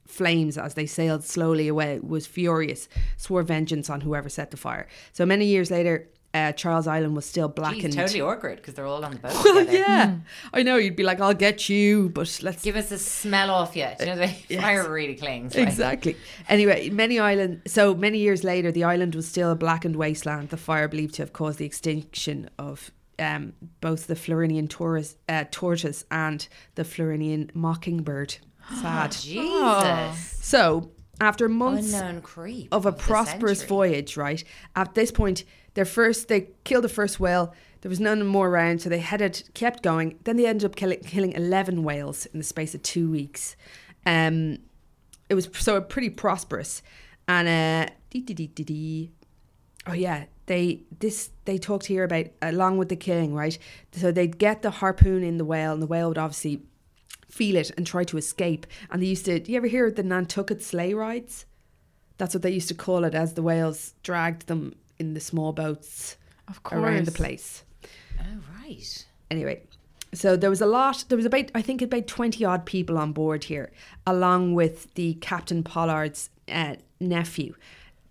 flames 0.06 0.56
as 0.58 0.74
they 0.74 0.86
sailed 0.86 1.24
slowly 1.24 1.68
away, 1.68 1.98
was 2.00 2.26
furious, 2.26 2.88
swore 3.16 3.42
vengeance 3.42 3.88
on 3.90 4.00
whoever 4.02 4.28
set 4.28 4.50
the 4.50 4.56
fire. 4.56 4.86
So 5.12 5.24
many 5.26 5.46
years 5.46 5.70
later. 5.70 6.08
uh, 6.34 6.50
Charles 6.52 6.88
Island 6.88 7.14
was 7.14 7.24
still 7.24 7.48
Jeez, 7.48 7.54
blackened. 7.54 7.92
totally 7.94 8.20
awkward 8.20 8.56
because 8.56 8.74
they're 8.74 8.86
all 8.86 9.04
on 9.04 9.12
the 9.12 9.18
boat. 9.18 9.32
Well, 9.44 9.54
together. 9.64 9.72
yeah, 9.78 10.16
I 10.52 10.64
know. 10.64 10.76
You'd 10.78 10.96
be 10.96 11.04
like, 11.04 11.20
"I'll 11.20 11.32
get 11.48 11.68
you," 11.68 12.08
but 12.08 12.40
let's 12.42 12.64
Give 12.64 12.74
us 12.74 12.90
a 12.90 12.98
smell 12.98 13.50
off 13.50 13.76
you. 13.76 13.86
Do 13.98 14.04
you 14.04 14.10
know 14.10 14.16
the 14.26 14.32
Yes. 14.48 14.60
fire 14.60 14.90
really 14.92 15.14
clings. 15.14 15.54
Right? 15.54 15.62
Exactly. 15.68 16.16
Anyway, 16.48 16.90
many 16.90 17.20
island. 17.20 17.62
So 17.68 17.94
many 17.94 18.18
years 18.18 18.42
later, 18.42 18.72
the 18.72 18.82
island 18.82 19.14
was 19.14 19.28
still 19.28 19.52
a 19.52 19.54
blackened 19.54 19.94
wasteland. 19.94 20.48
The 20.48 20.56
fire 20.56 20.88
believed 20.88 21.14
to 21.14 21.22
have 21.22 21.32
caused 21.32 21.58
the 21.60 21.66
extinction 21.66 22.50
of 22.58 22.90
um, 23.20 23.52
both 23.80 24.08
the 24.08 24.16
Florinian 24.16 24.66
tortoise, 24.66 25.14
uh, 25.28 25.44
tortoise 25.52 26.04
and 26.10 26.48
the 26.74 26.84
Florinian 26.84 27.52
mockingbird. 27.54 28.38
Sad. 28.80 29.12
Jesus. 29.12 30.38
So 30.42 30.90
after 31.20 31.48
months 31.48 31.92
Unknown 31.92 32.22
creep 32.22 32.68
of 32.72 32.86
a 32.86 32.90
the 32.90 32.96
prosperous 32.96 33.60
century. 33.60 33.76
voyage, 33.76 34.16
right? 34.16 34.42
At 34.74 34.94
this 34.94 35.10
point, 35.10 35.44
their 35.74 35.84
first 35.84 36.28
they 36.28 36.48
killed 36.64 36.84
the 36.84 36.88
first 36.88 37.20
whale. 37.20 37.54
There 37.82 37.88
was 37.90 38.00
none 38.00 38.24
more 38.26 38.48
around, 38.48 38.80
so 38.80 38.88
they 38.88 38.98
headed, 38.98 39.42
kept 39.52 39.82
going. 39.82 40.18
Then 40.24 40.36
they 40.36 40.46
ended 40.46 40.64
up 40.64 40.76
killing, 40.76 41.00
killing 41.00 41.32
eleven 41.32 41.82
whales 41.84 42.26
in 42.26 42.38
the 42.38 42.44
space 42.44 42.74
of 42.74 42.82
two 42.82 43.10
weeks. 43.10 43.56
Um, 44.06 44.58
it 45.28 45.34
was 45.34 45.48
so 45.52 45.80
pretty 45.80 46.10
prosperous, 46.10 46.82
and 47.28 47.46
uh, 47.48 47.92
dee, 48.10 48.20
dee, 48.20 48.34
dee, 48.34 48.46
dee, 48.46 48.64
dee. 48.64 49.10
oh 49.86 49.92
yeah, 49.92 50.24
they 50.46 50.82
this 50.98 51.30
they 51.44 51.58
talked 51.58 51.86
here 51.86 52.04
about 52.04 52.26
along 52.40 52.78
with 52.78 52.88
the 52.88 52.96
killing, 52.96 53.34
right? 53.34 53.58
So 53.92 54.10
they'd 54.10 54.38
get 54.38 54.62
the 54.62 54.70
harpoon 54.70 55.22
in 55.22 55.36
the 55.36 55.44
whale, 55.44 55.72
and 55.72 55.82
the 55.82 55.86
whale 55.86 56.08
would 56.08 56.18
obviously 56.18 56.62
feel 57.34 57.56
it 57.56 57.70
and 57.76 57.86
try 57.86 58.04
to 58.04 58.16
escape. 58.16 58.66
And 58.90 59.02
they 59.02 59.06
used 59.06 59.24
to. 59.26 59.40
Do 59.40 59.50
you 59.50 59.58
ever 59.58 59.66
hear 59.66 59.86
of 59.86 59.96
the 59.96 60.02
Nantucket 60.02 60.62
sleigh 60.62 60.94
rides? 60.94 61.46
That's 62.16 62.34
what 62.34 62.42
they 62.42 62.50
used 62.50 62.68
to 62.68 62.74
call 62.74 63.04
it 63.04 63.14
as 63.14 63.34
the 63.34 63.42
whales 63.42 63.94
dragged 64.02 64.46
them 64.46 64.76
in 64.98 65.14
the 65.14 65.20
small 65.20 65.52
boats 65.52 66.16
Of 66.48 66.60
around 66.72 67.06
the 67.06 67.12
place. 67.12 67.64
Oh, 68.20 68.40
right. 68.62 69.06
Anyway, 69.30 69.62
so 70.12 70.36
there 70.36 70.50
was 70.50 70.60
a 70.60 70.66
lot, 70.66 71.04
there 71.08 71.16
was 71.16 71.26
about, 71.26 71.50
I 71.54 71.62
think, 71.62 71.82
about 71.82 72.06
20 72.06 72.44
odd 72.44 72.66
people 72.66 72.98
on 72.98 73.12
board 73.12 73.44
here, 73.44 73.72
along 74.06 74.54
with 74.54 74.94
the 74.94 75.14
Captain 75.14 75.64
Pollard's 75.64 76.30
uh, 76.48 76.76
nephew 77.00 77.54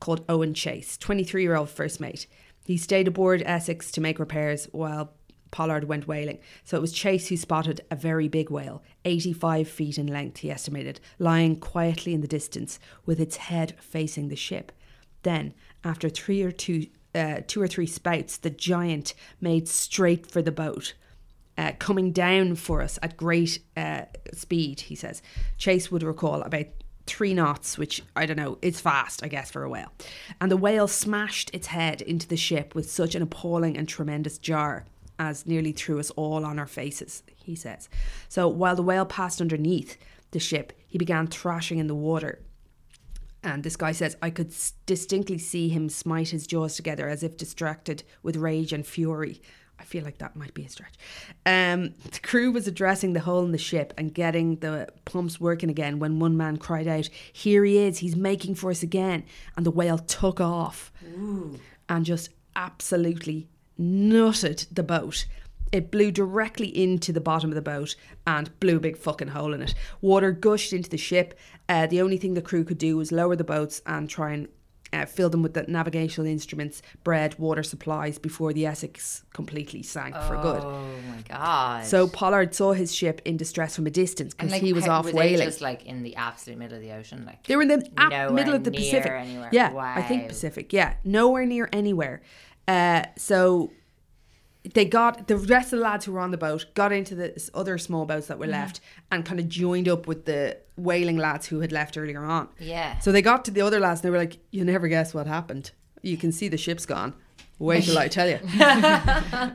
called 0.02 0.26
Owen 0.28 0.54
Chase, 0.54 0.98
23 0.98 1.44
year 1.44 1.56
old 1.56 1.70
first 1.70 2.02
mate. 2.02 2.28
He 2.66 2.78
stayed 2.78 3.08
aboard 3.08 3.42
Essex 3.46 3.92
to 3.94 4.02
make 4.02 4.20
repairs 4.20 4.68
while 4.72 5.14
Pollard 5.54 5.84
went 5.84 6.08
whaling. 6.08 6.40
So 6.64 6.76
it 6.76 6.82
was 6.82 6.92
Chase 6.92 7.28
who 7.28 7.38
spotted 7.38 7.82
a 7.92 7.96
very 7.96 8.28
big 8.28 8.50
whale, 8.50 8.82
85 9.06 9.70
feet 9.70 9.98
in 10.00 10.08
length, 10.08 10.40
he 10.40 10.50
estimated, 10.50 11.00
lying 11.20 11.58
quietly 11.58 12.14
in 12.14 12.22
the 12.22 12.28
distance 12.28 12.80
with 13.06 13.20
its 13.20 13.38
head 13.38 13.76
facing 13.80 14.28
the 14.28 14.36
ship. 14.36 14.72
Then, 15.22 15.54
after 15.84 16.10
three 16.10 16.42
or 16.42 16.52
two, 16.52 16.88
uh, 17.14 17.42
two 17.46 17.62
or 17.62 17.68
three 17.68 17.86
spouts, 17.86 18.38
the 18.38 18.50
giant 18.50 19.14
made 19.40 19.70
straight 19.70 20.26
for 20.26 20.42
the 20.42 20.52
boat, 20.52 20.96
uh, 21.56 21.74
coming 21.78 22.12
down 22.12 22.56
for 22.56 22.82
us 22.82 22.98
at 23.04 23.16
great 23.16 23.60
uh, 23.78 24.06
speed. 24.34 24.82
He 24.82 24.96
says 24.96 25.22
Chase 25.60 25.92
would 25.92 26.02
recall 26.02 26.42
about 26.42 26.66
three 27.06 27.36
knots, 27.36 27.78
which 27.78 28.02
I 28.16 28.26
don't 28.26 28.38
know, 28.38 28.58
is 28.64 28.82
fast, 28.82 29.24
I 29.24 29.28
guess, 29.28 29.52
for 29.52 29.62
a 29.62 29.70
whale. 29.70 29.92
And 30.42 30.52
the 30.52 30.58
whale 30.58 30.88
smashed 30.88 31.54
its 31.54 31.68
head 31.68 32.02
into 32.02 32.28
the 32.28 32.38
ship 32.38 32.74
with 32.74 32.90
such 32.90 33.14
an 33.14 33.22
appalling 33.22 33.78
and 33.78 33.88
tremendous 33.88 34.40
jar 34.40 34.86
as 35.24 35.46
nearly 35.46 35.72
threw 35.72 36.00
us 36.00 36.10
all 36.12 36.46
on 36.46 36.60
our 36.60 36.68
faces. 36.68 37.24
He 37.36 37.56
says. 37.56 37.90
So 38.30 38.48
while 38.48 38.76
the 38.76 38.84
whale 38.84 39.06
passed 39.06 39.42
underneath 39.42 39.98
the 40.32 40.40
ship, 40.40 40.74
he 40.88 40.98
began 40.98 41.28
thrashing 41.28 41.80
in 41.80 41.88
the 41.88 41.96
water. 41.96 42.40
And 43.44 43.64
this 43.64 43.76
guy 43.76 43.92
says, 43.92 44.16
I 44.22 44.30
could 44.30 44.54
distinctly 44.86 45.38
see 45.38 45.68
him 45.68 45.90
smite 45.90 46.30
his 46.30 46.48
jaws 46.48 46.76
together 46.76 47.10
as 47.10 47.24
if 47.24 47.36
distracted 47.36 48.04
with 48.22 48.38
rage 48.38 48.72
and 48.72 48.86
fury. 48.88 49.42
I 49.80 49.84
feel 49.84 50.06
like 50.06 50.20
that 50.20 50.36
might 50.36 50.54
be 50.54 50.64
a 50.64 50.70
stretch. 50.70 50.94
Um, 51.46 51.96
the 52.12 52.20
crew 52.22 52.52
was 52.52 52.68
addressing 52.68 53.12
the 53.12 53.20
hole 53.20 53.44
in 53.44 53.52
the 53.52 53.58
ship 53.58 53.94
and 53.98 54.14
getting 54.14 54.58
the 54.58 54.88
pumps 55.04 55.42
working 55.42 55.70
again 55.70 56.00
when 56.00 56.20
one 56.20 56.38
man 56.38 56.56
cried 56.58 56.88
out, 56.88 57.10
Here 57.34 57.66
he 57.66 57.80
is, 57.80 57.98
he's 58.00 58.16
making 58.16 58.56
for 58.56 58.72
us 58.72 58.82
again. 58.82 59.26
And 59.58 59.66
the 59.66 59.72
whale 59.72 59.98
took 59.98 60.40
off 60.40 60.94
and 61.90 62.06
just 62.06 62.30
absolutely 62.56 63.50
nutted 63.80 64.68
the 64.72 64.84
boat. 64.84 65.26
It 65.72 65.90
blew 65.90 66.12
directly 66.12 66.68
into 66.68 67.12
the 67.12 67.22
bottom 67.22 67.50
of 67.50 67.56
the 67.56 67.62
boat 67.62 67.96
and 68.28 68.58
blew 68.60 68.78
a 68.78 68.80
big 68.80 68.96
fucking 68.98 69.30
hole 69.30 69.54
in 69.56 69.62
it. 69.64 69.74
Water 70.02 70.32
gushed 70.32 70.72
into 70.72 70.90
the 70.90 70.98
ship. 70.98 71.38
Uh, 71.68 71.88
the 71.88 72.00
only 72.02 72.18
thing 72.18 72.36
the 72.36 72.42
crew 72.44 72.64
could 72.64 72.78
do 72.78 72.96
was 72.98 73.12
lower 73.12 73.36
the 73.36 73.44
boats 73.44 73.82
and 73.88 74.08
try 74.08 74.34
and 74.34 74.48
uh, 74.92 75.06
fill 75.06 75.32
them 75.32 75.42
with 75.42 75.56
the 75.56 75.64
navigational 75.64 76.28
instruments, 76.30 76.84
bread, 77.04 77.34
water 77.40 77.64
supplies 77.64 78.20
before 78.20 78.54
the 78.54 78.68
Essex 78.68 79.24
completely 79.34 79.82
sank 79.82 80.14
for 80.16 80.36
good. 80.40 80.62
Oh 80.64 80.88
my 81.10 81.24
god. 81.28 81.86
So 81.88 82.08
Pollard 82.08 82.54
saw 82.54 82.74
his 82.74 82.94
ship 82.94 83.20
in 83.26 83.36
distress 83.36 83.76
from 83.76 83.88
a 83.88 83.90
distance 83.90 84.36
because 84.36 84.52
like, 84.52 84.62
he 84.62 84.74
was 84.74 84.86
how- 84.86 85.00
off 85.00 85.06
were 85.06 85.14
whaling. 85.14 85.38
They 85.40 85.46
just 85.46 85.62
like 85.62 85.88
in 85.88 86.04
the 86.04 86.16
absolute 86.16 86.60
middle 86.60 86.76
of 86.78 86.84
the 86.84 86.92
ocean, 86.92 87.26
like 87.26 87.42
They 87.48 87.56
were 87.56 87.64
in 87.64 87.70
the 87.70 87.90
ap- 87.98 88.32
middle 88.32 88.54
of 88.54 88.64
the 88.64 88.70
Pacific. 88.70 89.12
anywhere. 89.12 89.50
Yeah, 89.52 89.74
I 89.76 90.04
think 90.04 90.28
Pacific. 90.28 90.72
Yeah, 90.72 90.94
nowhere 91.04 91.48
near 91.48 91.68
anywhere. 91.74 92.22
Uh, 92.68 93.04
so 93.18 93.72
they 94.74 94.86
got 94.86 95.28
the 95.28 95.36
rest 95.36 95.74
of 95.74 95.80
the 95.80 95.84
lads 95.84 96.06
who 96.06 96.14
were 96.14 96.22
on 96.22 96.32
the 96.32 96.38
boat 96.38 96.66
got 96.74 96.92
into 96.94 97.16
the 97.16 97.50
other 97.54 97.78
small 97.78 98.06
boats 98.06 98.28
that 98.28 98.40
were 98.40 98.48
left 98.48 98.80
and 99.12 99.26
kind 99.26 99.40
of 99.40 99.50
joined 99.50 99.90
up 99.90 100.08
with 100.08 100.24
the 100.26 100.58
whaling 100.78 101.18
lads 101.18 101.48
who 101.48 101.60
had 101.60 101.72
left 101.74 101.98
earlier 101.98 102.24
on. 102.24 102.48
Yeah. 102.60 102.98
So 103.00 103.12
they 103.12 103.22
got 103.22 103.44
to 103.46 103.52
the 103.52 103.60
other 103.62 103.80
lads 103.82 104.00
and 104.00 104.06
they 104.06 104.10
were 104.12 104.18
like, 104.18 104.38
"You 104.52 104.64
never 104.64 104.88
guess 104.88 105.14
what 105.14 105.28
happened. 105.28 105.72
You 106.02 106.16
can 106.18 106.32
see 106.32 106.48
the 106.48 106.58
ship's 106.58 106.86
gone. 106.86 107.14
Wait 107.60 107.84
till 107.84 107.98
I 107.98 108.08
tell 108.08 108.30
you." 108.30 108.40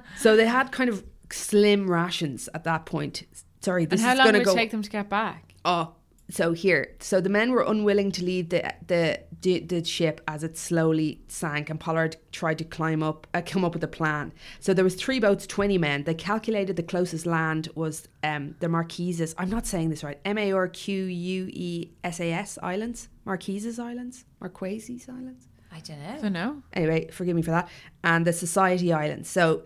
so 0.18 0.36
they 0.36 0.46
had 0.46 0.72
kind 0.72 0.90
of 0.90 1.02
slim 1.30 1.90
rations 1.90 2.48
at 2.54 2.64
that 2.64 2.84
point. 2.84 3.22
Sorry, 3.60 3.86
this 3.86 4.00
And 4.00 4.06
how 4.06 4.12
is 4.12 4.18
long 4.18 4.26
would 4.26 4.32
to 4.34 4.40
it 4.42 4.44
go. 4.44 4.54
take 4.54 4.70
them 4.70 4.82
to 4.82 4.90
get 4.90 5.08
back? 5.08 5.54
Oh, 5.64 5.94
so 6.30 6.52
here, 6.52 6.94
so 7.00 7.20
the 7.22 7.30
men 7.30 7.50
were 7.50 7.62
unwilling 7.62 8.12
to 8.12 8.24
leave 8.24 8.50
the 8.50 8.74
the 8.86 9.20
the, 9.42 9.60
the 9.60 9.84
ship 9.84 10.20
as 10.26 10.42
it 10.42 10.56
slowly 10.56 11.20
sank, 11.28 11.70
and 11.70 11.78
Pollard 11.78 12.16
tried 12.32 12.58
to 12.58 12.64
climb 12.64 13.02
up, 13.02 13.26
uh, 13.34 13.42
come 13.44 13.64
up 13.64 13.74
with 13.74 13.84
a 13.84 13.88
plan. 13.88 14.32
So 14.60 14.74
there 14.74 14.84
was 14.84 14.94
three 14.94 15.20
boats, 15.20 15.46
twenty 15.46 15.78
men. 15.78 16.04
They 16.04 16.14
calculated 16.14 16.76
the 16.76 16.82
closest 16.82 17.26
land 17.26 17.68
was 17.74 18.08
um 18.22 18.56
the 18.60 18.66
Marquesas. 18.66 19.34
I'm 19.38 19.50
not 19.50 19.66
saying 19.66 19.90
this 19.90 20.02
right. 20.02 20.18
M 20.24 20.38
A 20.38 20.52
R 20.52 20.68
Q 20.68 21.04
U 21.04 21.48
E 21.52 21.90
S 22.02 22.20
A 22.20 22.32
S 22.32 22.58
Islands, 22.62 23.08
Marquesas 23.26 23.78
Islands, 23.78 24.24
Marquesas 24.40 25.08
Islands. 25.08 25.46
I 25.70 25.80
don't 25.80 26.02
know. 26.02 26.10
I 26.10 26.20
don't 26.20 26.32
know. 26.32 26.62
Anyway, 26.72 27.08
forgive 27.10 27.36
me 27.36 27.42
for 27.42 27.50
that. 27.50 27.68
And 28.02 28.26
the 28.26 28.32
Society 28.32 28.92
Islands. 28.92 29.28
So 29.28 29.64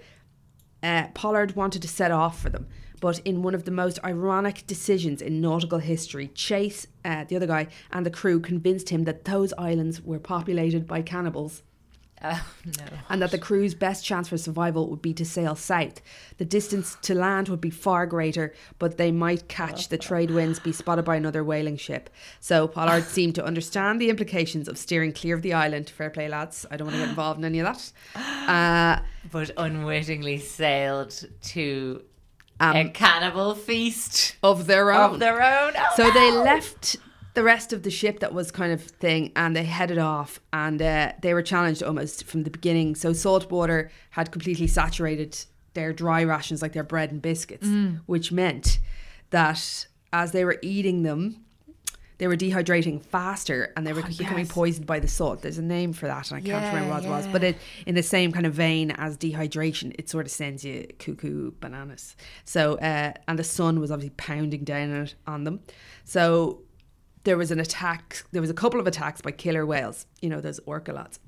uh, 0.82 1.06
Pollard 1.14 1.54
wanted 1.54 1.82
to 1.82 1.88
set 1.88 2.10
off 2.10 2.40
for 2.40 2.50
them. 2.50 2.66
But 3.02 3.18
in 3.24 3.42
one 3.42 3.54
of 3.54 3.64
the 3.64 3.72
most 3.72 3.98
ironic 4.04 4.64
decisions 4.68 5.20
in 5.20 5.40
nautical 5.40 5.80
history, 5.80 6.28
Chase, 6.28 6.86
uh, 7.04 7.24
the 7.28 7.34
other 7.36 7.48
guy, 7.48 7.66
and 7.90 8.06
the 8.06 8.10
crew 8.10 8.38
convinced 8.38 8.90
him 8.90 9.02
that 9.04 9.24
those 9.24 9.52
islands 9.58 10.00
were 10.00 10.20
populated 10.20 10.86
by 10.86 11.02
cannibals 11.02 11.62
Oh 12.24 12.46
no. 12.64 12.84
and 13.10 13.20
that 13.20 13.32
the 13.32 13.38
crew's 13.48 13.74
best 13.74 14.04
chance 14.04 14.28
for 14.28 14.38
survival 14.38 14.88
would 14.88 15.02
be 15.02 15.12
to 15.14 15.24
sail 15.24 15.56
south. 15.56 16.00
The 16.38 16.44
distance 16.44 16.96
to 17.02 17.16
land 17.16 17.48
would 17.48 17.60
be 17.60 17.70
far 17.70 18.06
greater, 18.06 18.54
but 18.78 18.96
they 18.98 19.10
might 19.10 19.48
catch 19.48 19.88
the 19.88 19.98
trade 19.98 20.30
winds, 20.30 20.60
be 20.60 20.70
spotted 20.70 21.04
by 21.04 21.16
another 21.16 21.42
whaling 21.42 21.76
ship. 21.76 22.08
So 22.38 22.68
Pollard 22.68 23.02
seemed 23.16 23.34
to 23.34 23.44
understand 23.44 24.00
the 24.00 24.10
implications 24.10 24.68
of 24.68 24.78
steering 24.78 25.12
clear 25.12 25.34
of 25.34 25.42
the 25.42 25.54
island. 25.54 25.90
Fair 25.90 26.10
play, 26.10 26.28
lads. 26.28 26.64
I 26.70 26.76
don't 26.76 26.86
want 26.86 26.94
to 26.98 27.02
get 27.02 27.08
involved 27.08 27.38
in 27.40 27.44
any 27.44 27.58
of 27.58 27.66
that. 27.66 27.92
Uh, 28.42 29.02
But 29.30 29.50
unwittingly 29.56 30.38
sailed 30.38 31.14
to 31.52 32.02
Um, 32.62 32.76
a 32.76 32.88
cannibal 32.90 33.54
feast 33.54 34.36
of 34.42 34.66
their 34.66 34.92
own. 34.92 35.14
of 35.14 35.18
their 35.20 35.42
own. 35.42 35.72
Oh, 35.76 35.88
So 35.96 36.10
they 36.10 36.30
left 36.30 36.96
the 37.34 37.42
rest 37.42 37.72
of 37.72 37.82
the 37.82 37.90
ship 37.90 38.20
that 38.20 38.32
was 38.34 38.50
kind 38.50 38.72
of 38.72 38.82
thing 38.82 39.32
and 39.34 39.56
they 39.56 39.64
headed 39.64 39.98
off 39.98 40.38
and 40.52 40.80
uh, 40.82 41.12
they 41.22 41.32
were 41.34 41.42
challenged 41.42 41.82
almost 41.82 42.24
from 42.24 42.42
the 42.44 42.50
beginning. 42.50 42.94
So 42.94 43.12
salt 43.12 43.50
water 43.50 43.90
had 44.10 44.30
completely 44.30 44.66
saturated 44.66 45.38
their 45.74 45.92
dry 45.92 46.22
rations 46.24 46.60
like 46.62 46.72
their 46.74 46.84
bread 46.84 47.10
and 47.10 47.22
biscuits, 47.22 47.66
which 48.06 48.30
meant 48.30 48.78
that 49.30 49.86
as 50.12 50.32
they 50.32 50.44
were 50.44 50.58
eating 50.60 51.02
them, 51.04 51.44
they 52.18 52.28
were 52.28 52.36
dehydrating 52.36 53.02
faster 53.02 53.72
and 53.76 53.86
they 53.86 53.92
were 53.92 54.02
becoming 54.02 54.46
poisoned 54.46 54.86
by 54.86 55.00
the 55.00 55.08
salt. 55.08 55.42
There's 55.42 55.58
a 55.58 55.62
name 55.62 55.92
for 55.92 56.06
that 56.06 56.30
and 56.30 56.38
I 56.38 56.40
can't 56.40 56.64
remember 56.72 56.94
what 56.94 57.04
it 57.04 57.08
was. 57.08 57.26
But 57.26 57.42
it 57.42 57.56
in 57.86 57.94
the 57.94 58.02
same 58.02 58.32
kind 58.32 58.46
of 58.46 58.54
vein 58.54 58.92
as 58.92 59.16
dehydration, 59.16 59.94
it 59.98 60.08
sort 60.08 60.26
of 60.26 60.32
sends 60.32 60.64
you 60.64 60.86
cuckoo 60.98 61.52
bananas. 61.60 62.16
So 62.44 62.74
uh, 62.76 63.12
and 63.26 63.38
the 63.38 63.44
sun 63.44 63.80
was 63.80 63.90
obviously 63.90 64.14
pounding 64.16 64.64
down 64.64 64.92
on, 64.92 65.08
on 65.26 65.44
them. 65.44 65.60
So 66.04 66.62
there 67.24 67.36
was 67.36 67.50
an 67.50 67.60
attack. 67.60 68.24
There 68.32 68.40
was 68.40 68.50
a 68.50 68.54
couple 68.54 68.80
of 68.80 68.86
attacks 68.86 69.20
by 69.20 69.30
killer 69.30 69.64
whales. 69.64 70.06
You 70.20 70.28
know 70.28 70.40
those 70.40 70.60
orca 70.66 70.92
lads. 70.92 71.18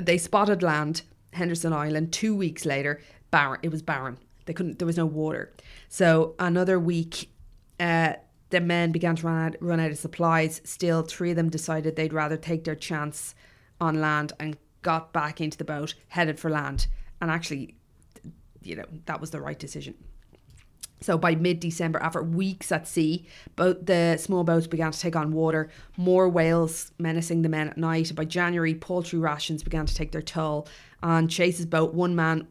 They 0.00 0.18
spotted 0.18 0.62
land, 0.62 1.02
Henderson 1.32 1.72
Island. 1.72 2.12
Two 2.12 2.34
weeks 2.36 2.64
later, 2.64 3.00
barren. 3.30 3.58
It 3.62 3.70
was 3.70 3.82
barren. 3.82 4.18
They 4.46 4.52
couldn't. 4.52 4.78
There 4.78 4.86
was 4.86 4.96
no 4.96 5.06
water. 5.06 5.52
So 5.88 6.34
another 6.38 6.78
week, 6.78 7.30
uh, 7.80 8.14
the 8.50 8.60
men 8.60 8.92
began 8.92 9.16
to 9.16 9.26
run 9.26 9.46
out, 9.46 9.56
run 9.60 9.80
out 9.80 9.90
of 9.90 9.98
supplies. 9.98 10.60
Still, 10.64 11.02
three 11.02 11.30
of 11.30 11.36
them 11.36 11.50
decided 11.50 11.96
they'd 11.96 12.12
rather 12.12 12.36
take 12.36 12.64
their 12.64 12.74
chance 12.74 13.34
on 13.80 14.00
land 14.00 14.32
and 14.40 14.56
got 14.82 15.12
back 15.12 15.40
into 15.40 15.58
the 15.58 15.64
boat, 15.64 15.94
headed 16.08 16.38
for 16.38 16.50
land, 16.50 16.86
and 17.20 17.30
actually, 17.30 17.76
you 18.62 18.76
know, 18.76 18.84
that 19.06 19.20
was 19.20 19.30
the 19.30 19.40
right 19.40 19.58
decision. 19.58 19.94
So 21.00 21.16
by 21.16 21.36
mid-December, 21.36 22.00
after 22.00 22.22
weeks 22.22 22.72
at 22.72 22.88
sea, 22.88 23.26
both 23.54 23.86
the 23.86 24.16
small 24.18 24.42
boats 24.42 24.66
began 24.66 24.90
to 24.90 24.98
take 24.98 25.14
on 25.14 25.30
water. 25.30 25.70
More 25.96 26.28
whales 26.28 26.90
menacing 26.98 27.42
the 27.42 27.48
men 27.48 27.68
at 27.68 27.78
night. 27.78 28.12
By 28.16 28.24
January, 28.24 28.74
poultry 28.74 29.18
rations 29.20 29.62
began 29.62 29.86
to 29.86 29.94
take 29.94 30.10
their 30.10 30.22
toll. 30.22 30.66
On 31.02 31.28
Chase's 31.28 31.66
boat, 31.66 31.94
one 31.94 32.16
man, 32.16 32.48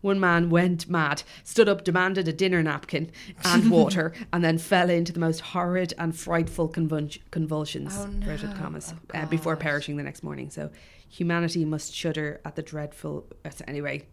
one 0.00 0.20
man 0.20 0.50
went 0.50 0.88
mad, 0.88 1.22
stood 1.44 1.68
up, 1.68 1.84
demanded 1.84 2.28
a 2.28 2.32
dinner 2.32 2.62
napkin 2.62 3.10
and 3.44 3.70
water, 3.78 4.12
and 4.32 4.44
then 4.44 4.58
fell 4.58 4.90
into 4.90 5.12
the 5.12 5.20
most 5.20 5.40
horrid 5.40 5.92
and 5.98 6.16
frightful 6.16 6.68
convul- 6.68 7.18
convulsions. 7.30 7.96
inverted 8.04 8.54
commas, 8.56 8.94
uh, 9.14 9.26
before 9.26 9.56
perishing 9.56 9.96
the 9.96 10.02
next 10.02 10.22
morning. 10.22 10.50
So 10.50 10.70
humanity 11.08 11.64
must 11.64 11.94
shudder 11.94 12.40
at 12.44 12.54
the 12.56 12.62
dreadful. 12.62 13.26
uh, 13.44 13.50
Anyway, 13.66 14.06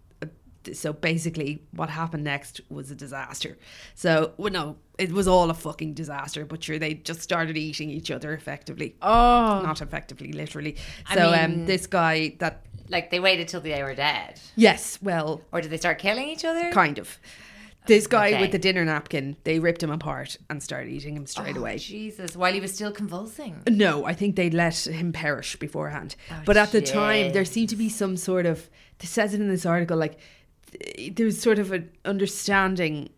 so 0.74 0.92
basically 0.92 1.62
what 1.74 1.90
happened 1.92 2.24
next 2.24 2.60
was 2.72 2.90
a 2.90 2.96
disaster 2.96 3.56
so 3.94 4.32
well 4.38 4.52
no 4.52 4.76
it 4.98 5.12
was 5.12 5.28
all 5.28 5.52
a 5.52 5.54
fucking 5.54 5.94
disaster 5.94 6.44
but 6.44 6.64
sure 6.64 6.80
they 6.80 6.96
just 6.96 7.22
started 7.22 7.56
eating 7.56 7.92
each 7.92 8.10
other 8.10 8.34
effectively 8.34 8.96
Oh. 9.00 9.62
not 9.64 9.80
effectively 9.84 10.32
literally 10.34 10.76
I 11.08 11.16
so 11.18 11.32
mean- 11.32 11.40
um 11.60 11.66
this 11.68 11.86
guy 11.86 12.36
that 12.40 12.66
Like 12.90 13.10
they 13.10 13.20
waited 13.20 13.48
till 13.48 13.62
they 13.62 13.82
were 13.84 13.96
dead, 13.96 14.40
yes 14.56 15.00
well 15.02 15.42
or 15.52 15.62
did 15.62 15.72
they 15.72 15.78
start 15.78 15.98
killing 16.00 16.28
each 16.30 16.46
other? 16.46 16.72
kind 16.72 16.98
of 17.00 17.18
this 17.88 18.08
guy 18.08 18.28
Okay. 18.30 18.42
with 18.42 18.52
the 18.52 18.58
dinner 18.60 18.84
napkin 18.84 19.36
they 19.44 19.60
ripped 19.60 19.82
him 19.84 19.92
apart 19.92 20.38
and 20.50 20.62
started 20.64 20.90
eating 20.92 21.16
him 21.16 21.26
straight 21.28 21.56
Oh, 21.56 21.60
away 21.62 21.78
Jesus, 21.78 22.36
while 22.36 22.52
he 22.54 22.60
was 22.60 22.74
still 22.74 22.92
convulsing. 22.92 23.62
No, 23.70 24.06
I 24.06 24.14
think 24.14 24.36
they 24.36 24.50
let 24.50 24.76
him 24.88 25.14
perish 25.14 25.56
beforehand. 25.56 26.16
Oh, 26.32 26.42
but 26.46 26.58
at 26.58 26.72
the 26.72 26.82
time, 26.82 27.32
there 27.34 27.46
seemed 27.46 27.70
to 27.70 27.76
be 27.76 27.90
some 27.90 28.18
sort 28.18 28.46
of. 28.48 28.70
It 29.00 29.08
says 29.08 29.34
it 29.36 29.42
in 29.42 29.50
this 29.50 29.66
article, 29.68 29.98
like 29.98 30.18
there 31.12 31.26
was 31.28 31.40
sort 31.40 31.60
of 31.60 31.72
an 31.72 31.92
understanding 32.06 33.10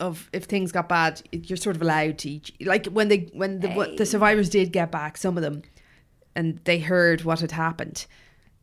of 0.00 0.30
if 0.32 0.44
things 0.44 0.70
got 0.70 0.88
bad, 0.88 1.20
you're 1.32 1.56
sort 1.56 1.74
of 1.74 1.82
allowed 1.82 2.18
to. 2.18 2.28
eat- 2.30 2.52
Like 2.64 2.86
when 2.86 3.08
they 3.08 3.28
when 3.32 3.60
the 3.60 3.70
what 3.70 3.96
the 3.96 4.06
survivors 4.06 4.48
did 4.48 4.72
get 4.72 4.92
back, 4.92 5.16
some 5.16 5.36
of 5.36 5.42
them, 5.42 5.62
and 6.36 6.60
they 6.64 6.78
heard 6.78 7.24
what 7.24 7.40
had 7.40 7.50
happened. 7.52 8.06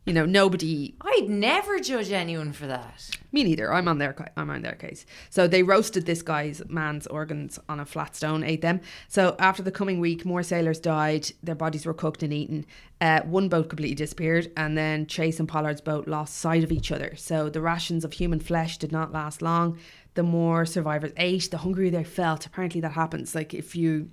You 0.06 0.12
know, 0.12 0.24
nobody 0.24 0.94
I'd 1.00 1.28
never 1.28 1.80
judge 1.80 2.12
anyone 2.12 2.52
for 2.52 2.68
that. 2.68 3.10
me 3.32 3.42
neither. 3.42 3.72
I'm 3.72 3.88
on 3.88 3.98
their 3.98 4.14
I'm 4.36 4.50
on 4.50 4.62
their 4.62 4.76
case. 4.76 5.04
So 5.30 5.48
they 5.48 5.64
roasted 5.64 6.06
this 6.06 6.22
guy's 6.22 6.62
man's 6.68 7.08
organs 7.08 7.58
on 7.68 7.80
a 7.80 7.84
flat 7.84 8.14
stone, 8.14 8.44
ate 8.44 8.62
them. 8.62 8.80
So 9.08 9.34
after 9.40 9.64
the 9.64 9.72
coming 9.72 9.98
week, 9.98 10.24
more 10.24 10.44
sailors 10.44 10.78
died. 10.78 11.32
Their 11.42 11.56
bodies 11.56 11.86
were 11.86 11.92
cooked 11.92 12.22
and 12.22 12.32
eaten. 12.32 12.66
Uh, 13.00 13.22
one 13.22 13.48
boat 13.48 13.68
completely 13.68 13.96
disappeared, 13.96 14.52
and 14.56 14.78
then 14.78 15.06
Chase 15.08 15.40
and 15.40 15.48
Pollard's 15.48 15.80
boat 15.80 16.06
lost 16.06 16.36
sight 16.36 16.62
of 16.62 16.70
each 16.70 16.92
other. 16.92 17.14
So 17.16 17.50
the 17.50 17.60
rations 17.60 18.04
of 18.04 18.12
human 18.12 18.38
flesh 18.38 18.78
did 18.78 18.92
not 18.92 19.12
last 19.12 19.42
long. 19.42 19.76
The 20.14 20.22
more 20.22 20.64
survivors 20.64 21.12
ate, 21.16 21.50
the 21.50 21.58
hungrier 21.58 21.90
they 21.90 22.04
felt. 22.04 22.46
Apparently, 22.46 22.80
that 22.80 22.92
happens. 22.92 23.34
Like 23.34 23.52
if 23.52 23.74
you 23.74 24.10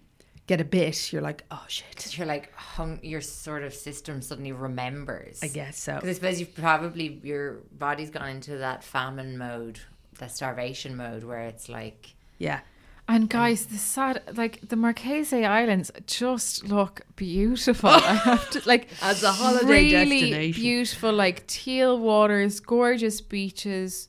get 0.47 0.59
a 0.61 0.65
bit, 0.65 1.11
you're 1.13 1.21
like, 1.21 1.43
oh 1.51 1.63
shit. 1.67 2.17
You're 2.17 2.27
like 2.27 2.53
hung, 2.55 2.99
your 3.01 3.21
sort 3.21 3.63
of 3.63 3.73
system 3.73 4.21
suddenly 4.21 4.51
remembers. 4.51 5.41
I 5.43 5.47
guess 5.47 5.79
so. 5.79 5.95
Because 5.95 6.09
I 6.09 6.13
suppose 6.13 6.39
you've 6.39 6.55
probably 6.55 7.19
your 7.23 7.59
body's 7.71 8.09
gone 8.09 8.29
into 8.29 8.57
that 8.57 8.83
famine 8.83 9.37
mode, 9.37 9.79
that 10.19 10.31
starvation 10.31 10.95
mode, 10.97 11.23
where 11.23 11.43
it's 11.43 11.69
like 11.69 12.15
Yeah. 12.37 12.59
And 13.05 13.29
guys, 13.29 13.65
the 13.65 13.77
sad, 13.77 14.21
like 14.37 14.61
the 14.69 14.77
Marquesas 14.77 15.45
Islands 15.45 15.91
just 16.07 16.63
look 16.65 17.01
beautiful. 17.17 17.89
I 17.89 17.99
have 18.23 18.49
to, 18.51 18.61
like 18.65 18.87
As 19.01 19.23
a 19.23 19.31
holiday 19.33 19.65
really 19.67 19.91
destination. 20.21 20.61
beautiful, 20.61 21.11
like 21.13 21.45
teal 21.47 21.99
waters, 21.99 22.61
gorgeous 22.61 23.19
beaches. 23.19 24.07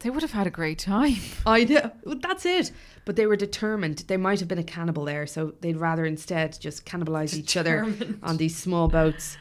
They 0.00 0.10
would 0.10 0.22
have 0.22 0.32
had 0.32 0.46
a 0.46 0.50
great 0.50 0.78
time. 0.78 1.16
I 1.46 1.64
know. 1.64 1.90
Well, 2.04 2.18
That's 2.20 2.46
it. 2.46 2.70
But 3.04 3.16
they 3.16 3.26
were 3.26 3.36
determined. 3.36 4.04
They 4.06 4.16
might 4.16 4.38
have 4.38 4.48
been 4.48 4.58
a 4.58 4.62
cannibal 4.64 5.04
there, 5.04 5.26
so 5.26 5.54
they'd 5.60 5.76
rather 5.76 6.04
instead 6.04 6.58
just 6.60 6.84
cannibalize 6.86 7.34
each 7.34 7.56
other 7.56 7.92
on 8.22 8.36
these 8.36 8.56
small 8.56 8.86
boats. 8.88 9.36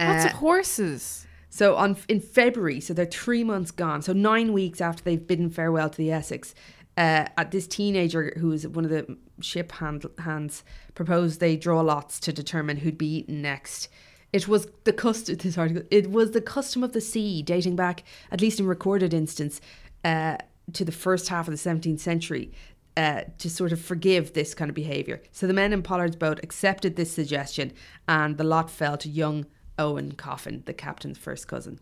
Lots 0.00 0.24
Uh, 0.24 0.28
of 0.28 0.34
horses. 0.34 1.26
so 1.50 1.76
on 1.76 1.96
in 2.08 2.18
February, 2.18 2.80
so 2.80 2.92
they're 2.94 3.04
three 3.06 3.44
months 3.44 3.70
gone. 3.70 4.02
So 4.02 4.12
nine 4.12 4.52
weeks 4.52 4.80
after 4.80 5.04
they've 5.04 5.24
bidden 5.24 5.50
farewell 5.50 5.90
to 5.90 5.96
the 5.98 6.10
Essex, 6.10 6.54
uh, 6.96 7.26
at 7.36 7.50
this 7.52 7.66
teenager 7.66 8.32
who 8.38 8.48
was 8.48 8.66
one 8.66 8.84
of 8.84 8.90
the 8.90 9.16
ship 9.40 9.70
hand, 9.72 10.04
hands 10.18 10.64
proposed 10.94 11.40
they 11.40 11.56
draw 11.56 11.80
lots 11.82 12.18
to 12.20 12.32
determine 12.32 12.78
who'd 12.78 12.98
be 12.98 13.16
eaten 13.18 13.42
next. 13.42 13.88
It 14.32 14.48
was 14.48 14.68
the 14.84 14.92
custom. 14.92 15.36
This 15.36 15.58
article. 15.58 15.82
It 15.90 16.10
was 16.10 16.30
the 16.30 16.40
custom 16.40 16.82
of 16.82 16.92
the 16.92 17.00
sea, 17.00 17.42
dating 17.42 17.76
back 17.76 18.02
at 18.30 18.40
least 18.40 18.60
in 18.60 18.66
recorded 18.66 19.12
instance 19.12 19.60
uh, 20.04 20.38
to 20.72 20.84
the 20.84 20.92
first 20.92 21.28
half 21.28 21.48
of 21.48 21.52
the 21.52 21.70
17th 21.70 22.00
century. 22.00 22.52
Uh, 22.94 23.22
to 23.38 23.48
sort 23.48 23.72
of 23.72 23.80
forgive 23.80 24.34
this 24.34 24.52
kind 24.52 24.68
of 24.68 24.74
behaviour. 24.74 25.22
So 25.32 25.46
the 25.46 25.54
men 25.54 25.72
in 25.72 25.82
Pollard's 25.82 26.14
boat 26.14 26.40
accepted 26.42 26.94
this 26.94 27.10
suggestion, 27.10 27.72
and 28.06 28.36
the 28.36 28.44
lot 28.44 28.70
fell 28.70 28.98
to 28.98 29.08
young 29.08 29.46
Owen 29.78 30.12
Coffin, 30.12 30.62
the 30.66 30.74
captain's 30.74 31.16
first 31.16 31.48
cousin. 31.48 31.80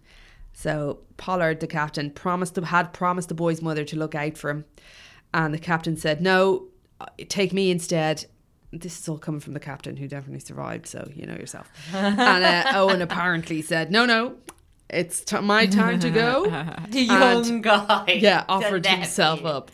So 0.53 1.01
Pollard, 1.17 1.59
the 1.59 1.67
captain, 1.67 2.13
promised 2.13 2.55
had 2.55 2.93
promised 2.93 3.29
the 3.29 3.35
boy's 3.35 3.61
mother 3.61 3.85
to 3.85 3.99
look 3.99 4.15
out 4.15 4.39
for 4.39 4.51
him, 4.51 4.67
and 5.35 5.53
the 5.53 5.59
captain 5.59 5.97
said, 5.97 6.21
"No, 6.21 6.69
uh, 7.01 7.07
take 7.29 7.53
me 7.53 7.73
instead." 7.73 8.27
This 8.73 9.01
is 9.01 9.09
all 9.09 9.19
coming 9.19 9.41
from 9.41 9.53
the 9.55 9.61
captain, 9.61 9.97
who 9.97 10.07
definitely 10.07 10.41
survived. 10.41 10.87
So 10.87 11.11
you 11.15 11.27
know 11.27 11.35
yourself. 11.35 11.71
and 11.95 12.45
uh, 12.45 12.73
Owen 12.75 13.03
apparently 13.03 13.63
said, 13.63 13.91
"No, 13.91 14.07
no, 14.07 14.37
it's 14.89 15.21
t- 15.25 15.41
my 15.41 15.67
time 15.67 15.99
to 16.01 16.11
go." 16.11 16.45
the 16.89 17.09
And- 17.09 17.47
young 17.47 17.61
guy. 17.63 18.19
yeah, 18.21 18.45
offered 18.49 18.87
himself 18.87 19.45
up. 19.45 19.71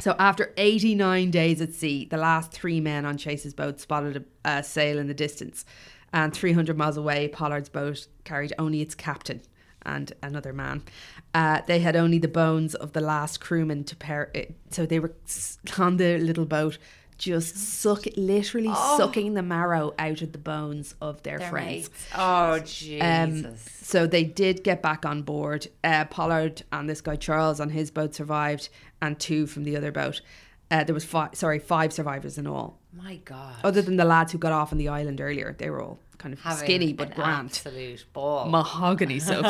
So 0.00 0.14
after 0.18 0.52
89 0.56 1.30
days 1.32 1.60
at 1.60 1.74
sea, 1.74 2.04
the 2.04 2.18
last 2.18 2.52
three 2.52 2.80
men 2.80 3.04
on 3.04 3.16
Chase's 3.16 3.52
boat 3.52 3.80
spotted 3.80 4.24
a, 4.44 4.48
a 4.58 4.62
sail 4.62 4.96
in 4.98 5.08
the 5.08 5.14
distance. 5.14 5.64
And 6.12 6.32
300 6.32 6.78
miles 6.78 6.96
away, 6.96 7.28
Pollard's 7.28 7.68
boat 7.68 8.06
carried 8.24 8.52
only 8.58 8.80
its 8.80 8.94
captain 8.94 9.42
and 9.82 10.12
another 10.22 10.52
man. 10.52 10.84
Uh, 11.34 11.62
they 11.66 11.80
had 11.80 11.96
only 11.96 12.18
the 12.18 12.28
bones 12.28 12.74
of 12.76 12.92
the 12.92 13.00
last 13.00 13.40
crewman 13.40 13.82
to 13.84 13.96
pair. 13.96 14.30
It, 14.34 14.54
so 14.70 14.86
they 14.86 15.00
were 15.00 15.14
on 15.78 15.96
the 15.96 16.18
little 16.18 16.46
boat, 16.46 16.78
just 17.18 17.56
suck, 17.56 18.04
literally 18.16 18.72
sucking 18.96 19.34
the 19.34 19.42
marrow 19.42 19.92
out 19.98 20.22
of 20.22 20.32
the 20.32 20.38
bones 20.38 20.94
of 21.00 21.22
their, 21.24 21.38
Their 21.38 21.50
friends. 21.50 21.68
mates. 21.90 22.06
Oh 22.16 22.58
Jesus. 22.60 23.02
Um, 23.46 23.54
so 23.82 24.06
they 24.06 24.24
did 24.24 24.62
get 24.64 24.80
back 24.82 25.04
on 25.04 25.22
board. 25.22 25.66
Uh, 25.84 26.04
Pollard 26.06 26.62
and 26.72 26.88
this 26.88 27.00
guy 27.00 27.16
Charles 27.16 27.60
on 27.60 27.70
his 27.70 27.90
boat 27.90 28.14
survived, 28.14 28.68
and 29.02 29.18
two 29.18 29.46
from 29.46 29.64
the 29.64 29.76
other 29.76 29.92
boat. 29.92 30.20
Uh, 30.70 30.84
there 30.84 30.94
was 30.94 31.04
five, 31.04 31.34
sorry, 31.34 31.58
five 31.58 31.92
survivors 31.92 32.36
in 32.38 32.46
all. 32.46 32.78
My 32.94 33.16
God. 33.24 33.54
Other 33.64 33.80
than 33.82 33.96
the 33.96 34.04
lads 34.04 34.32
who 34.32 34.38
got 34.38 34.52
off 34.52 34.70
on 34.72 34.78
the 34.78 34.88
island 34.88 35.20
earlier, 35.20 35.54
they 35.58 35.70
were 35.70 35.82
all 35.82 35.98
kind 36.18 36.34
of 36.34 36.40
Having 36.40 36.64
skinny 36.64 36.92
but 36.92 37.14
grand, 37.14 37.46
Absolute 37.50 38.04
ball. 38.12 38.48
mahogany 38.48 39.18
soaps. 39.20 39.46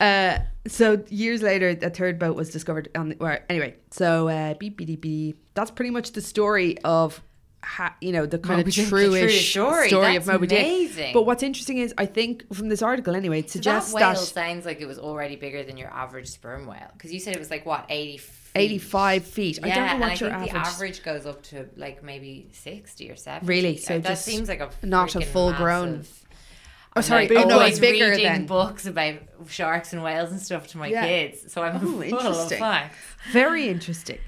uh, 0.00 0.38
so 0.66 1.02
years 1.08 1.42
later, 1.42 1.70
a 1.82 1.90
third 1.90 2.18
boat 2.18 2.36
was 2.36 2.50
discovered 2.50 2.88
on. 2.94 3.10
The, 3.10 3.14
where, 3.16 3.44
anyway, 3.48 3.74
so 3.90 4.28
uh, 4.28 4.54
beep 4.54 4.76
beep 4.76 5.00
beep. 5.00 5.38
That's 5.54 5.70
pretty 5.70 5.90
much 5.90 6.12
the 6.12 6.20
story 6.20 6.78
of. 6.84 7.22
Ha, 7.62 7.94
you 8.00 8.10
know 8.12 8.24
the 8.24 8.38
kind 8.38 8.56
Moby 8.56 8.70
of. 8.70 8.74
The 8.74 8.86
true 8.86 9.06
true-ish 9.08 9.50
story. 9.50 10.16
of 10.16 10.26
Moby 10.26 10.46
amazing. 10.46 10.96
Dick. 10.96 11.12
But 11.12 11.26
what's 11.26 11.42
interesting 11.42 11.76
is, 11.76 11.92
I 11.98 12.06
think 12.06 12.50
from 12.54 12.70
this 12.70 12.80
article 12.80 13.14
anyway, 13.14 13.40
it 13.40 13.50
suggests 13.50 13.92
that 13.92 13.98
that, 14.00 14.12
whale 14.16 14.22
sounds 14.24 14.64
like 14.64 14.80
it 14.80 14.86
was 14.86 14.98
already 14.98 15.36
bigger 15.36 15.62
than 15.62 15.76
your 15.76 15.90
average 15.92 16.28
sperm 16.28 16.66
whale 16.66 16.88
because 16.94 17.12
you 17.12 17.20
said 17.20 17.36
it 17.36 17.38
was 17.38 17.50
like 17.50 17.66
what 17.66 17.84
eighty. 17.90 18.18
Feet. 18.54 18.60
85 18.62 19.24
feet. 19.24 19.58
I 19.62 19.66
Yeah, 19.68 19.74
don't 19.74 19.84
know 19.86 19.90
and 19.92 20.00
what 20.00 20.06
I 20.10 20.10
your 20.10 20.18
think 20.18 20.32
average. 20.32 20.52
the 20.52 20.58
average 20.58 21.02
goes 21.04 21.26
up 21.26 21.42
to 21.44 21.68
like 21.76 22.02
maybe 22.02 22.48
sixty 22.52 23.10
or 23.10 23.16
seventy. 23.16 23.46
Really? 23.46 23.76
Uh, 23.76 23.80
So 23.80 23.98
that 24.00 24.08
just 24.08 24.24
seems 24.24 24.48
like 24.48 24.60
a 24.60 24.70
not 24.84 25.14
a 25.14 25.20
full-grown- 25.20 25.98
massive- 25.98 26.16
Oh, 26.22 26.92
I'm, 26.96 27.02
sorry. 27.04 27.28
like, 27.28 27.44
Oh, 27.44 27.48
no, 27.48 27.54
always 27.54 27.70
it's 27.74 27.78
bigger 27.78 28.10
reading 28.10 28.24
than. 28.24 28.46
books 28.46 28.84
about 28.86 29.14
sharks 29.48 29.92
and 29.92 30.02
whales 30.02 30.32
and 30.32 30.42
stuff 30.42 30.66
to 30.68 30.78
my 30.78 30.88
Yeah. 30.88 31.06
kids, 31.06 31.52
so 31.52 31.62
I'm 31.62 31.76
Oh, 31.76 31.78
full 31.78 32.00
of 32.02 32.08
interesting. 32.08 32.58
facts. 32.58 32.96
Very 33.30 33.68
interesting. 33.68 34.18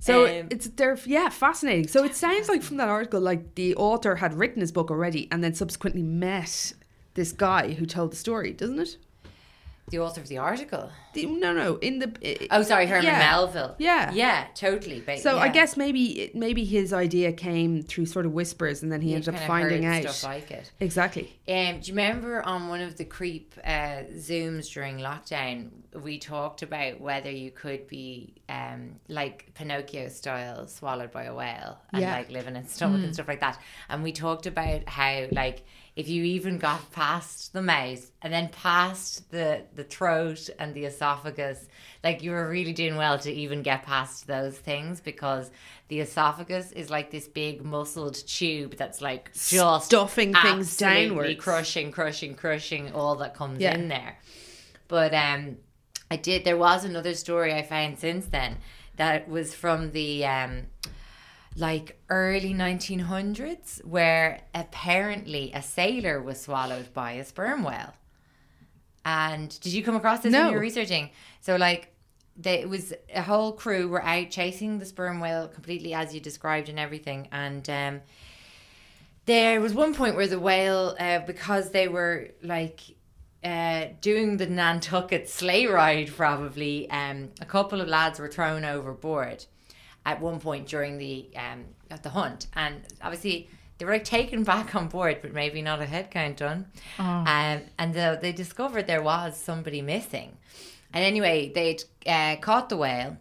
So 0.00 0.26
Um, 0.26 0.48
it's 0.50 0.66
they're 0.68 0.98
yeah 1.06 1.30
fascinating. 1.30 1.88
So 1.88 2.04
it 2.04 2.14
sounds 2.14 2.48
like 2.50 2.62
from 2.62 2.76
that 2.76 2.88
article, 2.90 3.20
like 3.22 3.54
the 3.54 3.74
author 3.76 4.16
had 4.16 4.34
written 4.34 4.60
his 4.60 4.72
book 4.72 4.90
already, 4.90 5.28
and 5.32 5.42
then 5.42 5.54
subsequently 5.54 6.02
met 6.02 6.74
this 7.14 7.32
guy 7.32 7.72
who 7.72 7.86
told 7.86 8.12
the 8.12 8.16
story, 8.16 8.52
doesn't 8.52 8.78
it? 8.78 8.96
The 9.90 9.98
author 9.98 10.20
of 10.20 10.28
the 10.28 10.38
article. 10.38 10.90
The, 11.14 11.26
no, 11.26 11.52
no. 11.52 11.76
In 11.76 11.98
the 11.98 12.48
Oh, 12.50 12.62
sorry, 12.62 12.86
Herman 12.86 13.04
yeah. 13.04 13.18
Melville. 13.18 13.74
Yeah. 13.78 14.12
yeah, 14.12 14.46
totally. 14.54 15.00
But, 15.00 15.18
So 15.18 15.38
I 15.38 15.48
guess 15.48 15.76
maybe 15.76 16.30
maybe 16.34 16.64
his 16.64 16.92
idea 16.92 17.32
came 17.32 17.82
through 17.82 18.06
sort 18.06 18.26
of 18.26 18.32
whispers, 18.32 18.82
and 18.82 18.90
then 18.92 19.00
he 19.00 19.14
ended 19.14 19.34
up 19.34 19.40
finding 19.42 19.84
out 19.84 20.02
stuff 20.02 20.24
like 20.24 20.50
it. 20.50 20.70
exactly. 20.80 21.32
Um, 21.48 21.80
do 21.80 21.88
you 21.90 21.94
remember 21.94 22.42
on 22.46 22.68
one 22.68 22.80
of 22.80 22.96
the 22.96 23.04
creep 23.04 23.54
uh, 23.64 24.04
zooms 24.16 24.72
during 24.72 24.98
lockdown, 24.98 25.70
we 26.00 26.18
talked 26.18 26.62
about 26.62 27.00
whether 27.00 27.30
you 27.30 27.50
could 27.50 27.88
be 27.88 28.34
um, 28.48 28.96
like 29.08 29.50
Pinocchio 29.54 30.08
style 30.08 30.68
swallowed 30.68 31.10
by 31.10 31.24
a 31.24 31.34
whale 31.34 31.78
and 31.92 32.02
Yeah. 32.02 32.12
like 32.16 32.30
live 32.30 32.46
in 32.46 32.54
its 32.54 32.72
stomach 32.72 33.02
and 33.02 33.12
stuff 33.12 33.26
like 33.26 33.40
that. 33.40 33.58
And 33.88 34.04
we 34.04 34.12
talked 34.12 34.46
about 34.46 34.88
how 34.88 35.26
like 35.32 35.64
if 36.00 36.08
you 36.08 36.24
even 36.24 36.56
got 36.58 36.90
past 36.92 37.52
the 37.52 37.60
mouth 37.60 38.10
and 38.22 38.32
then 38.32 38.48
past 38.48 39.30
the 39.30 39.62
the 39.74 39.84
throat 39.84 40.48
and 40.58 40.72
the 40.74 40.84
esophagus, 40.86 41.68
like 42.02 42.22
you 42.22 42.30
were 42.30 42.48
really 42.48 42.72
doing 42.72 42.96
well 42.96 43.18
to 43.18 43.30
even 43.30 43.62
get 43.62 43.82
past 43.84 44.26
those 44.26 44.56
things 44.56 45.00
because 45.00 45.50
the 45.88 46.00
esophagus 46.00 46.72
is 46.72 46.88
like 46.88 47.10
this 47.10 47.28
big 47.28 47.62
muscled 47.64 48.14
tube 48.26 48.76
that's 48.76 49.00
like 49.02 49.30
just 49.34 49.86
Stuffing 49.86 50.32
things 50.34 50.76
downward 50.76 51.36
crushing, 51.38 51.92
crushing, 51.92 52.34
crushing 52.34 52.92
all 52.92 53.16
that 53.16 53.34
comes 53.34 53.60
Yeah. 53.60 53.74
in 53.74 53.88
there. 53.88 54.18
But 54.88 55.12
um, 55.12 55.56
I 56.10 56.16
did. 56.16 56.44
There 56.44 56.56
was 56.56 56.84
another 56.84 57.14
story 57.14 57.52
I 57.54 57.62
found 57.62 57.98
since 57.98 58.26
then 58.26 58.56
that 58.96 59.28
was 59.28 59.54
from 59.54 59.92
the 59.92 60.24
um, 60.24 60.62
like 61.56 62.00
early 62.08 62.54
1900s, 62.54 63.84
where 63.84 64.42
apparently 64.54 65.52
a 65.52 65.62
sailor 65.62 66.22
was 66.22 66.40
swallowed 66.40 66.92
by 66.94 67.12
a 67.12 67.24
sperm 67.24 67.62
whale. 67.62 67.94
And 69.04 69.58
did 69.60 69.72
you 69.72 69.82
come 69.82 69.96
across 69.96 70.20
this 70.20 70.32
when 70.32 70.48
you 70.48 70.54
were 70.54 70.60
researching? 70.60 71.10
So 71.40 71.56
like. 71.56 71.94
They, 72.36 72.60
it 72.60 72.70
was 72.70 72.94
a 73.14 73.20
whole 73.20 73.52
crew 73.52 73.88
were 73.88 74.02
out 74.02 74.30
chasing 74.30 74.78
the 74.78 74.86
sperm 74.86 75.20
whale 75.20 75.46
completely 75.46 75.92
as 75.92 76.14
you 76.14 76.20
described 76.20 76.70
and 76.70 76.78
everything 76.78 77.28
and 77.32 77.68
um, 77.68 78.00
there 79.26 79.60
was 79.60 79.74
one 79.74 79.94
point 79.94 80.16
where 80.16 80.26
the 80.26 80.40
whale, 80.40 80.96
uh, 80.98 81.20
because 81.20 81.70
they 81.70 81.86
were 81.86 82.30
like 82.42 82.80
uh, 83.44 83.86
doing 84.00 84.36
the 84.38 84.46
Nantucket 84.46 85.28
sleigh 85.28 85.66
ride, 85.66 86.08
probably, 86.08 86.90
um, 86.90 87.30
a 87.40 87.44
couple 87.44 87.80
of 87.80 87.88
lads 87.88 88.18
were 88.18 88.28
thrown 88.28 88.64
overboard 88.64 89.44
at 90.06 90.20
one 90.20 90.40
point 90.40 90.66
during 90.66 90.98
the 90.98 91.28
um, 91.36 91.64
at 91.90 92.02
the 92.02 92.10
hunt, 92.10 92.46
and 92.54 92.80
obviously 93.02 93.48
they 93.78 93.84
were 93.84 93.92
like 93.92 94.04
taken 94.04 94.44
back 94.52 94.74
on 94.74 94.88
board, 94.88 95.18
but 95.22 95.32
maybe 95.32 95.62
not 95.62 95.80
a 95.80 95.86
head 95.86 96.10
count 96.10 96.38
done. 96.38 96.66
Um, 97.26 97.62
and 97.78 97.94
the, 97.94 98.18
they 98.20 98.32
discovered 98.32 98.86
there 98.86 99.02
was 99.02 99.36
somebody 99.36 99.82
missing, 99.82 100.36
and 100.92 101.04
anyway, 101.04 101.50
they'd 101.54 101.82
uh, 102.06 102.36
caught 102.36 102.68
the 102.68 102.76
whale. 102.76 103.16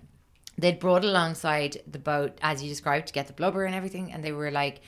They'd 0.58 0.80
brought 0.80 1.06
alongside 1.06 1.82
the 1.90 2.00
boat 2.00 2.38
as 2.42 2.62
you 2.62 2.68
described 2.70 3.08
to 3.08 3.14
get 3.14 3.28
the 3.28 3.34
blubber 3.34 3.64
and 3.64 3.74
everything, 3.74 4.12
and 4.12 4.24
they 4.24 4.34
were 4.34 4.52
like 4.52 4.82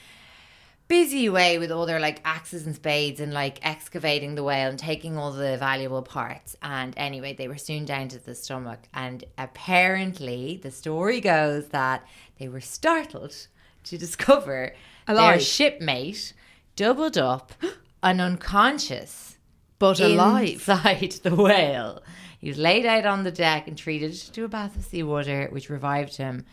busy 0.92 1.30
way 1.30 1.58
with 1.58 1.72
all 1.72 1.86
their 1.86 2.02
like 2.02 2.20
axes 2.26 2.66
and 2.66 2.76
spades 2.76 3.22
and 3.22 3.32
like 3.32 3.60
excavating 3.64 4.36
the 4.36 4.44
whale 4.44 4.68
and 4.70 4.78
taking 4.78 5.18
all 5.18 5.32
the 5.32 5.56
valuable 5.58 6.02
parts. 6.02 6.54
And 6.62 6.94
anyway, 6.98 7.34
they 7.34 7.48
were 7.48 7.58
soon 7.58 7.86
down 7.86 8.10
to 8.10 8.20
the 8.20 8.36
stomach. 8.36 8.80
And 8.94 9.24
apparently, 9.38 10.60
the 10.62 10.70
story 10.70 11.22
goes 11.22 11.70
that 11.70 12.06
they 12.40 12.50
were 12.50 12.60
startled 12.60 13.48
to 13.86 13.98
discover 14.06 14.74
their 15.08 15.16
Alive. 15.16 15.42
shipmate 15.42 16.34
doubled 16.76 17.18
up 17.18 17.54
and 18.04 18.20
unconscious 18.20 19.38
But 19.80 20.02
alive. 20.02 20.50
inside 20.56 21.12
the 21.24 21.34
whale. 21.36 22.04
He 22.38 22.50
was 22.50 22.58
laid 22.58 22.86
out 22.86 23.06
on 23.06 23.24
the 23.24 23.32
deck 23.32 23.66
and 23.70 23.78
treated 23.78 24.14
to 24.34 24.44
a 24.44 24.50
bath 24.50 24.76
of 24.76 24.84
seawater, 24.84 25.48
which 25.52 25.70
revived 25.70 26.18
him. 26.18 26.46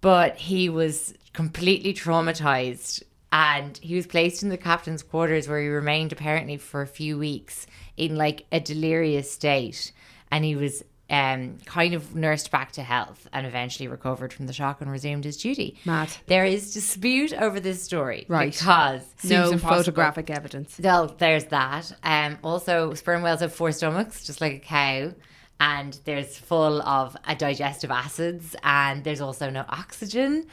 But 0.00 0.36
he 0.36 0.68
was 0.68 1.14
completely 1.36 1.92
traumatized 1.92 3.02
and 3.30 3.76
he 3.82 3.94
was 3.94 4.06
placed 4.06 4.42
in 4.42 4.48
the 4.48 4.56
captain's 4.56 5.02
quarters 5.02 5.46
where 5.46 5.60
he 5.60 5.68
remained 5.68 6.10
apparently 6.10 6.56
for 6.56 6.80
a 6.80 6.86
few 6.86 7.18
weeks 7.18 7.66
in 7.98 8.16
like 8.16 8.46
a 8.50 8.58
delirious 8.58 9.30
state. 9.30 9.92
And 10.30 10.46
he 10.46 10.56
was 10.56 10.82
um, 11.10 11.58
kind 11.66 11.92
of 11.92 12.16
nursed 12.16 12.50
back 12.50 12.72
to 12.72 12.82
health 12.82 13.28
and 13.34 13.46
eventually 13.46 13.86
recovered 13.86 14.32
from 14.32 14.46
the 14.46 14.54
shock 14.54 14.80
and 14.80 14.90
resumed 14.90 15.24
his 15.24 15.36
duty. 15.36 15.76
Mad. 15.84 16.08
There 16.24 16.46
is 16.46 16.72
dispute 16.72 17.34
over 17.34 17.60
this 17.60 17.82
story. 17.82 18.24
Right. 18.28 18.52
Because 18.52 19.02
no 19.22 19.50
impossible. 19.50 19.68
photographic 19.68 20.30
evidence. 20.30 20.80
well, 20.82 21.14
there's 21.18 21.44
that. 21.46 21.92
Um, 22.02 22.38
also, 22.42 22.94
sperm 22.94 23.20
whales 23.20 23.40
have 23.40 23.52
four 23.52 23.72
stomachs, 23.72 24.24
just 24.24 24.40
like 24.40 24.54
a 24.54 24.58
cow, 24.58 25.12
and 25.60 25.98
there's 26.06 26.38
full 26.38 26.80
of 26.80 27.14
uh, 27.26 27.34
digestive 27.34 27.90
acids, 27.90 28.56
and 28.62 29.04
there's 29.04 29.20
also 29.20 29.50
no 29.50 29.66
oxygen. 29.68 30.46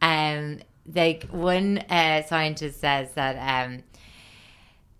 Um, 0.00 0.60
like 0.94 1.24
one 1.30 1.78
uh, 1.78 2.22
scientist 2.22 2.80
says 2.80 3.12
that 3.14 3.66
um, 3.68 3.82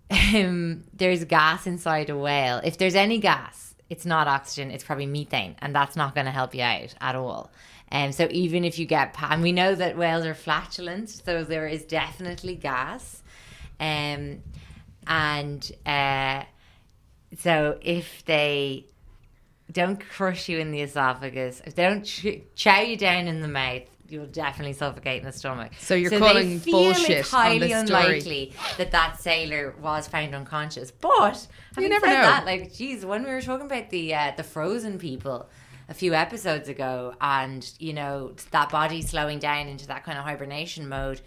um, 0.35 0.83
there's 0.93 1.23
gas 1.25 1.67
inside 1.67 2.09
a 2.09 2.17
whale. 2.17 2.61
If 2.63 2.77
there's 2.77 2.95
any 2.95 3.19
gas, 3.19 3.75
it's 3.89 4.05
not 4.05 4.27
oxygen. 4.27 4.71
It's 4.71 4.83
probably 4.83 5.07
methane, 5.07 5.55
and 5.59 5.73
that's 5.73 5.95
not 5.95 6.13
going 6.13 6.25
to 6.25 6.31
help 6.31 6.53
you 6.53 6.61
out 6.61 6.93
at 7.01 7.15
all. 7.15 7.51
Um, 7.91 8.11
so 8.11 8.27
even 8.29 8.63
if 8.63 8.77
you 8.77 8.85
get, 8.85 9.15
and 9.19 9.41
we 9.41 9.51
know 9.51 9.73
that 9.73 9.97
whales 9.97 10.25
are 10.25 10.35
flatulent, 10.35 11.09
so 11.09 11.43
there 11.43 11.67
is 11.67 11.83
definitely 11.83 12.55
gas. 12.55 13.23
Um, 13.79 14.43
and 15.07 15.71
uh, 15.85 16.43
so 17.37 17.79
if 17.81 18.23
they 18.25 18.85
don't 19.71 19.99
crush 19.99 20.49
you 20.49 20.59
in 20.59 20.71
the 20.71 20.81
esophagus, 20.81 21.61
if 21.65 21.75
they 21.75 21.83
don't 21.83 22.03
ch- 22.03 22.43
chow 22.55 22.81
you 22.81 22.95
down 22.97 23.27
in 23.27 23.41
the 23.41 23.47
mouth, 23.47 23.83
you'll 24.11 24.25
definitely 24.27 24.73
suffocate 24.73 25.19
in 25.21 25.25
the 25.25 25.31
stomach. 25.31 25.71
So 25.79 25.95
you're 25.95 26.09
they 26.09 26.19
calling 26.19 26.59
bullshit 26.59 27.09
It's 27.09 27.33
on 27.33 27.41
highly 27.45 27.59
this 27.59 27.87
story. 27.87 28.03
unlikely 28.05 28.53
that 28.77 28.91
that 28.91 29.19
sailor 29.21 29.75
was 29.81 30.07
found 30.07 30.33
unconscious. 30.35 30.91
But 30.91 31.47
having 31.75 31.89
never 31.89 32.05
said 32.05 32.13
know. 32.15 32.21
that, 32.23 32.45
like, 32.45 32.73
geez, 32.73 33.05
when 33.05 33.23
we 33.23 33.29
were 33.31 33.41
talking 33.41 33.65
about 33.65 33.89
the 33.89 34.13
uh, 34.13 34.31
the 34.37 34.43
frozen 34.43 34.97
people 34.99 35.49
a 35.87 35.93
few 35.93 36.13
episodes 36.13 36.69
ago, 36.69 37.15
and 37.21 37.69
you 37.79 37.93
know 37.93 38.33
that 38.51 38.69
body 38.69 39.01
slowing 39.01 39.39
down 39.39 39.67
into 39.67 39.87
that 39.87 40.03
kind 40.03 40.17
of 40.17 40.23
hibernation 40.23 40.87
mode, 40.89 41.21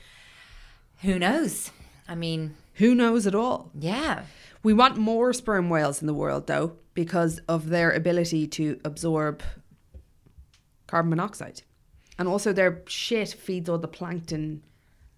who 1.03 1.19
knows? 1.19 1.71
I 2.09 2.15
mean, 2.15 2.55
Who 2.75 2.95
knows 2.95 3.27
at 3.27 3.35
all? 3.35 3.71
yeah. 3.79 4.25
We 4.65 4.73
want 4.75 4.97
more 4.97 5.33
sperm 5.33 5.69
whales 5.71 6.01
in 6.01 6.07
the 6.07 6.15
world, 6.15 6.47
though, 6.47 6.77
because 6.95 7.41
of 7.49 7.69
their 7.71 7.91
ability 7.91 8.47
to 8.49 8.79
absorb 8.85 9.43
carbon 10.87 11.11
monoxide. 11.11 11.63
And 12.19 12.29
also, 12.29 12.53
their 12.53 12.83
shit 12.87 13.29
feeds 13.31 13.69
all 13.69 13.79
the 13.79 13.89
plankton 13.89 14.63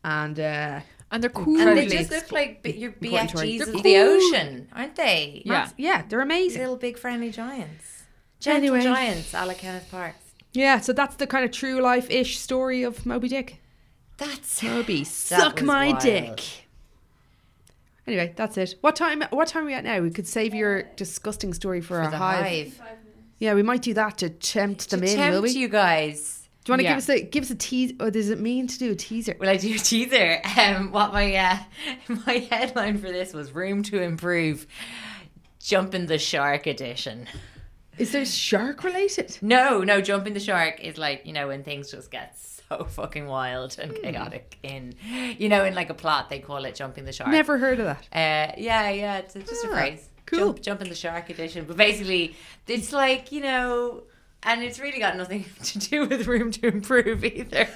and. 0.03 0.39
Uh, 0.39 0.81
And 1.11 1.23
they're 1.23 1.31
cool. 1.31 1.61
And 1.61 1.77
they 1.79 1.87
just 1.87 2.11
look 2.11 2.33
like 2.33 2.63
b- 2.63 2.73
your 2.73 2.91
According 2.91 3.29
to 3.29 3.39
our- 3.39 3.45
BFGs 3.45 3.59
They're 3.67 3.75
of 3.77 3.83
the 3.83 3.97
ocean, 3.99 4.69
aren't 4.73 4.97
they? 4.97 5.43
Yeah. 5.45 5.69
yeah, 5.77 6.03
they're 6.09 6.21
amazing. 6.23 6.61
Little 6.61 6.77
big 6.77 6.99
friendly 6.99 7.31
giants. 7.31 8.03
Gentle 8.41 8.75
Anyway. 8.75 8.83
giants, 8.83 9.33
a 9.35 9.45
la 9.47 9.55
Kenneth 9.55 9.89
Parks. 9.91 10.19
Yeah, 10.53 10.81
so 10.81 10.93
that's 10.93 11.17
the 11.17 11.27
kind 11.27 11.45
of 11.45 11.51
true 11.53 11.81
life 11.81 12.11
ish 12.11 12.39
story 12.39 12.83
of 12.83 13.05
Moby 13.07 13.29
Dick. 13.29 13.61
That's 14.17 14.63
Moby, 14.63 15.05
suck 15.29 15.55
was 15.57 15.63
my 15.65 15.89
wild. 15.91 16.01
dick. 16.01 16.41
Anyway, 18.07 18.33
that's 18.37 18.57
it. 18.59 18.75
What 18.81 18.97
time? 18.97 19.23
What 19.31 19.49
time 19.49 19.63
are 19.65 19.67
we 19.67 19.75
at 19.75 19.85
now? 19.85 20.01
We 20.01 20.11
could 20.11 20.27
save 20.27 20.53
your 20.55 20.83
disgusting 20.97 21.55
story 21.55 21.81
for, 21.81 21.95
for 21.97 22.01
our 22.03 22.11
the 22.11 22.17
hive. 22.19 22.79
hive. 22.79 22.99
Yeah, 23.39 23.55
we 23.55 23.63
might 23.63 23.83
do 23.83 23.95
that 23.95 24.19
to 24.19 24.29
tempt 24.31 24.91
them 24.91 25.01
to 25.01 25.07
in, 25.11 25.17
tempt 25.17 25.35
will 25.35 25.43
we? 25.43 25.51
you 25.51 25.69
guys. 25.69 26.44
Do 26.65 26.71
you 26.71 26.73
want 26.73 26.81
to 26.81 26.85
Yeah. 26.85 26.91
give 26.91 26.99
us 26.99 27.09
a 27.11 27.23
give 27.23 27.45
us 27.45 27.51
a 27.51 27.55
tease? 27.55 27.93
Or 28.01 28.11
does 28.11 28.31
it 28.31 28.41
mean 28.41 28.67
to 28.67 28.79
do 28.79 28.93
a 28.93 28.95
teaser? 28.95 29.37
Will 29.39 29.49
I 29.49 29.57
do 29.57 29.75
a 29.75 29.79
teaser? 29.79 30.41
Um, 30.59 30.93
what 30.93 31.13
my 31.13 31.35
uh, 31.35 31.59
my 32.27 32.47
headline 32.51 32.99
for 32.99 33.09
this 33.13 33.33
was 33.33 33.53
"Room 33.53 33.83
to 33.85 34.01
Improve." 34.03 34.67
Jumping 35.61 36.07
the 36.07 36.19
Shark 36.19 36.67
edition. 36.67 37.27
Is 37.97 38.13
there 38.13 38.25
shark 38.27 38.83
related? 38.83 39.39
No, 39.41 39.83
no, 39.85 40.01
jumping 40.01 40.35
the 40.35 40.41
shark 40.41 40.81
is 40.81 40.99
like 40.99 41.25
you 41.27 41.33
know 41.33 41.49
when 41.49 41.63
things 41.63 41.91
just 41.91 42.11
get 42.11 42.37
so 42.39 42.85
fucking 42.85 43.27
wild 43.27 43.77
and 43.79 43.93
Hmm. 43.93 44.03
chaotic. 44.03 44.59
In 44.63 44.95
you 45.39 45.49
know, 45.49 45.65
in 45.65 45.75
like 45.75 45.91
a 45.91 45.95
plot, 45.95 46.29
they 46.29 46.41
call 46.41 46.65
it 46.65 46.75
jumping 46.75 47.05
the 47.05 47.13
shark. 47.13 47.31
Never 47.31 47.57
heard 47.57 47.79
of 47.81 47.87
that. 47.87 48.03
Uh, 48.13 48.55
yeah, 48.59 48.91
yeah, 48.91 49.19
it's 49.19 49.35
just 49.35 49.65
a 49.65 49.69
Ah, 49.69 49.73
phrase. 49.73 50.09
cool. 50.27 50.53
Jump, 50.55 50.63
jump 50.63 50.81
the 50.81 50.95
shark 50.95 51.31
edition. 51.31 51.65
But 51.67 51.77
basically, 51.77 52.35
it's 52.67 52.93
like, 52.93 53.31
you 53.33 53.41
know, 53.43 54.03
and 54.45 54.63
it's 54.63 54.79
really 54.79 54.99
got 54.99 55.17
nothing 55.17 55.45
to 55.63 55.79
do 55.79 56.07
with 56.07 56.27
room 56.27 56.51
to 56.53 56.67
improve 56.67 57.25
either. 57.25 57.69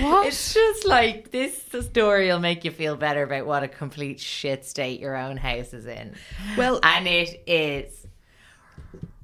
What? 0.00 0.26
It's 0.26 0.54
just 0.54 0.86
like 0.86 1.30
this 1.30 1.62
story 1.80 2.28
will 2.28 2.38
make 2.38 2.64
you 2.64 2.70
feel 2.70 2.96
better 2.96 3.22
about 3.22 3.46
what 3.46 3.62
a 3.62 3.68
complete 3.68 4.20
shit 4.20 4.64
state 4.64 5.00
your 5.00 5.16
own 5.16 5.36
house 5.36 5.72
is 5.74 5.86
in. 5.86 6.14
Well- 6.56 6.80
and 6.82 7.06
it 7.06 7.42
is 7.46 8.06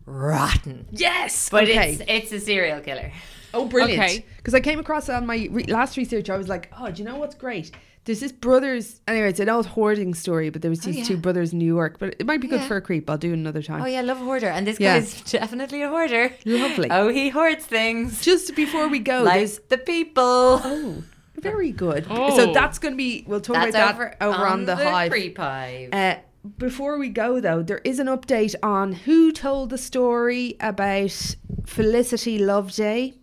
rotten. 0.06 0.86
Yes. 0.90 1.48
But 1.50 1.64
okay. 1.64 1.92
it's 1.92 2.02
it's 2.08 2.32
a 2.32 2.40
serial 2.40 2.80
killer. 2.80 3.12
Oh, 3.54 3.64
brilliant! 3.66 4.02
Okay. 4.02 4.26
Because 4.36 4.54
I 4.54 4.60
came 4.60 4.78
across 4.78 5.08
on 5.08 5.26
my 5.26 5.48
re- 5.50 5.64
last 5.64 5.96
research. 5.96 6.28
I 6.28 6.36
was 6.36 6.48
like, 6.48 6.70
oh, 6.78 6.90
do 6.90 7.02
you 7.02 7.08
know 7.08 7.16
what's 7.16 7.34
great? 7.34 7.70
There's 8.08 8.20
this 8.20 8.32
brothers. 8.32 9.02
Anyway, 9.06 9.28
it's 9.28 9.38
an 9.38 9.50
old 9.50 9.66
hoarding 9.66 10.14
story, 10.14 10.48
but 10.48 10.62
there 10.62 10.70
was 10.70 10.80
these 10.80 10.96
Oh, 10.96 10.98
yeah. 11.00 11.04
two 11.04 11.18
brothers 11.18 11.52
in 11.52 11.58
New 11.58 11.66
York. 11.66 11.98
But 11.98 12.16
it 12.18 12.24
might 12.24 12.40
be 12.40 12.46
good 12.48 12.60
Yeah. 12.62 12.66
for 12.68 12.78
a 12.78 12.80
creep. 12.80 13.10
I'll 13.10 13.18
do 13.18 13.32
it 13.32 13.34
another 13.34 13.60
time. 13.62 13.82
Oh 13.82 13.84
yeah, 13.84 14.00
love 14.00 14.22
a 14.22 14.24
hoarder. 14.24 14.46
And 14.48 14.66
this 14.66 14.80
Yeah. 14.80 14.98
guy's 14.98 15.20
definitely 15.30 15.82
a 15.82 15.90
hoarder. 15.90 16.32
Lovely. 16.46 16.90
Oh, 16.90 17.08
he 17.08 17.28
hoards 17.28 17.66
things. 17.66 18.22
Just 18.22 18.56
before 18.56 18.88
we 18.88 18.98
go, 18.98 19.22
like 19.24 19.34
there's 19.40 19.58
the 19.68 19.76
people. 19.76 20.62
oh, 20.64 21.02
very 21.36 21.70
good. 21.70 22.06
Oh. 22.08 22.34
So 22.34 22.54
that's 22.54 22.78
going 22.78 22.94
to 22.94 22.96
be. 22.96 23.24
We'll 23.26 23.42
talk 23.42 23.56
That's 23.56 23.74
about 23.76 23.94
over, 23.96 24.14
that 24.18 24.26
over 24.26 24.46
on, 24.46 24.64
the, 24.64 24.74
hive. 24.76 25.10
creep 25.10 25.36
hive. 25.36 25.90
Uh, 25.92 26.14
before 26.56 26.96
we 26.98 27.10
go, 27.10 27.40
though, 27.40 27.62
there 27.62 27.82
is 27.84 27.98
an 27.98 28.06
update 28.06 28.54
on 28.62 28.92
who 29.04 29.32
told 29.32 29.68
the 29.68 29.76
story 29.76 30.56
about 30.60 31.36
Felicity 31.66 32.38
Loveday 32.38 33.16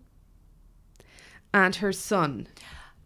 and 1.53 1.75
her 1.77 1.91
son. 1.91 2.47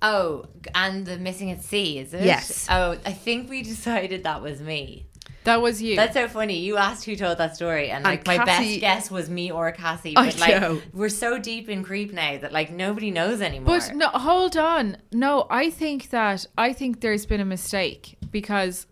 Oh, 0.02 0.46
and 0.74 1.06
the 1.06 1.18
missing 1.18 1.52
at 1.52 1.64
sea, 1.64 2.00
is 2.00 2.14
it? 2.14 2.24
Yes. 2.24 2.68
Oh, 2.70 2.98
I 3.06 3.12
think 3.12 3.50
we 3.50 3.62
decided 3.62 4.24
that 4.24 4.42
was 4.42 4.62
me. 4.62 5.06
That 5.46 5.62
was 5.62 5.82
you. 5.82 5.96
That's 5.96 6.14
so 6.14 6.28
funny. 6.28 6.60
You 6.60 6.78
asked 6.78 7.06
who 7.06 7.16
told 7.16 7.38
that 7.38 7.56
story, 7.56 7.90
and 7.92 8.04
like 8.04 8.28
my 8.28 8.38
Cassie- 8.38 8.80
best 8.80 8.82
guess 8.82 9.12
was 9.12 9.30
me 9.30 9.52
or 9.52 9.72
Cassie. 9.72 10.16
I 10.16 10.30
like 10.38 10.62
know. 10.62 10.82
we're 10.94 11.10
so 11.10 11.40
deep 11.40 11.70
in 11.70 11.84
creep 11.84 12.14
now 12.14 12.38
that 12.38 12.52
like 12.52 12.72
nobody 12.72 13.10
knows 13.10 13.42
anymore. 13.42 13.80
But 13.80 13.96
no, 13.96 14.10
hold 14.10 14.58
on. 14.58 14.98
No, 15.12 15.48
I 15.50 15.70
think 15.70 16.10
that 16.10 16.46
I 16.58 16.74
think 16.74 17.02
there's 17.02 17.26
been 17.26 17.40
a 17.40 17.46
mistake 17.46 18.18
because 18.32 18.86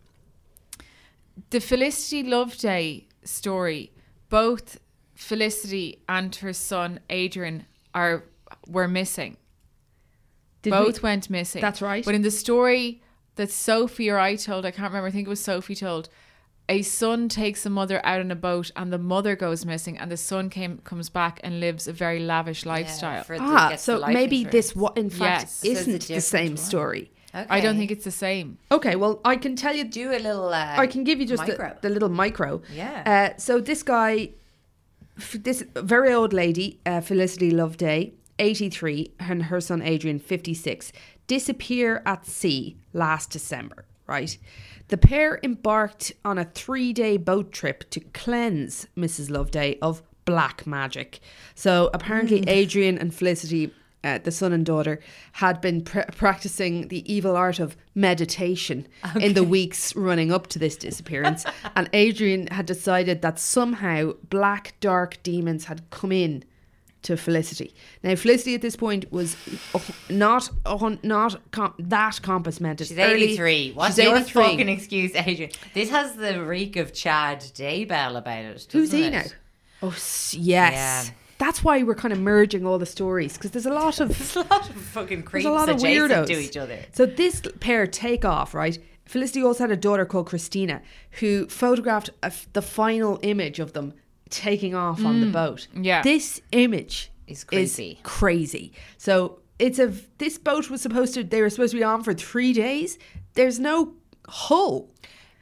the 1.49 1.59
Felicity 1.59 2.23
Loveday 2.23 3.07
story, 3.23 3.91
both 4.29 4.79
Felicity 5.15 6.01
and 6.07 6.33
her 6.37 6.53
son 6.53 7.01
Adrian 7.09 7.65
are 7.93 8.23
were 8.67 8.87
missing. 8.87 9.37
Did 10.69 10.77
both 10.77 11.01
we- 11.01 11.07
went 11.07 11.29
missing. 11.29 11.61
That's 11.61 11.81
right. 11.81 12.03
But 12.05 12.15
in 12.15 12.21
the 12.21 12.31
story 12.31 13.01
that 13.35 13.51
Sophie 13.51 14.09
or 14.09 14.17
I 14.19 14.35
told, 14.35 14.65
I 14.65 14.71
can't 14.71 14.89
remember. 14.91 15.07
I 15.07 15.11
think 15.11 15.27
it 15.27 15.29
was 15.29 15.41
Sophie 15.41 15.75
told. 15.75 16.09
A 16.69 16.81
son 16.81 17.29
takes 17.29 17.65
a 17.65 17.69
mother 17.69 18.05
out 18.05 18.19
on 18.19 18.29
a 18.29 18.35
boat, 18.35 18.71
and 18.75 18.91
the 18.91 18.97
mother 18.97 19.37
goes 19.37 19.65
missing, 19.65 19.97
and 19.97 20.11
the 20.11 20.17
son 20.17 20.49
came 20.49 20.79
comes 20.79 21.07
back 21.09 21.39
and 21.43 21.61
lives 21.61 21.87
a 21.87 21.93
very 21.93 22.19
lavish 22.19 22.65
lifestyle. 22.65 23.23
for 23.23 23.37
Ah, 23.39 23.75
so 23.77 24.05
maybe 24.07 24.37
insurance. 24.39 24.51
this 24.51 24.75
what 24.75 24.97
in 24.97 25.09
fact 25.09 25.43
Yes. 25.43 25.51
So 25.53 25.67
it's 25.69 25.79
a 25.79 25.81
isn't 25.91 26.07
the 26.15 26.19
same 26.21 26.49
one. 26.49 26.57
story. 26.57 27.11
I 27.33 27.61
don't 27.61 27.77
think 27.77 27.91
it's 27.91 28.03
the 28.03 28.11
same. 28.11 28.57
Okay, 28.71 28.95
well 28.97 29.21
I 29.23 29.35
can 29.37 29.55
tell 29.55 29.75
you 29.75 29.83
do 29.85 30.11
a 30.11 30.19
little. 30.19 30.49
Uh, 30.49 30.75
I 30.83 30.87
can 30.87 31.03
give 31.05 31.19
you 31.21 31.25
just 31.27 31.45
the, 31.45 31.77
the 31.81 31.89
little 31.89 32.09
micro. 32.09 32.61
Yeah. 32.73 33.03
Uh, 33.05 33.37
so 33.37 33.61
this 33.61 33.81
guy, 33.83 34.31
this 35.35 35.63
very 35.75 36.13
old 36.13 36.33
lady, 36.33 36.79
uh, 36.85 37.01
Felicity 37.01 37.51
Loveday, 37.51 38.13
83, 38.39 39.11
and 39.19 39.43
her 39.43 39.61
son 39.61 39.81
Adrian, 39.81 40.19
56, 40.19 40.91
disappear 41.27 42.01
at 42.05 42.25
sea 42.25 42.77
last 42.93 43.31
December, 43.31 43.85
right? 44.07 44.37
The 44.87 44.97
pair 44.97 45.39
embarked 45.43 46.13
on 46.23 46.37
a 46.37 46.45
three 46.45 46.93
day 46.93 47.17
boat 47.17 47.51
trip 47.51 47.89
to 47.91 47.99
cleanse 47.99 48.87
Mrs. 48.97 49.29
Loveday 49.29 49.77
of 49.81 50.01
black 50.25 50.65
magic. 50.65 51.19
So 51.55 51.89
apparently, 51.93 52.43
Adrian 52.47 52.97
and 52.97 53.13
Felicity. 53.13 53.73
Uh, 54.03 54.19
the 54.19 54.31
son 54.31 54.53
and 54.53 54.65
daughter 54.65 54.99
had 55.33 55.59
been 55.59 55.81
pr- 55.81 56.01
practicing 56.15 56.87
the 56.89 57.11
evil 57.11 57.35
art 57.35 57.59
of 57.59 57.75
meditation 57.95 58.87
in 59.19 59.33
the 59.33 59.43
weeks 59.43 59.93
running 59.95 60.31
up 60.31 60.47
to 60.47 60.59
this 60.59 60.77
disappearance. 60.77 61.43
and 61.75 61.89
Adrian 61.91 62.47
had 62.47 62.67
decided 62.67 63.23
that 63.23 63.39
somehow 63.39 64.13
black, 64.29 64.75
dark 64.79 65.21
demons 65.23 65.65
had 65.65 65.81
come 65.89 66.11
in 66.11 66.43
to 67.03 67.15
Felicity. 67.17 67.73
Now, 68.03 68.15
Felicity 68.15 68.55
at 68.55 68.61
this 68.61 68.75
point 68.75 69.11
was 69.11 69.35
not 70.09 70.49
not 71.03 71.51
com- 71.51 71.73
that 71.79 72.19
compos 72.21 72.59
mentis. 72.59 72.87
She's 72.89 72.97
Early- 72.97 73.23
83. 73.33 73.71
What's 73.73 73.95
she's 73.95 74.05
your 74.05 74.15
83. 74.17 74.43
fucking 74.43 74.69
excuse, 74.69 75.15
Adrian? 75.15 75.51
This 75.73 75.89
has 75.89 76.15
the 76.15 76.43
reek 76.43 76.75
of 76.75 76.93
Chad 76.93 77.39
Daybell 77.41 78.17
about 78.17 78.45
it. 78.45 78.67
Who's 78.71 78.91
he 78.91 79.03
it? 79.05 79.11
now? 79.11 79.23
Oh, 79.83 79.89
yes. 79.89 80.33
Yeah. 80.35 81.03
That's 81.39 81.63
why 81.63 81.83
we're 81.83 81.93
kind 81.93 82.11
of 82.13 82.19
merging 82.19 82.65
all 82.65 82.79
the 82.79 82.85
stories 82.87 83.33
because 83.37 83.51
there's 83.51 83.67
a 83.67 83.73
lot 83.73 83.99
of 83.99 84.07
There's 84.17 84.35
a 84.35 84.41
lot 84.41 84.67
of 84.69 84.75
fucking 84.75 85.19
There's 85.19 85.29
creeps 85.29 85.45
a 85.47 85.51
lot 85.51 85.69
of 85.69 85.77
weirdos 85.77 86.25
to 86.27 86.39
each 86.39 86.57
other. 86.57 86.79
So 86.93 87.05
this 87.05 87.41
pair 87.59 87.85
take 87.85 88.25
off, 88.25 88.53
right? 88.55 88.77
Felicity 89.05 89.43
also 89.43 89.63
had 89.65 89.71
a 89.71 89.77
daughter 89.77 90.05
called 90.05 90.25
Christina 90.25 90.81
who 91.19 91.47
photographed 91.47 92.09
a 92.23 92.25
f 92.27 92.47
the 92.53 92.61
final 92.63 93.19
image 93.21 93.59
of 93.59 93.73
them 93.73 93.93
taking 94.29 94.75
off 94.75 95.03
on 95.03 95.21
the 95.21 95.27
mm. 95.27 95.33
boat. 95.33 95.67
yeah. 95.73 96.01
This 96.01 96.41
image 96.51 97.11
Is 97.27 97.43
creepy. 97.43 97.99
crazy. 98.03 98.73
So 98.97 99.39
it's 99.59 99.79
a 99.79 99.93
this 100.17 100.37
boat 100.37 100.69
was 100.69 100.81
supposed 100.81 101.13
to 101.15 101.23
they 101.23 101.41
were 101.41 101.49
supposed 101.49 101.71
to 101.71 101.77
be 101.77 101.83
on 101.83 102.03
for 102.03 102.13
3 102.13 102.53
days. 102.53 102.97
There's 103.33 103.59
no 103.59 103.93
hull. 104.27 104.89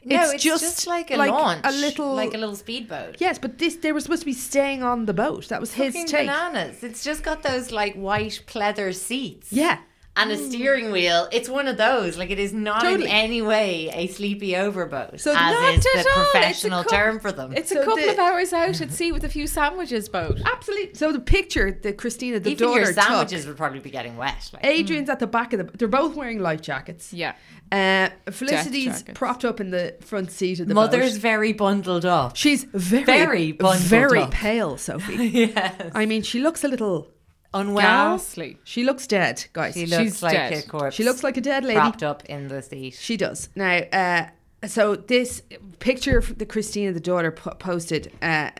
No, 0.07 0.29
it's, 0.29 0.43
just, 0.43 0.85
like 0.85 1.09
a 1.09 1.17
launch, 1.17 1.61
a 1.63 1.71
little 1.71 2.13
like 2.13 2.35
a 2.35 2.37
little 2.37 2.55
speedboat. 2.55 3.15
Yes, 3.17 3.39
but 3.39 3.57
this 3.57 3.77
they 3.77 3.91
were 3.91 3.99
supposed 3.99 4.21
to 4.21 4.27
be 4.27 4.33
staying 4.33 4.83
on 4.83 5.07
the 5.07 5.15
boat. 5.15 5.47
That 5.47 5.59
was 5.59 5.73
his 5.73 5.95
Fucking 5.95 6.05
take. 6.05 6.27
bananas. 6.27 6.83
It's 6.83 7.03
just 7.03 7.23
got 7.23 7.41
those 7.41 7.71
like 7.71 7.95
white 7.95 8.43
pleather 8.45 8.93
seats. 8.93 9.51
Yeah. 9.51 9.79
And 10.17 10.31
a 10.31 10.37
steering 10.37 10.91
wheel. 10.91 11.27
It's 11.33 11.49
one 11.49 11.67
of 11.67 11.75
those. 11.75 12.17
Like 12.17 12.29
it 12.29 12.39
is 12.39 12.53
not 12.53 12.81
Totally. 12.83 13.03
in 13.03 13.09
any 13.11 13.41
way 13.41 13.89
a 13.93 14.07
sleepy 14.07 14.55
overboat. 14.55 15.19
So 15.19 15.31
as 15.31 15.35
not 15.35 15.73
is 15.73 15.77
at 15.77 15.83
the 15.83 15.89
all. 15.89 15.97
It's 15.99 16.07
a 16.07 16.31
professional 16.31 16.83
cou- 16.85 16.95
term 16.95 17.19
for 17.19 17.31
them. 17.33 17.51
It's 17.53 17.69
So 17.71 17.81
a 17.81 17.83
couple 17.85 17.97
the- 18.03 18.11
of 18.11 18.19
hours 18.19 18.53
out 18.53 18.79
at 18.79 18.91
sea 18.93 19.11
with 19.11 19.25
a 19.25 19.29
few 19.29 19.45
sandwiches 19.45 20.07
boat. 20.07 20.39
Absolutely. 20.45 20.93
So 20.95 21.11
the 21.11 21.19
picture 21.19 21.77
that 21.83 21.97
Christina, 21.97 22.39
the 22.39 22.51
Even 22.51 22.67
daughter, 22.69 22.79
your 22.81 22.93
sandwiches 22.93 23.41
took, 23.41 23.49
would 23.49 23.57
probably 23.57 23.79
be 23.81 23.89
getting 23.89 24.15
wet. 24.15 24.49
Like. 24.53 24.65
Adrian's 24.65 25.09
at 25.09 25.19
the 25.19 25.27
back 25.27 25.51
of 25.51 25.59
the. 25.59 25.77
They're 25.77 25.87
both 25.89 26.15
wearing 26.15 26.39
life 26.39 26.61
jackets. 26.61 27.11
Yeah. 27.11 27.33
Uh, 27.71 28.09
Felicity's 28.31 29.03
propped 29.15 29.43
up 29.43 29.59
in 29.59 29.71
the 29.71 29.95
front 29.99 30.31
seat 30.31 30.59
of 30.61 30.67
the 30.67 30.73
Mother's 30.75 31.13
boat. 31.13 31.21
very 31.21 31.51
bundled 31.51 32.05
up. 32.05 32.35
She's 32.35 32.63
very, 32.63 33.03
very 33.03 33.51
bundled 33.51 33.81
very 33.83 34.21
up. 34.21 34.31
pale, 34.31 34.77
Sophie. 34.77 35.15
yes. 35.55 35.91
I 35.93 36.05
mean, 36.05 36.21
she 36.21 36.39
looks 36.39 36.63
a 36.63 36.67
little. 36.67 37.11
Unwell. 37.55 38.17
Ghastly. 38.17 38.57
She 38.63 38.83
looks 38.83 39.07
dead, 39.07 39.45
guys. 39.53 39.73
She 39.73 39.85
looks 39.87 40.03
She's 40.03 40.23
like 40.23 40.33
dead. 40.33 40.63
a 40.65 40.67
corpse. 40.67 40.95
she 40.95 41.03
looks 41.03 41.23
like 41.23 41.37
a 41.37 41.41
dead 41.41 41.63
lady. 41.63 41.79
propped 41.79 42.03
up 42.03 42.23
in 42.25 42.47
the 42.49 42.61
seat. 42.61 42.93
She 42.99 43.17
does. 43.17 43.49
Now, 43.55 43.77
uh, 43.77 44.27
so 44.67 44.95
this 44.95 45.41
picture 45.79 46.21
that 46.21 46.49
Christina, 46.49 46.91
the 46.93 46.99
daughter, 46.99 47.31
po- 47.31 47.55
posted 47.55 48.11
uh, 48.21 48.51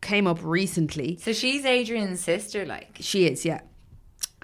came 0.00 0.26
up 0.26 0.38
recently. 0.42 1.16
So 1.20 1.32
she's 1.32 1.64
Adrian's 1.64 2.20
sister, 2.20 2.64
like. 2.66 2.96
She 3.00 3.26
is, 3.26 3.44
yeah. 3.44 3.60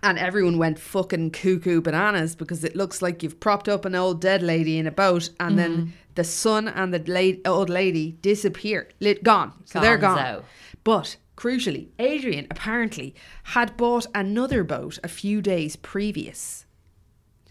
And 0.03 0.16
everyone 0.18 0.59
went 0.59 0.78
fucking 0.78 1.32
cuckoo 1.32 1.80
bananas 1.80 2.36
because 2.36 2.62
it 2.62 2.76
looks 2.76 3.03
like 3.03 3.22
you've 3.24 3.41
propped 3.41 3.68
up 3.68 3.84
an 3.84 3.97
old 3.97 4.20
dead 4.20 4.43
lady 4.45 4.78
in 4.78 4.86
a 4.86 4.93
boat 4.93 5.30
and 5.41 5.59
Mm-hmm. 5.59 5.74
then 5.74 5.93
the 6.14 6.24
son 6.24 6.68
and 6.68 6.93
the 6.95 6.99
late, 7.11 7.41
old 7.47 7.68
lady 7.70 8.12
disappeared, 8.22 8.93
lit, 9.01 9.22
gone. 9.24 9.53
So 9.64 9.80
they're 9.80 9.97
gone. 9.99 10.43
But 10.84 11.16
crucially, 11.39 11.89
Adrian 11.99 12.47
apparently 12.51 13.14
had 13.45 13.76
bought 13.76 14.07
another 14.14 14.64
boat 14.64 14.99
a 15.05 15.09
few 15.09 15.41
days 15.41 15.76
previous. 15.76 16.66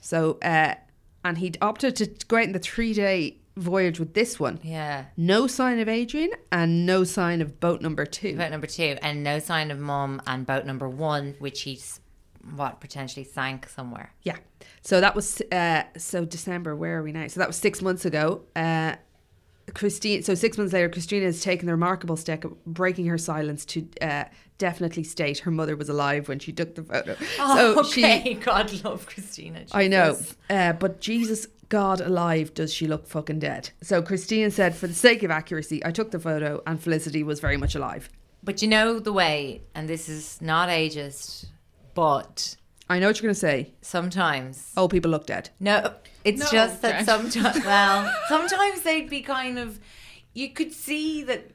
So, 0.01 0.37
uh, 0.43 0.75
and 1.23 1.37
he'd 1.37 1.57
opted 1.61 1.95
to 1.97 2.05
go 2.27 2.37
out 2.37 2.43
in 2.43 2.51
the 2.51 2.59
three 2.59 2.93
day 2.93 3.37
voyage 3.55 3.99
with 3.99 4.13
this 4.13 4.39
one. 4.39 4.59
Yeah. 4.61 5.05
No 5.15 5.47
sign 5.47 5.79
of 5.79 5.89
Adrian 5.89 6.31
and 6.51 6.85
no 6.85 7.03
sign 7.03 7.41
of 7.41 7.59
boat 7.59 7.81
number 7.81 8.05
two. 8.05 8.35
Boat 8.35 8.51
number 8.51 8.67
two, 8.67 8.97
and 9.01 9.23
no 9.23 9.39
sign 9.39 9.71
of 9.71 9.79
mum, 9.79 10.21
and 10.27 10.45
boat 10.45 10.65
number 10.65 10.87
one, 10.87 11.35
which 11.39 11.61
he's 11.61 11.99
what 12.55 12.79
potentially 12.79 13.25
sank 13.25 13.67
somewhere. 13.67 14.13
Yeah. 14.23 14.37
So 14.81 15.01
that 15.01 15.15
was 15.15 15.41
uh 15.51 15.83
so 15.97 16.25
December, 16.25 16.75
where 16.75 16.99
are 16.99 17.03
we 17.03 17.11
now? 17.11 17.27
So 17.27 17.39
that 17.39 17.47
was 17.47 17.57
six 17.57 17.81
months 17.81 18.05
ago. 18.05 18.43
Uh 18.55 18.95
Christine 19.73 20.23
so 20.23 20.33
six 20.33 20.57
months 20.57 20.73
later 20.73 20.89
Christina 20.89 21.25
has 21.25 21.41
taken 21.41 21.65
the 21.65 21.73
remarkable 21.73 22.15
step 22.15 22.45
of 22.45 22.63
breaking 22.65 23.05
her 23.07 23.17
silence 23.17 23.65
to 23.65 23.87
uh 24.01 24.25
definitely 24.57 25.03
state 25.03 25.39
her 25.39 25.51
mother 25.51 25.75
was 25.75 25.89
alive 25.89 26.29
when 26.29 26.39
she 26.39 26.51
took 26.51 26.75
the 26.75 26.83
photo. 26.83 27.15
Oh, 27.39 27.55
so 27.55 27.79
okay. 27.81 28.21
she 28.23 28.33
God 28.45 28.83
love 28.83 29.05
Christina. 29.05 29.65
I 29.71 29.87
know. 29.87 30.17
Uh 30.49 30.73
but 30.73 31.01
Jesus 31.01 31.47
God 31.69 31.99
alive, 31.99 32.53
does 32.53 32.73
she 32.73 32.87
look 32.87 33.07
fucking 33.07 33.39
dead? 33.39 33.71
So 33.81 34.01
Christina 34.01 34.51
said, 34.51 34.73
for 34.75 34.87
the 34.87 34.93
sake 34.93 35.23
of 35.23 35.31
accuracy, 35.31 35.83
I 35.83 35.91
took 35.91 36.11
the 36.11 36.19
photo 36.19 36.61
and 36.65 36.81
Felicity 36.81 37.23
was 37.23 37.41
very 37.41 37.57
much 37.57 37.75
alive. 37.75 38.09
But 38.43 38.61
you 38.61 38.67
know 38.69 38.99
the 38.99 39.11
way, 39.11 39.63
and 39.75 39.89
this 39.89 40.07
is 40.07 40.41
not 40.41 40.69
ageist, 40.69 41.47
but 41.93 42.55
I 42.89 42.99
know 42.99 43.07
what 43.07 43.17
you're 43.21 43.27
gonna 43.27 43.35
say. 43.35 43.73
sometimes 43.81 44.71
Oh, 44.77 44.87
people 44.87 45.11
look 45.11 45.25
dead. 45.25 45.49
No, 45.59 45.93
it's 46.23 46.39
No, 46.39 46.47
just 46.51 46.81
that 46.81 47.05
sometimes. 47.05 47.59
Well, 47.65 48.13
sometimes 48.29 48.81
they'd 48.81 49.09
be 49.09 49.21
kind 49.21 49.59
of. 49.59 49.79
You 50.33 50.49
could 50.51 50.71
see 50.71 51.23
that 51.23 51.49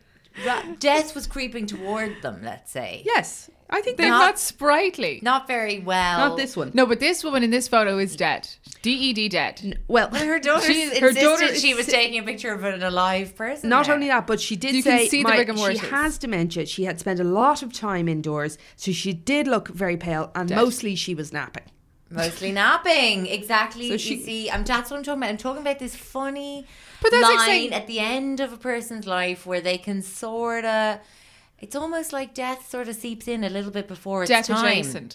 ra- 0.46 0.62
death 0.78 1.14
was 1.14 1.26
creeping 1.26 1.66
toward 1.66 2.20
them. 2.22 2.40
Let's 2.42 2.70
say, 2.72 3.02
Yes. 3.04 3.48
I 3.74 3.80
think 3.80 3.96
They're 3.96 4.06
they 4.06 4.10
not, 4.10 4.38
sprightly. 4.38 5.20
not 5.22 5.46
very 5.48 5.78
well. 5.78 6.28
not 6.28 6.36
this 6.36 6.56
one. 6.56 6.70
No, 6.74 6.84
but 6.84 7.00
this 7.00 7.24
woman 7.24 7.42
in 7.42 7.50
this 7.50 7.68
photo 7.68 7.96
is 7.98 8.14
dead. 8.16 8.48
DED 8.82 9.30
dead. 9.30 9.78
Well, 9.88 10.10
Well, 10.12 10.26
her 10.32 10.38
daughter 10.38 10.66
She- 10.66 10.82
insisted 10.82 11.02
her 11.02 11.12
daughter 11.12 11.54
she 11.54 11.72
was 11.72 11.86
taking 11.86 12.18
a 12.20 12.22
picture 12.22 12.52
of 12.52 12.62
an 12.64 12.82
alive 12.82 13.34
person. 13.34 13.70
Not 13.70 13.86
there. 13.86 13.94
only 13.94 14.08
that, 14.08 14.26
but 14.26 14.40
she 14.40 14.56
did 14.56 14.74
You 14.74 14.82
can 14.82 14.98
say 14.98 15.08
see 15.08 15.22
the 15.22 15.28
my- 15.30 15.38
rigor 15.38 15.56
she 15.56 15.78
has 15.78 16.18
dementia. 16.18 16.66
She 16.66 16.84
had 16.84 17.00
spent 17.00 17.18
a 17.18 17.24
lot 17.24 17.62
of 17.62 17.72
time 17.72 18.08
indoors, 18.08 18.58
so 18.76 18.92
she 18.92 19.12
did 19.14 19.46
look 19.48 19.68
very 19.68 19.96
pale, 19.96 20.30
and 20.34 20.48
Dead. 20.50 20.56
mostly 20.56 20.94
she 20.94 21.14
was 21.14 21.32
napping. 21.32 21.64
Mostly 22.10 22.52
napping, 22.52 23.26
exactly. 23.38 23.86
So 23.88 23.92
you 23.94 23.98
she- 23.98 24.20
see, 24.22 24.50
I'm 24.50 24.64
that's 24.64 24.90
what 24.90 24.98
I'm 24.98 25.02
talking 25.02 25.22
about. 25.22 25.30
I'm 25.30 25.36
talking 25.38 25.62
about 25.62 25.78
this 25.78 25.96
funny 25.96 26.66
But 27.00 27.10
that's 27.12 27.22
like 27.24 27.38
line 27.38 27.46
saying- 27.46 27.72
at 27.72 27.86
the 27.86 28.00
end 28.00 28.40
of 28.40 28.52
a 28.52 28.58
person's 28.58 29.06
life 29.06 29.46
where 29.46 29.62
they 29.62 29.78
can 29.78 30.02
sort 30.02 30.66
of. 30.66 30.98
It's 31.62 31.74
almost 31.76 32.12
like 32.12 32.34
death 32.34 32.68
sort 32.68 32.88
of 32.88 32.96
seeps 32.96 33.26
in 33.28 33.44
a 33.44 33.48
little 33.48 33.70
bit 33.70 33.88
before 33.88 34.24
its 34.24 34.28
Death 34.30 34.48
time. 34.48 34.66
adjacent. 34.66 35.14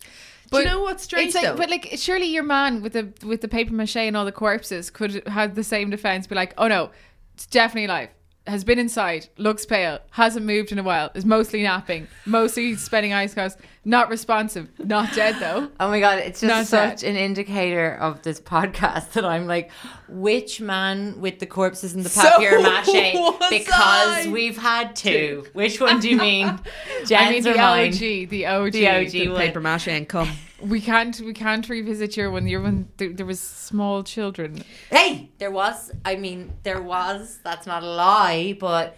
Do 0.50 0.60
you 0.60 0.66
know 0.66 0.82
what's 0.82 1.04
strange 1.04 1.28
It's 1.28 1.36
like, 1.36 1.43
though? 1.43 1.56
but 1.58 1.70
like, 1.70 1.89
surely 1.98 2.26
your 2.28 2.43
man 2.43 2.82
with 2.82 2.93
the 2.93 3.10
with 3.28 3.41
the 3.41 3.50
paper 3.50 3.74
mache 3.74 3.98
and 3.98 4.16
all 4.16 4.24
the 4.26 4.32
corpses 4.32 4.89
could 4.89 5.28
have 5.28 5.56
the 5.56 5.64
same 5.64 5.89
defense. 5.89 6.26
Be 6.26 6.36
like, 6.36 6.54
oh 6.58 6.68
no, 6.70 6.89
it's 7.36 7.45
definitely 7.45 7.86
alive. 7.86 8.10
has 8.48 8.64
been 8.64 8.80
inside, 8.80 9.28
looks 9.38 9.66
pale, 9.66 10.00
hasn't 10.12 10.45
moved 10.45 10.72
in 10.72 10.80
a 10.80 10.84
while, 10.84 11.12
is 11.16 11.26
mostly 11.26 11.64
napping, 11.64 12.08
mostly 12.26 12.76
spending 12.78 13.12
ice 13.12 13.34
house, 13.34 13.58
not 13.84 14.10
responsive, 14.10 14.70
not 14.80 15.14
dead 15.14 15.36
though. 15.41 15.70
Oh 15.82 15.89
my 15.89 16.00
god, 16.00 16.20
it's 16.20 16.39
just 16.39 16.50
Not 16.50 16.66
such 16.66 17.02
dead. 17.02 17.10
an 17.10 17.18
indicator 17.18 17.95
of 17.95 18.22
this 18.22 18.39
podcast 18.39 19.12
that 19.16 19.26
I'm 19.26 19.48
like, 19.48 19.70
which 20.10 20.62
man 20.62 21.20
with 21.20 21.39
the 21.39 21.45
corpses 21.45 21.93
and 21.93 22.03
the 22.05 22.10
So 22.10 22.22
papier 22.22 22.60
mache? 22.62 22.88
was 23.14 23.49
Because 23.49 24.26
I. 24.28 24.30
we've 24.32 24.58
had 24.58 24.95
two. 24.95 25.45
Which 25.53 25.80
one 25.82 25.99
do 25.99 26.10
you 26.10 26.18
mean? 26.30 26.47
I 26.47 26.60
Jen's 27.05 27.45
mean 27.45 27.47
or 27.47 27.53
the 27.53 27.58
mine? 27.60 27.88
OG, 27.93 27.99
the 28.30 28.45
OG. 28.47 28.72
The 28.74 28.88
OG 28.89 29.10
The 29.12 29.28
one. 29.30 29.38
paper 29.41 29.60
mache 29.62 29.88
and 29.89 30.08
come. 30.08 30.30
We 30.60 30.82
can't 30.82 31.20
we 31.20 31.34
can't 31.34 31.70
revisit 31.70 32.18
your 32.18 32.32
one. 32.32 32.47
Your 32.47 32.62
one 32.62 32.88
there, 32.97 33.14
there 33.14 33.28
was 33.28 33.39
small 33.39 34.01
children. 34.01 34.64
Hey, 34.89 35.30
there 35.38 35.51
was. 35.51 35.91
I 36.03 36.16
mean, 36.16 36.51
there 36.64 36.82
was. 36.82 37.38
That's 37.43 37.68
not 37.68 37.84
a 37.84 37.86
lie, 37.86 38.58
but 38.60 38.97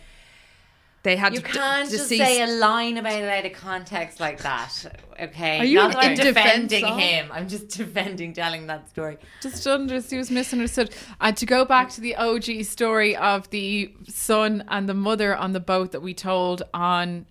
They 1.04 1.16
had 1.16 1.34
you 1.34 1.40
to 1.40 1.46
can't 1.46 1.90
just 1.90 2.10
deceased- 2.10 2.24
say 2.24 2.42
a 2.42 2.48
line 2.48 2.98
about 2.98 3.14
it 3.14 3.30
out 3.30 3.46
of 3.46 3.54
context 3.54 4.20
like 4.20 4.42
that. 4.42 4.86
Okay, 5.20 5.60
Are 5.60 5.66
you 5.66 5.78
not 5.78 5.92
in- 5.92 5.92
that 5.94 6.04
I'm 6.04 6.12
in 6.12 6.18
defending 6.18 6.86
of? 6.86 7.00
him. 7.00 7.30
I'm 7.32 7.48
just 7.48 7.70
defending 7.78 8.34
telling 8.34 8.68
that 8.68 8.90
story. 8.90 9.18
Just 9.42 9.66
under 9.66 10.00
he 10.00 10.18
was 10.18 10.30
misunderstood. 10.30 10.94
And 11.22 11.38
to 11.38 11.46
go 11.46 11.64
back 11.64 11.90
to 11.92 12.02
the 12.02 12.16
OG 12.16 12.64
story 12.64 13.16
of 13.16 13.50
the 13.50 13.94
son 14.08 14.64
and 14.68 14.90
the 14.90 14.94
mother 14.94 15.36
on 15.36 15.54
the 15.54 15.60
boat 15.60 15.94
that 15.94 16.02
we 16.02 16.14
told 16.14 16.64
on 16.74 17.26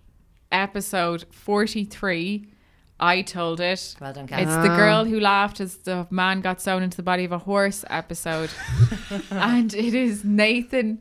episode 0.51 1.27
forty 1.31 1.85
three. 1.85 2.49
I 3.01 3.23
told 3.23 3.61
it. 3.61 3.95
Well 4.01 4.13
done, 4.13 4.27
Kat. 4.27 4.41
It's 4.41 4.57
the 4.57 4.75
girl 4.75 5.03
ah. 5.03 5.05
who 5.05 5.21
laughed 5.21 5.61
as 5.61 5.77
the 5.77 6.09
man 6.11 6.41
got 6.41 6.61
sewn 6.61 6.83
into 6.83 6.97
the 6.97 7.05
body 7.05 7.25
of 7.25 7.31
a 7.31 7.39
horse 7.39 7.85
episode. 7.89 8.51
and 9.31 9.73
it 9.73 9.95
is 9.95 10.25
Nathan. 10.25 11.01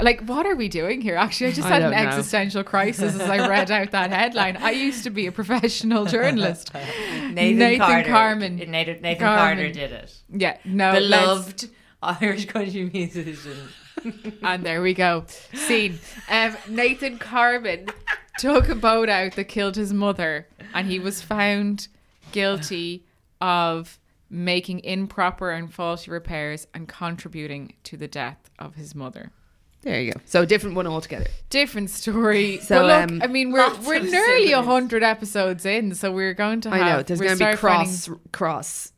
Like, 0.00 0.22
what 0.26 0.44
are 0.46 0.54
we 0.54 0.68
doing 0.68 1.00
here? 1.00 1.16
Actually, 1.16 1.48
I 1.48 1.52
just 1.52 1.66
I 1.66 1.70
had 1.70 1.82
an 1.82 1.90
know. 1.92 1.96
existential 1.96 2.62
crisis 2.62 3.14
as 3.14 3.22
I 3.22 3.48
read 3.48 3.70
out 3.70 3.92
that 3.92 4.10
headline. 4.10 4.58
I 4.58 4.72
used 4.72 5.04
to 5.04 5.10
be 5.10 5.26
a 5.26 5.32
professional 5.32 6.04
journalist. 6.04 6.72
Nathan, 6.74 7.34
Nathan 7.34 7.78
Carter. 7.78 8.08
Carman. 8.08 8.56
Nathan, 8.56 9.00
Nathan 9.00 9.18
Carman. 9.18 9.56
Carter 9.56 9.72
did 9.72 9.92
it. 9.92 10.14
Yeah, 10.28 10.58
no, 10.66 10.92
Beloved 10.92 11.70
Irish 12.02 12.46
country 12.46 12.90
musician. 12.92 13.68
And 14.42 14.64
there 14.64 14.80
we 14.80 14.94
go. 14.94 15.24
Scene. 15.52 15.98
Um, 16.30 16.56
Nathan 16.68 17.18
Carman 17.18 17.88
took 18.38 18.70
a 18.70 18.74
boat 18.74 19.10
out 19.10 19.32
that 19.36 19.44
killed 19.44 19.76
his 19.76 19.92
mother, 19.92 20.48
and 20.72 20.86
he 20.86 20.98
was 20.98 21.20
found 21.20 21.88
guilty 22.32 23.04
of 23.42 23.98
making 24.30 24.80
improper 24.84 25.50
and 25.50 25.72
faulty 25.72 26.10
repairs 26.10 26.66
and 26.72 26.88
contributing 26.88 27.74
to 27.84 27.98
the 27.98 28.08
death 28.08 28.50
of 28.58 28.76
his 28.76 28.94
mother. 28.94 29.32
There 29.82 30.00
you 30.00 30.12
go. 30.12 30.20
So 30.26 30.42
a 30.42 30.46
different 30.46 30.76
one 30.76 30.86
altogether. 30.86 31.26
Different 31.48 31.90
story. 31.90 32.58
So, 32.62 32.64
So, 32.80 32.86
look, 32.86 33.10
um, 33.10 33.22
I 33.22 33.26
mean, 33.26 33.50
we're 33.52 33.74
we're 33.80 33.98
nearly 34.00 34.52
a 34.52 34.62
hundred 34.62 35.02
episodes 35.02 35.64
in, 35.64 35.94
so 35.94 36.12
we're 36.12 36.34
going 36.34 36.60
to 36.62 36.70
have. 36.70 36.80
I 36.80 36.84
know. 36.96 37.02
There's 37.02 37.18
we'll 37.20 37.28
going 37.30 37.38
to 37.38 37.44
be 37.44 37.56
start 37.56 37.58
finding- 37.58 37.86
cross 37.86 38.10
cross 38.32 38.92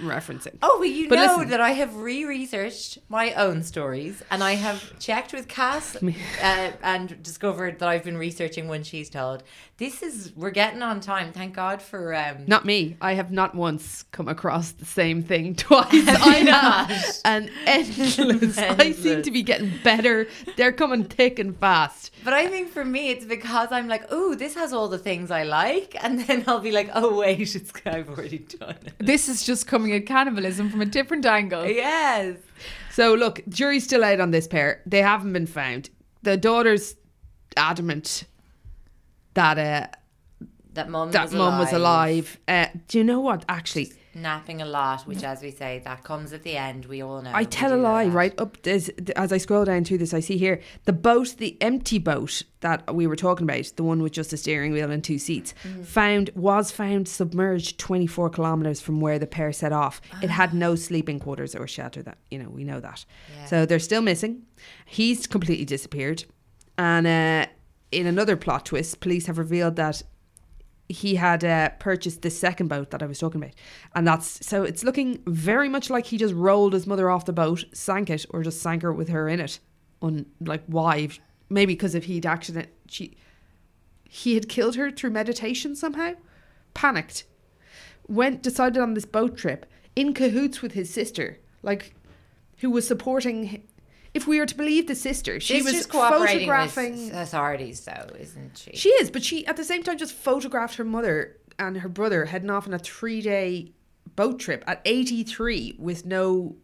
referencing. 0.00 0.58
Oh, 0.60 0.76
well, 0.78 0.84
you 0.88 1.08
But 1.08 1.14
know 1.16 1.36
listen. 1.36 1.48
that 1.48 1.60
I 1.62 1.70
have 1.70 1.96
re-researched 1.96 2.98
my 3.08 3.32
own 3.32 3.62
stories, 3.62 4.22
and 4.30 4.44
I 4.44 4.52
have 4.56 4.98
checked 4.98 5.32
with 5.32 5.48
Cass 5.48 5.96
uh, 5.96 6.72
and 6.82 7.22
discovered 7.22 7.78
that 7.78 7.88
I've 7.88 8.04
been 8.04 8.18
researching 8.18 8.68
one 8.68 8.82
she's 8.82 9.08
told. 9.08 9.42
This 9.78 10.02
is 10.02 10.32
we're 10.34 10.52
getting 10.52 10.80
on 10.80 11.00
time. 11.00 11.32
Thank 11.32 11.54
God 11.54 11.82
for 11.82 12.14
um, 12.14 12.44
Not 12.46 12.64
me. 12.64 12.96
I 12.98 13.12
have 13.12 13.30
not 13.30 13.54
once 13.54 14.04
come 14.04 14.26
across 14.26 14.70
the 14.70 14.86
same 14.86 15.22
thing 15.22 15.54
twice. 15.54 15.90
I 15.92 16.42
not? 16.42 16.90
have 16.90 17.16
an 17.26 17.50
endless. 17.66 18.56
I 18.56 18.92
seem 18.92 19.20
to 19.20 19.30
be 19.30 19.42
getting 19.42 19.70
better. 19.84 20.28
They're 20.56 20.72
coming 20.72 21.04
thick 21.04 21.38
and 21.38 21.54
fast. 21.58 22.10
But 22.24 22.32
I 22.32 22.46
think 22.46 22.70
for 22.70 22.86
me, 22.86 23.10
it's 23.10 23.26
because 23.26 23.68
I'm 23.70 23.86
like, 23.86 24.06
oh, 24.08 24.34
this 24.34 24.54
has 24.54 24.72
all 24.72 24.88
the 24.88 24.98
things 24.98 25.30
I 25.30 25.42
like, 25.42 25.94
and 26.02 26.20
then 26.20 26.44
I'll 26.46 26.60
be 26.60 26.72
like, 26.72 26.88
oh 26.94 27.18
wait, 27.18 27.54
it's 27.54 27.70
I've 27.84 28.08
already 28.08 28.38
done 28.38 28.76
it. 28.82 28.94
This 28.98 29.28
is 29.28 29.44
just 29.44 29.66
coming 29.66 29.92
at 29.92 30.06
cannibalism 30.06 30.70
from 30.70 30.80
a 30.80 30.86
different 30.86 31.26
angle. 31.26 31.66
Yes. 31.66 32.38
So 32.92 33.12
look, 33.12 33.42
jury's 33.50 33.84
still 33.84 34.04
out 34.04 34.20
on 34.20 34.30
this 34.30 34.48
pair. 34.48 34.80
They 34.86 35.02
haven't 35.02 35.34
been 35.34 35.46
found. 35.46 35.90
The 36.22 36.38
daughter's 36.38 36.94
adamant 37.58 38.24
that 39.36 39.56
uh, 39.58 39.86
That 40.74 40.90
mum 40.90 41.10
that 41.12 41.22
was 41.26 41.32
mum 41.34 41.58
was 41.58 41.72
alive. 41.72 42.38
Uh, 42.48 42.66
do 42.88 42.98
you 42.98 43.04
know 43.04 43.20
what? 43.20 43.44
Actually, 43.48 43.92
napping 44.14 44.60
a 44.62 44.64
lot, 44.66 45.02
which, 45.06 45.22
as 45.24 45.42
we 45.42 45.50
say, 45.50 45.80
that 45.84 46.02
comes 46.02 46.32
at 46.32 46.42
the 46.42 46.56
end. 46.56 46.86
We 46.86 47.02
all 47.02 47.20
know. 47.22 47.30
I 47.34 47.44
tell 47.44 47.72
a 47.74 47.76
lie, 47.76 48.06
that. 48.06 48.12
right? 48.12 48.40
Up 48.40 48.60
this, 48.62 48.88
as 49.14 49.30
I 49.32 49.38
scroll 49.38 49.64
down 49.66 49.84
through 49.84 49.98
this, 49.98 50.12
I 50.14 50.20
see 50.20 50.36
here 50.38 50.60
the 50.84 50.92
boat, 50.92 51.36
the 51.38 51.56
empty 51.62 51.98
boat 51.98 52.42
that 52.60 52.94
we 52.94 53.06
were 53.06 53.16
talking 53.16 53.44
about, 53.44 53.64
the 53.76 53.82
one 53.84 54.02
with 54.02 54.12
just 54.12 54.32
a 54.32 54.36
steering 54.38 54.72
wheel 54.72 54.90
and 54.90 55.02
two 55.04 55.18
seats, 55.18 55.54
Mm. 55.64 55.84
found 55.84 56.30
was 56.34 56.70
found 56.70 57.08
submerged 57.08 57.78
24 57.78 58.30
kilometers 58.30 58.80
from 58.80 59.00
where 59.00 59.18
the 59.18 59.26
pair 59.26 59.52
set 59.52 59.72
off. 59.72 60.00
It 60.22 60.30
had 60.30 60.52
no 60.54 60.74
sleeping 60.76 61.20
quarters 61.20 61.54
or 61.54 61.66
shelter. 61.66 62.02
That 62.02 62.18
you 62.30 62.38
know, 62.38 62.48
we 62.50 62.64
know 62.64 62.80
that. 62.80 63.04
So 63.48 63.66
they're 63.66 63.78
still 63.90 64.02
missing. 64.02 64.42
He's 64.86 65.26
completely 65.26 65.64
disappeared, 65.66 66.24
and 66.78 67.06
uh, 67.06 67.46
in 67.92 68.06
another 68.06 68.36
plot 68.36 68.66
twist, 68.66 69.00
police 69.00 69.26
have 69.26 69.38
revealed 69.38 69.76
that 69.76 70.02
he 70.88 71.16
had 71.16 71.44
uh, 71.44 71.70
purchased 71.80 72.22
the 72.22 72.30
second 72.30 72.68
boat 72.68 72.90
that 72.90 73.02
I 73.02 73.06
was 73.06 73.18
talking 73.18 73.42
about, 73.42 73.54
and 73.94 74.06
that's 74.06 74.46
so 74.46 74.62
it's 74.62 74.84
looking 74.84 75.22
very 75.26 75.68
much 75.68 75.90
like 75.90 76.06
he 76.06 76.16
just 76.16 76.34
rolled 76.34 76.72
his 76.72 76.86
mother 76.86 77.10
off 77.10 77.24
the 77.24 77.32
boat, 77.32 77.64
sank 77.72 78.10
it, 78.10 78.24
or 78.30 78.42
just 78.42 78.62
sank 78.62 78.82
her 78.82 78.92
with 78.92 79.08
her 79.08 79.28
in 79.28 79.40
it. 79.40 79.58
On 80.02 80.26
like 80.40 80.62
why? 80.66 81.08
Maybe 81.48 81.74
because 81.74 81.94
if 81.94 82.04
he'd 82.04 82.26
accident, 82.26 82.68
she 82.86 83.16
he 84.08 84.34
had 84.34 84.48
killed 84.48 84.76
her 84.76 84.90
through 84.90 85.10
meditation 85.10 85.74
somehow. 85.74 86.12
Panicked, 86.74 87.24
went 88.06 88.42
decided 88.42 88.80
on 88.80 88.94
this 88.94 89.06
boat 89.06 89.36
trip 89.36 89.66
in 89.96 90.12
cahoots 90.12 90.62
with 90.62 90.72
his 90.72 90.92
sister, 90.92 91.38
like 91.62 91.94
who 92.58 92.70
was 92.70 92.86
supporting. 92.86 93.66
Hi- 94.16 94.22
If 94.22 94.26
we 94.26 94.38
are 94.40 94.46
to 94.46 94.54
believe 94.56 94.86
the 94.86 94.94
sister, 94.94 95.38
she 95.40 95.54
She's 95.54 95.64
was 95.64 95.72
just 95.74 95.88
cooperating 95.90 96.48
photographing. 96.48 97.06
with 97.06 97.14
authorities, 97.14 97.80
though, 97.84 98.08
isn't 98.18 98.56
she? 98.58 98.70
She 98.74 98.88
is, 98.90 99.10
but 99.10 99.22
she 99.22 99.46
at 99.46 99.56
the 99.56 99.64
same 99.64 99.82
time 99.82 99.98
just 99.98 100.12
photographed 100.14 100.76
her 100.76 100.84
mother 100.84 101.36
and 101.58 101.78
her 101.78 101.88
brother 101.88 102.26
heading 102.26 102.50
off 102.50 102.66
on 102.66 102.74
a 102.74 102.78
three 102.78 103.20
day 103.20 103.72
boat 104.14 104.38
trip 104.40 104.64
at 104.66 104.80
83 104.84 105.76
with 105.78 106.04
no, 106.06 106.56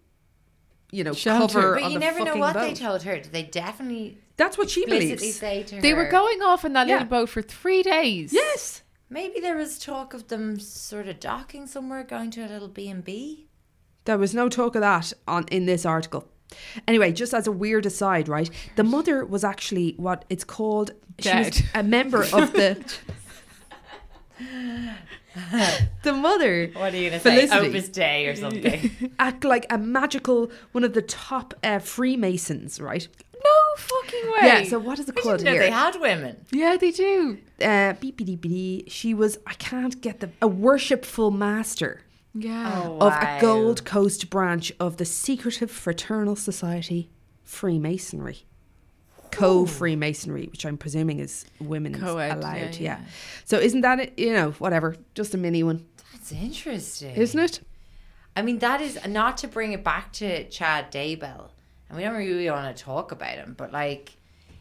you 0.90 1.04
know, 1.04 1.12
Shelter. 1.12 1.54
cover 1.60 1.74
but 1.74 1.82
on 1.84 1.90
you 1.92 1.98
the 1.98 2.04
never 2.04 2.18
know 2.20 2.24
fucking 2.26 2.40
what 2.40 2.54
they 2.54 2.68
boat. 2.70 2.76
told 2.76 3.02
her. 3.02 3.16
Did 3.18 3.32
they 3.32 3.42
definitely 3.44 4.18
That's 4.36 4.56
what 4.58 4.70
she 4.70 4.82
explicitly 4.82 5.16
believes. 5.16 5.36
say 5.38 5.62
to 5.64 5.76
her? 5.76 5.82
They 5.82 5.94
were 5.94 6.08
going 6.08 6.42
off 6.42 6.64
in 6.64 6.72
that 6.74 6.86
Yeah. 6.88 6.94
little 6.94 7.08
boat 7.08 7.28
for 7.28 7.42
three 7.42 7.82
days. 7.82 8.32
Yes. 8.32 8.82
Maybe 9.10 9.40
there 9.40 9.56
was 9.56 9.78
talk 9.78 10.14
of 10.14 10.28
them 10.28 10.58
sort 10.58 11.06
of 11.08 11.20
docking 11.20 11.66
somewhere, 11.66 12.02
going 12.02 12.30
to 12.32 12.42
a 12.44 12.48
little 12.48 12.68
B 12.68 12.88
and 12.88 13.04
B. 13.04 13.46
There 14.04 14.16
was 14.18 14.34
no 14.34 14.48
talk 14.48 14.74
of 14.74 14.80
that 14.80 15.12
on 15.28 15.44
in 15.50 15.66
this 15.66 15.84
article. 15.84 16.28
Anyway, 16.88 17.12
just 17.12 17.34
as 17.34 17.46
a 17.46 17.52
weird 17.52 17.86
aside, 17.86 18.28
right? 18.28 18.50
The 18.76 18.84
mother 18.84 19.24
was 19.24 19.44
actually 19.44 19.94
what 19.96 20.24
it's 20.28 20.44
called. 20.44 20.92
She 21.18 21.34
was 21.36 21.50
Dead. 21.50 21.64
a 21.74 21.82
member 21.82 22.22
of 22.22 22.52
the. 22.52 22.82
the 26.02 26.12
mother. 26.12 26.68
What 26.74 26.92
are 26.94 26.96
you 26.96 27.10
gonna 27.10 27.20
say? 27.20 27.48
Opus 27.48 27.88
Dei 27.88 28.26
or 28.26 28.36
something? 28.36 29.12
Act 29.18 29.44
like 29.44 29.66
a 29.70 29.78
magical 29.78 30.50
one 30.72 30.84
of 30.84 30.94
the 30.94 31.02
top 31.02 31.54
uh, 31.62 31.78
Freemasons, 31.78 32.80
right? 32.80 33.06
No 33.34 33.76
fucking 33.76 34.24
way. 34.32 34.38
Yeah. 34.42 34.62
So 34.64 34.78
what 34.78 34.98
is 34.98 35.08
it 35.08 35.14
I 35.18 35.20
called 35.20 35.42
here? 35.42 35.58
they 35.58 35.70
had 35.70 36.00
women. 36.00 36.44
yeah, 36.52 36.76
they 36.76 36.90
do. 36.92 37.38
uh, 37.60 37.94
beepity 37.94 38.38
beepity. 38.38 38.90
She 38.90 39.14
was. 39.14 39.38
I 39.46 39.54
can't 39.54 40.00
get 40.00 40.20
the 40.20 40.30
a 40.40 40.46
worshipful 40.48 41.30
master 41.30 42.02
Yeah. 42.34 42.82
Oh, 42.84 42.98
of 43.06 43.12
a 43.12 43.38
Gold 43.40 43.84
Coast 43.84 44.30
branch 44.30 44.72
of 44.80 44.96
the 44.96 45.04
secretive 45.04 45.70
fraternal 45.70 46.34
society 46.36 47.10
Freemasonry. 47.44 48.44
Co 49.30 49.64
Freemasonry, 49.66 50.46
which 50.50 50.66
I'm 50.66 50.76
presuming 50.76 51.18
is 51.18 51.44
women's 51.60 51.98
Co-ed, 51.98 52.36
allowed. 52.38 52.54
yeah, 52.56 52.64
Yeah, 52.64 52.78
yeah. 52.80 53.00
So 53.44 53.58
isn't 53.58 53.80
that 53.82 53.98
it? 54.00 54.18
You 54.18 54.32
know, 54.34 54.50
whatever. 54.52 54.96
Just 55.14 55.34
a 55.34 55.38
mini 55.38 55.62
one, 55.62 55.86
That's 56.12 56.32
interesting, 56.32 57.14
isn't 57.16 57.40
it? 57.40 57.60
I 58.36 58.42
mean, 58.42 58.58
that 58.60 58.80
is 58.80 58.98
not 59.06 59.36
to 59.38 59.48
bring 59.48 59.72
it 59.72 59.84
back 59.84 60.12
to 60.14 60.48
Chad 60.48 60.90
Daybell, 60.92 61.48
and 61.88 61.96
we 61.98 62.02
don't 62.04 62.14
really 62.14 62.50
want 62.50 62.74
to 62.76 62.82
talk 62.82 63.12
about 63.12 63.34
him, 63.36 63.54
but 63.56 63.72
like, 63.72 64.12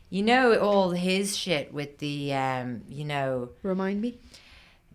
you 0.09 0.23
know, 0.23 0.55
all 0.59 0.91
his 0.91 1.37
shit 1.37 1.73
with 1.73 1.97
the, 1.99 2.33
um, 2.33 2.81
you 2.89 3.03
know, 3.05 3.49
Remind 3.63 4.01
me. 4.01 4.17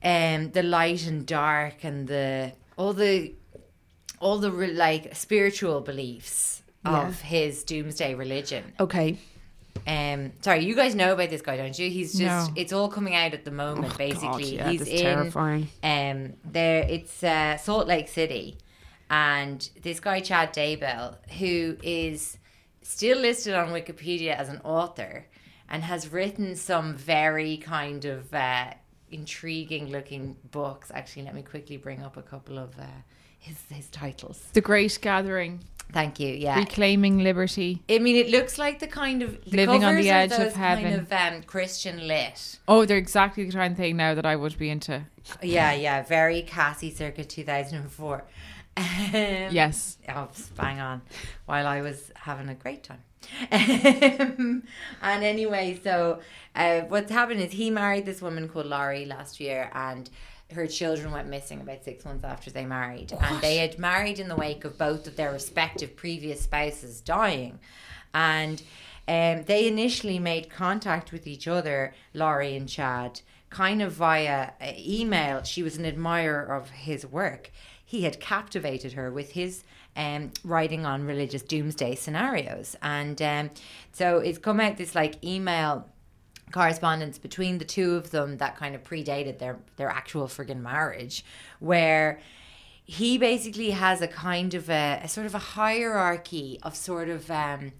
um, 0.04 0.50
the 0.52 0.62
light 0.62 1.06
and 1.06 1.26
dark, 1.26 1.84
and 1.84 2.06
the 2.08 2.52
all 2.76 2.92
the, 2.92 3.34
all 4.20 4.38
the 4.38 4.50
re- 4.50 4.72
like 4.72 5.14
spiritual 5.16 5.80
beliefs 5.80 6.62
of 6.84 7.20
his 7.20 7.64
doomsday 7.64 8.14
religion. 8.14 8.72
Okay. 8.78 9.18
Um, 9.86 10.32
sorry, 10.40 10.64
you 10.64 10.74
guys 10.74 10.94
know 10.94 11.12
about 11.12 11.30
this 11.30 11.42
guy, 11.42 11.56
don't 11.56 11.76
you? 11.78 11.90
He's 11.90 12.12
just 12.18 12.48
No. 12.50 12.54
it's 12.56 12.72
all 12.72 12.88
coming 12.88 13.14
out 13.14 13.34
at 13.34 13.44
the 13.44 13.50
moment. 13.50 13.96
basically, 13.98 14.56
yeah, 14.56 14.70
he's 14.70 14.82
in 14.86 14.98
terrifying. 15.02 15.68
um 15.82 16.34
there. 16.44 16.84
It's 16.88 17.22
uh, 17.22 17.56
Salt 17.58 17.86
Lake 17.86 18.08
City, 18.08 18.56
and 19.10 19.68
this 19.82 20.00
guy 20.00 20.20
Chad 20.20 20.54
Daybell, 20.54 21.16
who 21.38 21.76
is 21.82 22.38
still 22.82 23.18
listed 23.18 23.54
on 23.54 23.68
Wikipedia 23.68 24.34
as 24.36 24.48
an 24.48 24.60
author 24.64 25.26
and 25.68 25.82
has 25.82 26.10
written 26.12 26.54
some 26.56 26.94
very 26.96 27.56
kind 27.58 28.04
of 28.04 28.32
uh, 28.32 28.70
intriguing 29.10 29.90
looking 29.90 30.36
books. 30.50 30.90
Actually, 30.94 31.22
let 31.24 31.34
me 31.34 31.42
quickly 31.42 31.76
bring 31.76 32.02
up 32.02 32.16
a 32.16 32.22
couple 32.22 32.58
of 32.58 32.78
uh, 32.78 32.84
his 33.38 33.56
his 33.70 33.88
titles. 33.88 34.42
The 34.52 34.60
Great 34.60 34.98
Gathering, 35.00 35.60
Thank 35.92 36.18
you. 36.18 36.28
Yeah. 36.32 36.58
Reclaiming 36.58 37.18
Liberty. 37.18 37.82
I 37.88 37.98
mean, 37.98 38.16
it 38.16 38.28
looks 38.28 38.58
like 38.58 38.80
the 38.80 38.86
kind 38.86 39.22
of 39.22 39.44
the 39.44 39.56
Living 39.56 39.84
on 39.84 39.96
the 39.96 40.10
edge 40.10 40.32
of 40.32 40.54
heaven. 40.54 40.84
Kind 40.84 40.96
of 40.96 41.12
um, 41.12 41.42
Christian 41.44 42.06
lit. 42.06 42.58
Oh, 42.66 42.84
they're 42.84 42.96
exactly 42.96 43.44
the 43.44 43.52
kind 43.52 43.72
of 43.72 43.78
thing 43.78 43.96
now 43.96 44.14
that 44.14 44.26
I 44.26 44.36
would 44.36 44.58
be 44.58 44.68
into. 44.68 45.04
Yeah, 45.42 45.72
yeah, 45.72 46.02
very 46.02 46.42
Cassie 46.42 46.90
circa 46.90 47.24
2004. 47.24 48.24
Um, 48.76 48.84
Yes. 49.14 49.98
Oh, 50.08 50.28
bang 50.56 50.80
on. 50.80 51.02
While 51.46 51.66
I 51.66 51.80
was 51.80 52.12
having 52.14 52.48
a 52.48 52.54
great 52.54 52.82
time. 52.82 53.02
Um, 53.50 54.62
and 55.02 55.24
anyway, 55.24 55.80
so 55.82 56.20
uh, 56.56 56.80
what's 56.82 57.12
happened 57.12 57.40
is 57.40 57.52
he 57.52 57.70
married 57.70 58.06
this 58.06 58.22
woman 58.22 58.48
called 58.48 58.66
Lori 58.66 59.04
last 59.04 59.38
year, 59.40 59.70
and 59.74 60.08
her 60.52 60.66
children 60.66 61.12
went 61.12 61.28
missing 61.28 61.60
about 61.60 61.84
six 61.84 62.04
months 62.04 62.24
after 62.24 62.50
they 62.50 62.64
married. 62.64 63.12
And 63.20 63.40
they 63.40 63.58
had 63.58 63.78
married 63.78 64.18
in 64.18 64.28
the 64.28 64.36
wake 64.36 64.64
of 64.64 64.78
both 64.78 65.06
of 65.06 65.16
their 65.16 65.32
respective 65.32 65.96
previous 65.96 66.42
spouses 66.42 67.00
dying. 67.00 67.58
And 68.14 68.62
um, 69.08 69.42
they 69.44 69.66
initially 69.66 70.18
made 70.18 70.50
contact 70.50 71.12
with 71.12 71.26
each 71.26 71.46
other, 71.46 71.94
Lori 72.14 72.56
and 72.56 72.68
Chad, 72.68 73.20
kind 73.50 73.82
of 73.82 73.92
via 73.92 74.50
uh, 74.60 74.72
email. 74.78 75.42
She 75.42 75.62
was 75.62 75.76
an 75.76 75.84
admirer 75.84 76.42
of 76.42 76.70
his 76.70 77.04
work. 77.04 77.50
He 77.84 78.02
had 78.02 78.20
captivated 78.20 78.94
her 78.94 79.10
with 79.10 79.32
his 79.32 79.62
um, 79.96 80.32
writing 80.44 80.86
on 80.86 81.06
religious 81.06 81.42
doomsday 81.42 81.94
scenarios. 81.96 82.76
And 82.82 83.20
um, 83.20 83.50
so 83.92 84.18
it's 84.18 84.38
come 84.38 84.60
out 84.60 84.76
this 84.76 84.94
like 84.94 85.22
email 85.24 85.88
correspondence 86.52 87.18
between 87.18 87.58
the 87.58 87.64
two 87.64 87.96
of 87.96 88.10
them 88.10 88.38
that 88.38 88.56
kind 88.56 88.74
of 88.74 88.82
predated 88.84 89.38
their 89.38 89.58
their 89.76 89.88
actual 89.88 90.26
friggin' 90.26 90.60
marriage 90.60 91.24
where 91.58 92.20
he 92.84 93.18
basically 93.18 93.70
has 93.70 94.00
a 94.00 94.06
kind 94.06 94.54
of 94.54 94.70
a, 94.70 95.00
a 95.02 95.08
sort 95.08 95.26
of 95.26 95.34
a 95.34 95.38
hierarchy 95.38 96.58
of 96.62 96.76
sort 96.76 97.08
of 97.08 97.30
um 97.30 97.72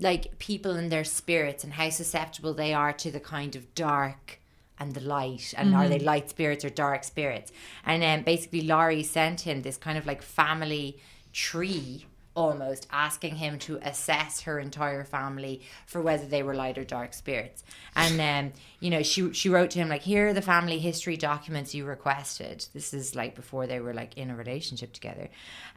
like 0.00 0.38
people 0.38 0.72
and 0.72 0.90
their 0.90 1.04
spirits 1.04 1.64
and 1.64 1.74
how 1.74 1.90
susceptible 1.90 2.54
they 2.54 2.72
are 2.72 2.92
to 2.92 3.10
the 3.10 3.20
kind 3.20 3.56
of 3.56 3.74
dark 3.74 4.40
and 4.80 4.94
the 4.94 5.00
light 5.00 5.52
and 5.56 5.74
are 5.74 5.88
they 5.88 5.98
light 5.98 6.30
spirits 6.30 6.64
or 6.64 6.70
dark 6.70 7.02
spirits? 7.02 7.50
And 7.84 8.00
then 8.00 8.22
basically 8.22 8.62
Lori 8.62 9.02
sent 9.02 9.40
him 9.40 9.62
this 9.62 9.76
kind 9.76 9.98
of 9.98 10.06
like 10.06 10.22
family 10.22 10.98
tree 11.32 12.06
almost 12.38 12.86
asking 12.92 13.34
him 13.34 13.58
to 13.58 13.80
assess 13.82 14.42
her 14.42 14.60
entire 14.60 15.02
family 15.02 15.60
for 15.86 16.00
whether 16.00 16.24
they 16.24 16.44
were 16.44 16.54
light 16.54 16.78
or 16.78 16.84
dark 16.84 17.12
spirits. 17.12 17.64
And 17.96 18.20
um 18.46 18.52
you 18.78 18.90
know 18.90 19.02
she 19.02 19.32
she 19.32 19.48
wrote 19.48 19.70
to 19.72 19.80
him 19.80 19.88
like 19.88 20.02
here 20.02 20.28
are 20.28 20.32
the 20.32 20.40
family 20.40 20.78
history 20.78 21.16
documents 21.16 21.74
you 21.74 21.84
requested. 21.84 22.64
This 22.72 22.94
is 22.94 23.16
like 23.16 23.34
before 23.34 23.66
they 23.66 23.80
were 23.80 23.92
like 23.92 24.16
in 24.16 24.30
a 24.30 24.36
relationship 24.36 24.92
together. 24.92 25.28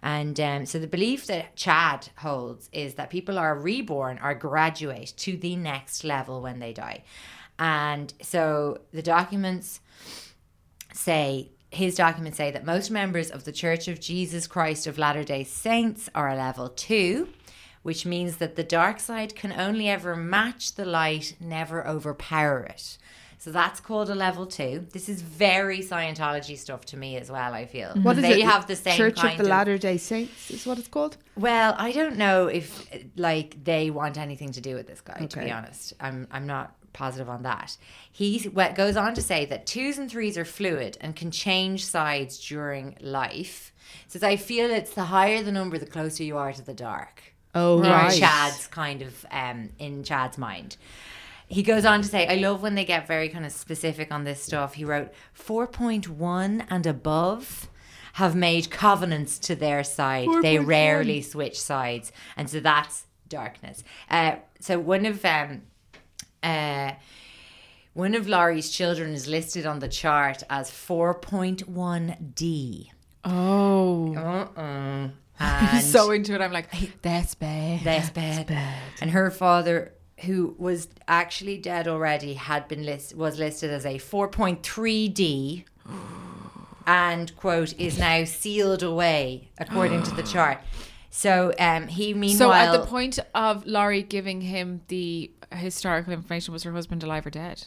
And 0.03 0.39
um 0.39 0.65
so 0.67 0.77
the 0.77 0.85
belief 0.85 1.25
that 1.25 1.55
chad 1.55 2.09
holds 2.17 2.69
is 2.71 2.93
that 2.93 3.09
people 3.09 3.39
are 3.39 3.55
reborn 3.57 4.19
or 4.21 4.35
graduate 4.35 5.13
to 5.17 5.35
the 5.37 5.55
next 5.55 6.03
level 6.03 6.41
when 6.43 6.59
they 6.59 6.73
die. 6.73 7.03
And 7.57 8.13
so 8.21 8.81
the 8.93 9.01
documents 9.01 9.79
say 10.93 11.49
his 11.71 11.95
documents 11.95 12.37
say 12.37 12.51
that 12.51 12.65
most 12.65 12.91
members 12.91 13.31
of 13.31 13.45
the 13.45 13.51
Church 13.51 13.87
of 13.87 13.99
Jesus 13.99 14.45
Christ 14.45 14.87
of 14.87 14.97
Latter 14.97 15.23
day 15.23 15.43
Saints 15.43 16.09
are 16.13 16.29
a 16.29 16.35
level 16.35 16.69
two, 16.69 17.29
which 17.81 18.05
means 18.05 18.37
that 18.37 18.55
the 18.55 18.63
dark 18.63 18.99
side 18.99 19.35
can 19.35 19.53
only 19.53 19.89
ever 19.89 20.15
match 20.15 20.75
the 20.75 20.85
light, 20.85 21.35
never 21.39 21.87
overpower 21.87 22.63
it. 22.63 22.97
So 23.37 23.51
that's 23.51 23.79
called 23.79 24.11
a 24.11 24.15
level 24.15 24.45
two. 24.45 24.85
This 24.91 25.09
is 25.09 25.23
very 25.23 25.79
Scientology 25.79 26.55
stuff 26.55 26.85
to 26.87 26.97
me 26.97 27.17
as 27.17 27.31
well, 27.31 27.55
I 27.55 27.65
feel. 27.65 27.89
What 28.03 28.17
is 28.17 28.21
they 28.21 28.41
it? 28.41 28.45
have 28.45 28.67
the 28.67 28.75
same 28.75 28.95
Church 28.95 29.15
kind 29.15 29.39
of 29.39 29.43
the 29.43 29.49
Latter 29.49 29.79
Day 29.79 29.97
Saints 29.97 30.51
is 30.51 30.67
what 30.67 30.77
it's 30.77 30.87
called. 30.87 31.17
well, 31.35 31.73
I 31.77 31.91
don't 31.91 32.17
know 32.17 32.47
if 32.47 32.87
like 33.15 33.63
they 33.63 33.89
want 33.89 34.19
anything 34.19 34.51
to 34.51 34.61
do 34.61 34.75
with 34.75 34.85
this 34.85 35.01
guy. 35.01 35.25
To 35.25 35.39
be 35.39 35.49
honest, 35.49 35.93
I'm 35.99 36.27
I'm 36.29 36.45
not 36.45 36.75
positive 36.93 37.29
on 37.29 37.43
that. 37.43 37.77
He 38.11 38.39
goes 38.39 38.97
on 38.97 39.13
to 39.13 39.21
say 39.21 39.45
that 39.45 39.65
twos 39.65 39.97
and 39.97 40.09
threes 40.09 40.37
are 40.37 40.45
fluid 40.45 40.97
and 41.01 41.15
can 41.15 41.31
change 41.31 41.85
sides 41.85 42.39
during 42.47 42.97
life. 42.99 43.73
Says 44.07 44.23
I 44.23 44.35
feel 44.35 44.69
it's 44.69 44.93
the 44.93 45.05
higher 45.05 45.43
the 45.43 45.51
number, 45.51 45.77
the 45.77 45.85
closer 45.85 46.23
you 46.23 46.37
are 46.37 46.53
to 46.53 46.61
the 46.61 46.73
dark. 46.73 47.23
Oh, 47.53 47.81
right. 47.81 48.17
Chad's 48.17 48.67
kind 48.67 49.01
of 49.01 49.25
um 49.31 49.69
in 49.79 50.03
Chad's 50.03 50.37
mind. 50.37 50.77
He 51.47 51.63
goes 51.63 51.83
on 51.83 52.01
to 52.01 52.07
say, 52.07 52.27
I 52.27 52.35
love 52.35 52.61
when 52.61 52.75
they 52.75 52.85
get 52.85 53.07
very 53.07 53.27
kind 53.27 53.45
of 53.45 53.51
specific 53.51 54.09
on 54.09 54.23
this 54.23 54.41
stuff. 54.41 54.75
He 54.75 54.85
wrote 54.85 55.11
4.1 55.37 56.65
and 56.69 56.85
above 56.87 57.67
have 58.13 58.35
made 58.35 58.69
covenants 58.69 59.37
to 59.39 59.55
their 59.55 59.83
side. 59.83 60.29
They 60.41 60.55
4.1. 60.55 60.65
rarely 60.65 61.21
switch 61.21 61.59
sides. 61.59 62.13
And 62.37 62.49
so 62.49 62.61
that's 62.61 63.05
darkness. 63.27 63.83
Uh, 64.09 64.37
so 64.61 64.79
one 64.79 65.05
of 65.05 65.25
um 65.25 65.63
uh 66.43 66.91
one 67.93 68.15
of 68.15 68.27
Lori's 68.27 68.69
children 68.71 69.13
is 69.13 69.27
listed 69.27 69.65
on 69.65 69.79
the 69.79 69.89
chart 69.89 70.43
as 70.49 70.71
4.1D. 70.71 72.87
Oh. 73.25 74.15
Uh-uh. 74.15 75.09
And 75.41 75.83
so 75.83 76.11
into 76.11 76.35
it. 76.35 76.41
I'm 76.41 76.51
like, 76.51 76.67
that's 77.01 77.33
bad. 77.35 77.81
that's 77.83 78.09
bad. 78.11 78.51
And 79.01 79.09
her 79.11 79.31
father, 79.31 79.93
who 80.19 80.55
was 80.59 80.87
actually 81.07 81.57
dead 81.57 81.87
already, 81.87 82.35
had 82.35 82.67
been 82.67 82.85
list 82.85 83.15
was 83.15 83.39
listed 83.39 83.71
as 83.71 83.83
a 83.85 83.95
4.3D, 83.97 85.65
and 86.87 87.35
quote 87.35 87.73
is 87.79 87.97
now 87.97 88.23
sealed 88.25 88.83
away 88.83 89.49
according 89.57 90.03
to 90.03 90.11
the 90.11 90.23
chart. 90.33 90.59
So 91.13 91.53
um, 91.59 91.87
he 91.87 92.13
meanwhile 92.13 92.37
So 92.37 92.53
at 92.53 92.71
the 92.71 92.85
point 92.87 93.19
of 93.35 93.65
Lori 93.67 94.01
giving 94.01 94.41
him 94.41 94.81
the 94.87 95.29
historical 95.53 96.13
information, 96.13 96.53
was 96.53 96.63
her 96.63 96.71
husband 96.71 97.03
alive 97.03 97.25
or 97.25 97.29
dead? 97.29 97.65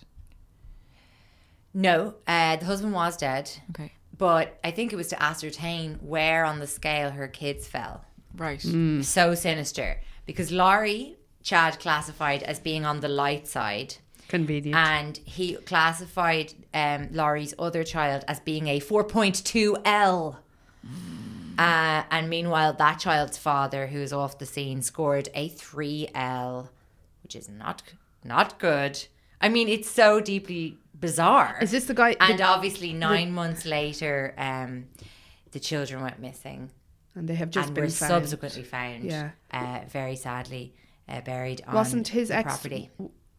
no, 1.76 2.14
uh, 2.26 2.56
the 2.56 2.64
husband 2.66 2.92
was 2.94 3.16
dead, 3.16 3.50
Okay. 3.70 3.92
but 4.16 4.58
I 4.62 4.70
think 4.70 4.92
it 4.92 4.96
was 4.96 5.08
to 5.08 5.20
ascertain 5.22 5.94
where 6.00 6.44
on 6.44 6.60
the 6.60 6.66
scale 6.68 7.10
her 7.10 7.26
kids 7.28 7.66
fell. 7.66 8.04
Right. 8.36 8.60
So 9.02 9.34
sinister 9.34 10.00
because 10.26 10.50
Lori 10.52 11.16
Chad 11.42 11.78
classified 11.80 12.42
as 12.44 12.58
being 12.60 12.84
on 12.84 13.00
the 13.00 13.08
light 13.08 13.46
side. 13.46 13.96
Convenient. 14.28 14.74
and 14.74 15.18
he 15.18 15.54
classified 15.56 16.54
um, 16.72 17.08
Lori's 17.12 17.52
other 17.58 17.84
child 17.84 18.24
as 18.26 18.40
being 18.40 18.68
a 18.68 18.80
4.2L. 18.80 20.36
Uh, 21.58 22.02
and 22.10 22.28
meanwhile, 22.28 22.72
that 22.74 22.98
child's 22.98 23.36
father, 23.38 23.86
who's 23.88 24.12
off 24.12 24.38
the 24.38 24.46
scene, 24.46 24.82
scored 24.82 25.28
a 25.34 25.48
3L, 25.50 26.68
which 27.22 27.36
is 27.36 27.48
not 27.48 27.82
not 28.24 28.58
good. 28.58 29.04
I 29.40 29.48
mean, 29.50 29.68
it's 29.68 29.90
so 29.90 30.20
deeply 30.20 30.78
bizarre. 30.98 31.58
Is 31.60 31.70
this 31.70 31.84
the 31.84 31.94
guy- 31.94 32.16
And 32.18 32.38
the- 32.38 32.44
obviously, 32.44 32.92
nine 32.94 33.32
months 33.32 33.66
later, 33.66 34.34
um, 34.38 34.86
the 35.52 35.60
children 35.60 36.02
went 36.02 36.18
missing 36.18 36.70
and 37.14 37.28
they 37.28 37.34
have 37.34 37.50
just 37.50 37.66
and 37.68 37.74
been 37.74 37.84
were 37.84 37.90
found. 37.90 38.08
subsequently 38.08 38.62
found. 38.62 39.04
Yeah. 39.04 39.30
uh, 39.52 39.80
very 39.88 40.16
sadly 40.16 40.74
uh, 41.08 41.20
buried 41.20 41.62
on 41.66 41.74
Wasn't 41.74 42.08
his 42.08 42.28
the 42.28 42.36
ex 42.36 42.44
property. 42.46 42.90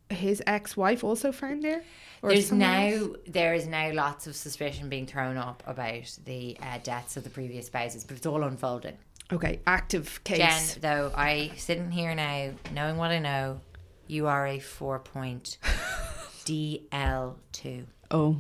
His 0.10 0.42
ex-wife 0.46 1.04
also 1.04 1.32
found 1.32 1.64
there? 1.64 1.84
There's 2.22 2.52
now 2.52 2.88
else? 2.88 3.18
there 3.28 3.54
is 3.54 3.68
now 3.68 3.92
lots 3.94 4.26
of 4.26 4.36
suspicion 4.36 4.90
being 4.90 5.06
thrown 5.06 5.38
up 5.38 5.62
about 5.68 6.18
the 6.26 6.58
uh, 6.62 6.80
deaths 6.82 7.18
of 7.18 7.24
the 7.24 7.30
previous 7.30 7.68
spouses, 7.68 8.04
but 8.04 8.18
it's 8.18 8.26
all 8.26 8.44
unfolding. 8.44 8.98
Okay, 9.32 9.60
active 9.66 10.24
case. 10.24 10.38
Jen, 10.38 10.82
though, 10.82 11.12
I 11.16 11.52
sitting 11.56 11.92
here 11.92 12.14
now, 12.16 12.52
knowing 12.74 12.98
what 12.98 13.12
I 13.12 13.20
know, 13.20 13.60
you 14.08 14.28
are 14.28 14.46
a 14.48 14.60
four 14.60 15.00
point 15.00 15.58
DL 16.46 17.36
two. 17.52 17.86
oh, 18.12 18.38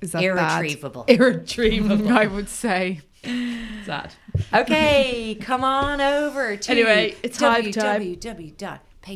is 0.00 0.12
that 0.12 0.22
Irretrievable. 0.22 1.04
Bad? 1.04 1.16
Irretrievable. 1.20 2.12
I 2.12 2.26
would 2.26 2.48
say. 2.48 3.00
Sad. 3.24 4.14
Okay, 4.54 5.36
come 5.40 5.64
on 5.64 6.00
over 6.00 6.56
to 6.56 6.70
Anyway, 6.70 7.16
it's 7.22 7.38
time. 7.72 8.16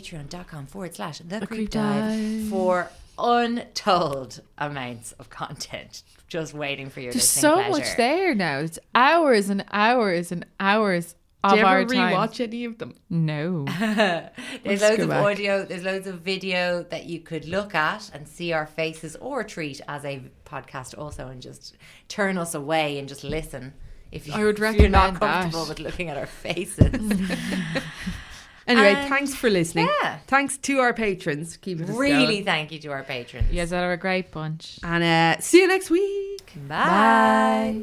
www.patreon.com 0.00 0.66
forward 0.66 0.94
slash 0.94 1.18
the 1.18 1.38
creep 1.38 1.48
Creep 1.48 1.70
dive 1.70 2.10
Dive. 2.10 2.48
for 2.48 2.90
untold 3.18 4.40
amounts 4.58 5.12
of 5.12 5.28
content 5.30 6.02
just 6.28 6.54
waiting 6.54 6.88
for 6.88 7.00
your 7.00 7.12
There's 7.12 7.24
listening 7.36 7.42
so 7.42 7.54
pleasure. 7.56 7.70
much 7.84 7.96
there 7.96 8.34
now. 8.34 8.58
It's 8.60 8.78
hours 8.94 9.50
and 9.50 9.64
hours 9.70 10.32
and 10.32 10.46
hours 10.58 11.14
of 11.44 11.52
Do 11.52 11.58
you 11.58 11.64
our 11.66 11.80
ever 11.80 11.92
time. 11.94 12.14
rewatch 12.14 12.40
any 12.40 12.64
of 12.64 12.78
them? 12.78 12.94
No. 13.10 13.64
There's 13.78 14.30
Let's 14.64 14.82
loads 14.82 15.02
of 15.02 15.08
back. 15.10 15.24
audio, 15.24 15.64
there's 15.66 15.82
loads 15.82 16.06
of 16.06 16.20
video 16.20 16.84
that 16.84 17.04
you 17.06 17.20
could 17.20 17.44
look 17.46 17.74
at 17.74 18.10
and 18.14 18.26
see 18.26 18.52
our 18.52 18.66
faces 18.66 19.16
or 19.16 19.42
treat 19.44 19.80
as 19.88 20.04
a 20.04 20.22
podcast 20.46 20.96
also 20.96 21.26
and 21.28 21.42
just 21.42 21.76
turn 22.08 22.38
us 22.38 22.54
away 22.54 22.98
and 22.98 23.08
just 23.08 23.24
listen. 23.24 23.74
If, 24.12 24.26
you, 24.28 24.34
I 24.34 24.44
would 24.44 24.58
if 24.62 24.76
you're 24.76 24.88
not 24.88 25.18
comfortable 25.18 25.64
that. 25.64 25.68
with 25.70 25.80
looking 25.80 26.08
at 26.08 26.16
our 26.16 26.26
faces. 26.26 26.92
Anyway, 28.66 28.94
And- 28.94 29.08
thanks 29.08 29.34
for 29.34 29.50
listening. 29.50 29.88
Yeah. 30.02 30.18
Thanks 30.26 30.56
to 30.58 30.78
our 30.80 30.92
patrons. 30.94 31.56
Keeping 31.56 31.88
us 31.90 31.96
Really, 31.96 32.34
going. 32.36 32.44
thank 32.44 32.72
you 32.72 32.78
to 32.80 32.88
our 32.92 33.02
patrons. 33.02 33.48
You 33.50 33.56
guys 33.56 33.72
are 33.72 33.92
a 33.92 33.96
great 33.96 34.30
bunch. 34.30 34.78
And 34.82 35.02
uh, 35.02 35.40
see 35.40 35.60
you 35.60 35.68
next 35.68 35.90
week. 35.90 36.52
Bye. 36.68 37.82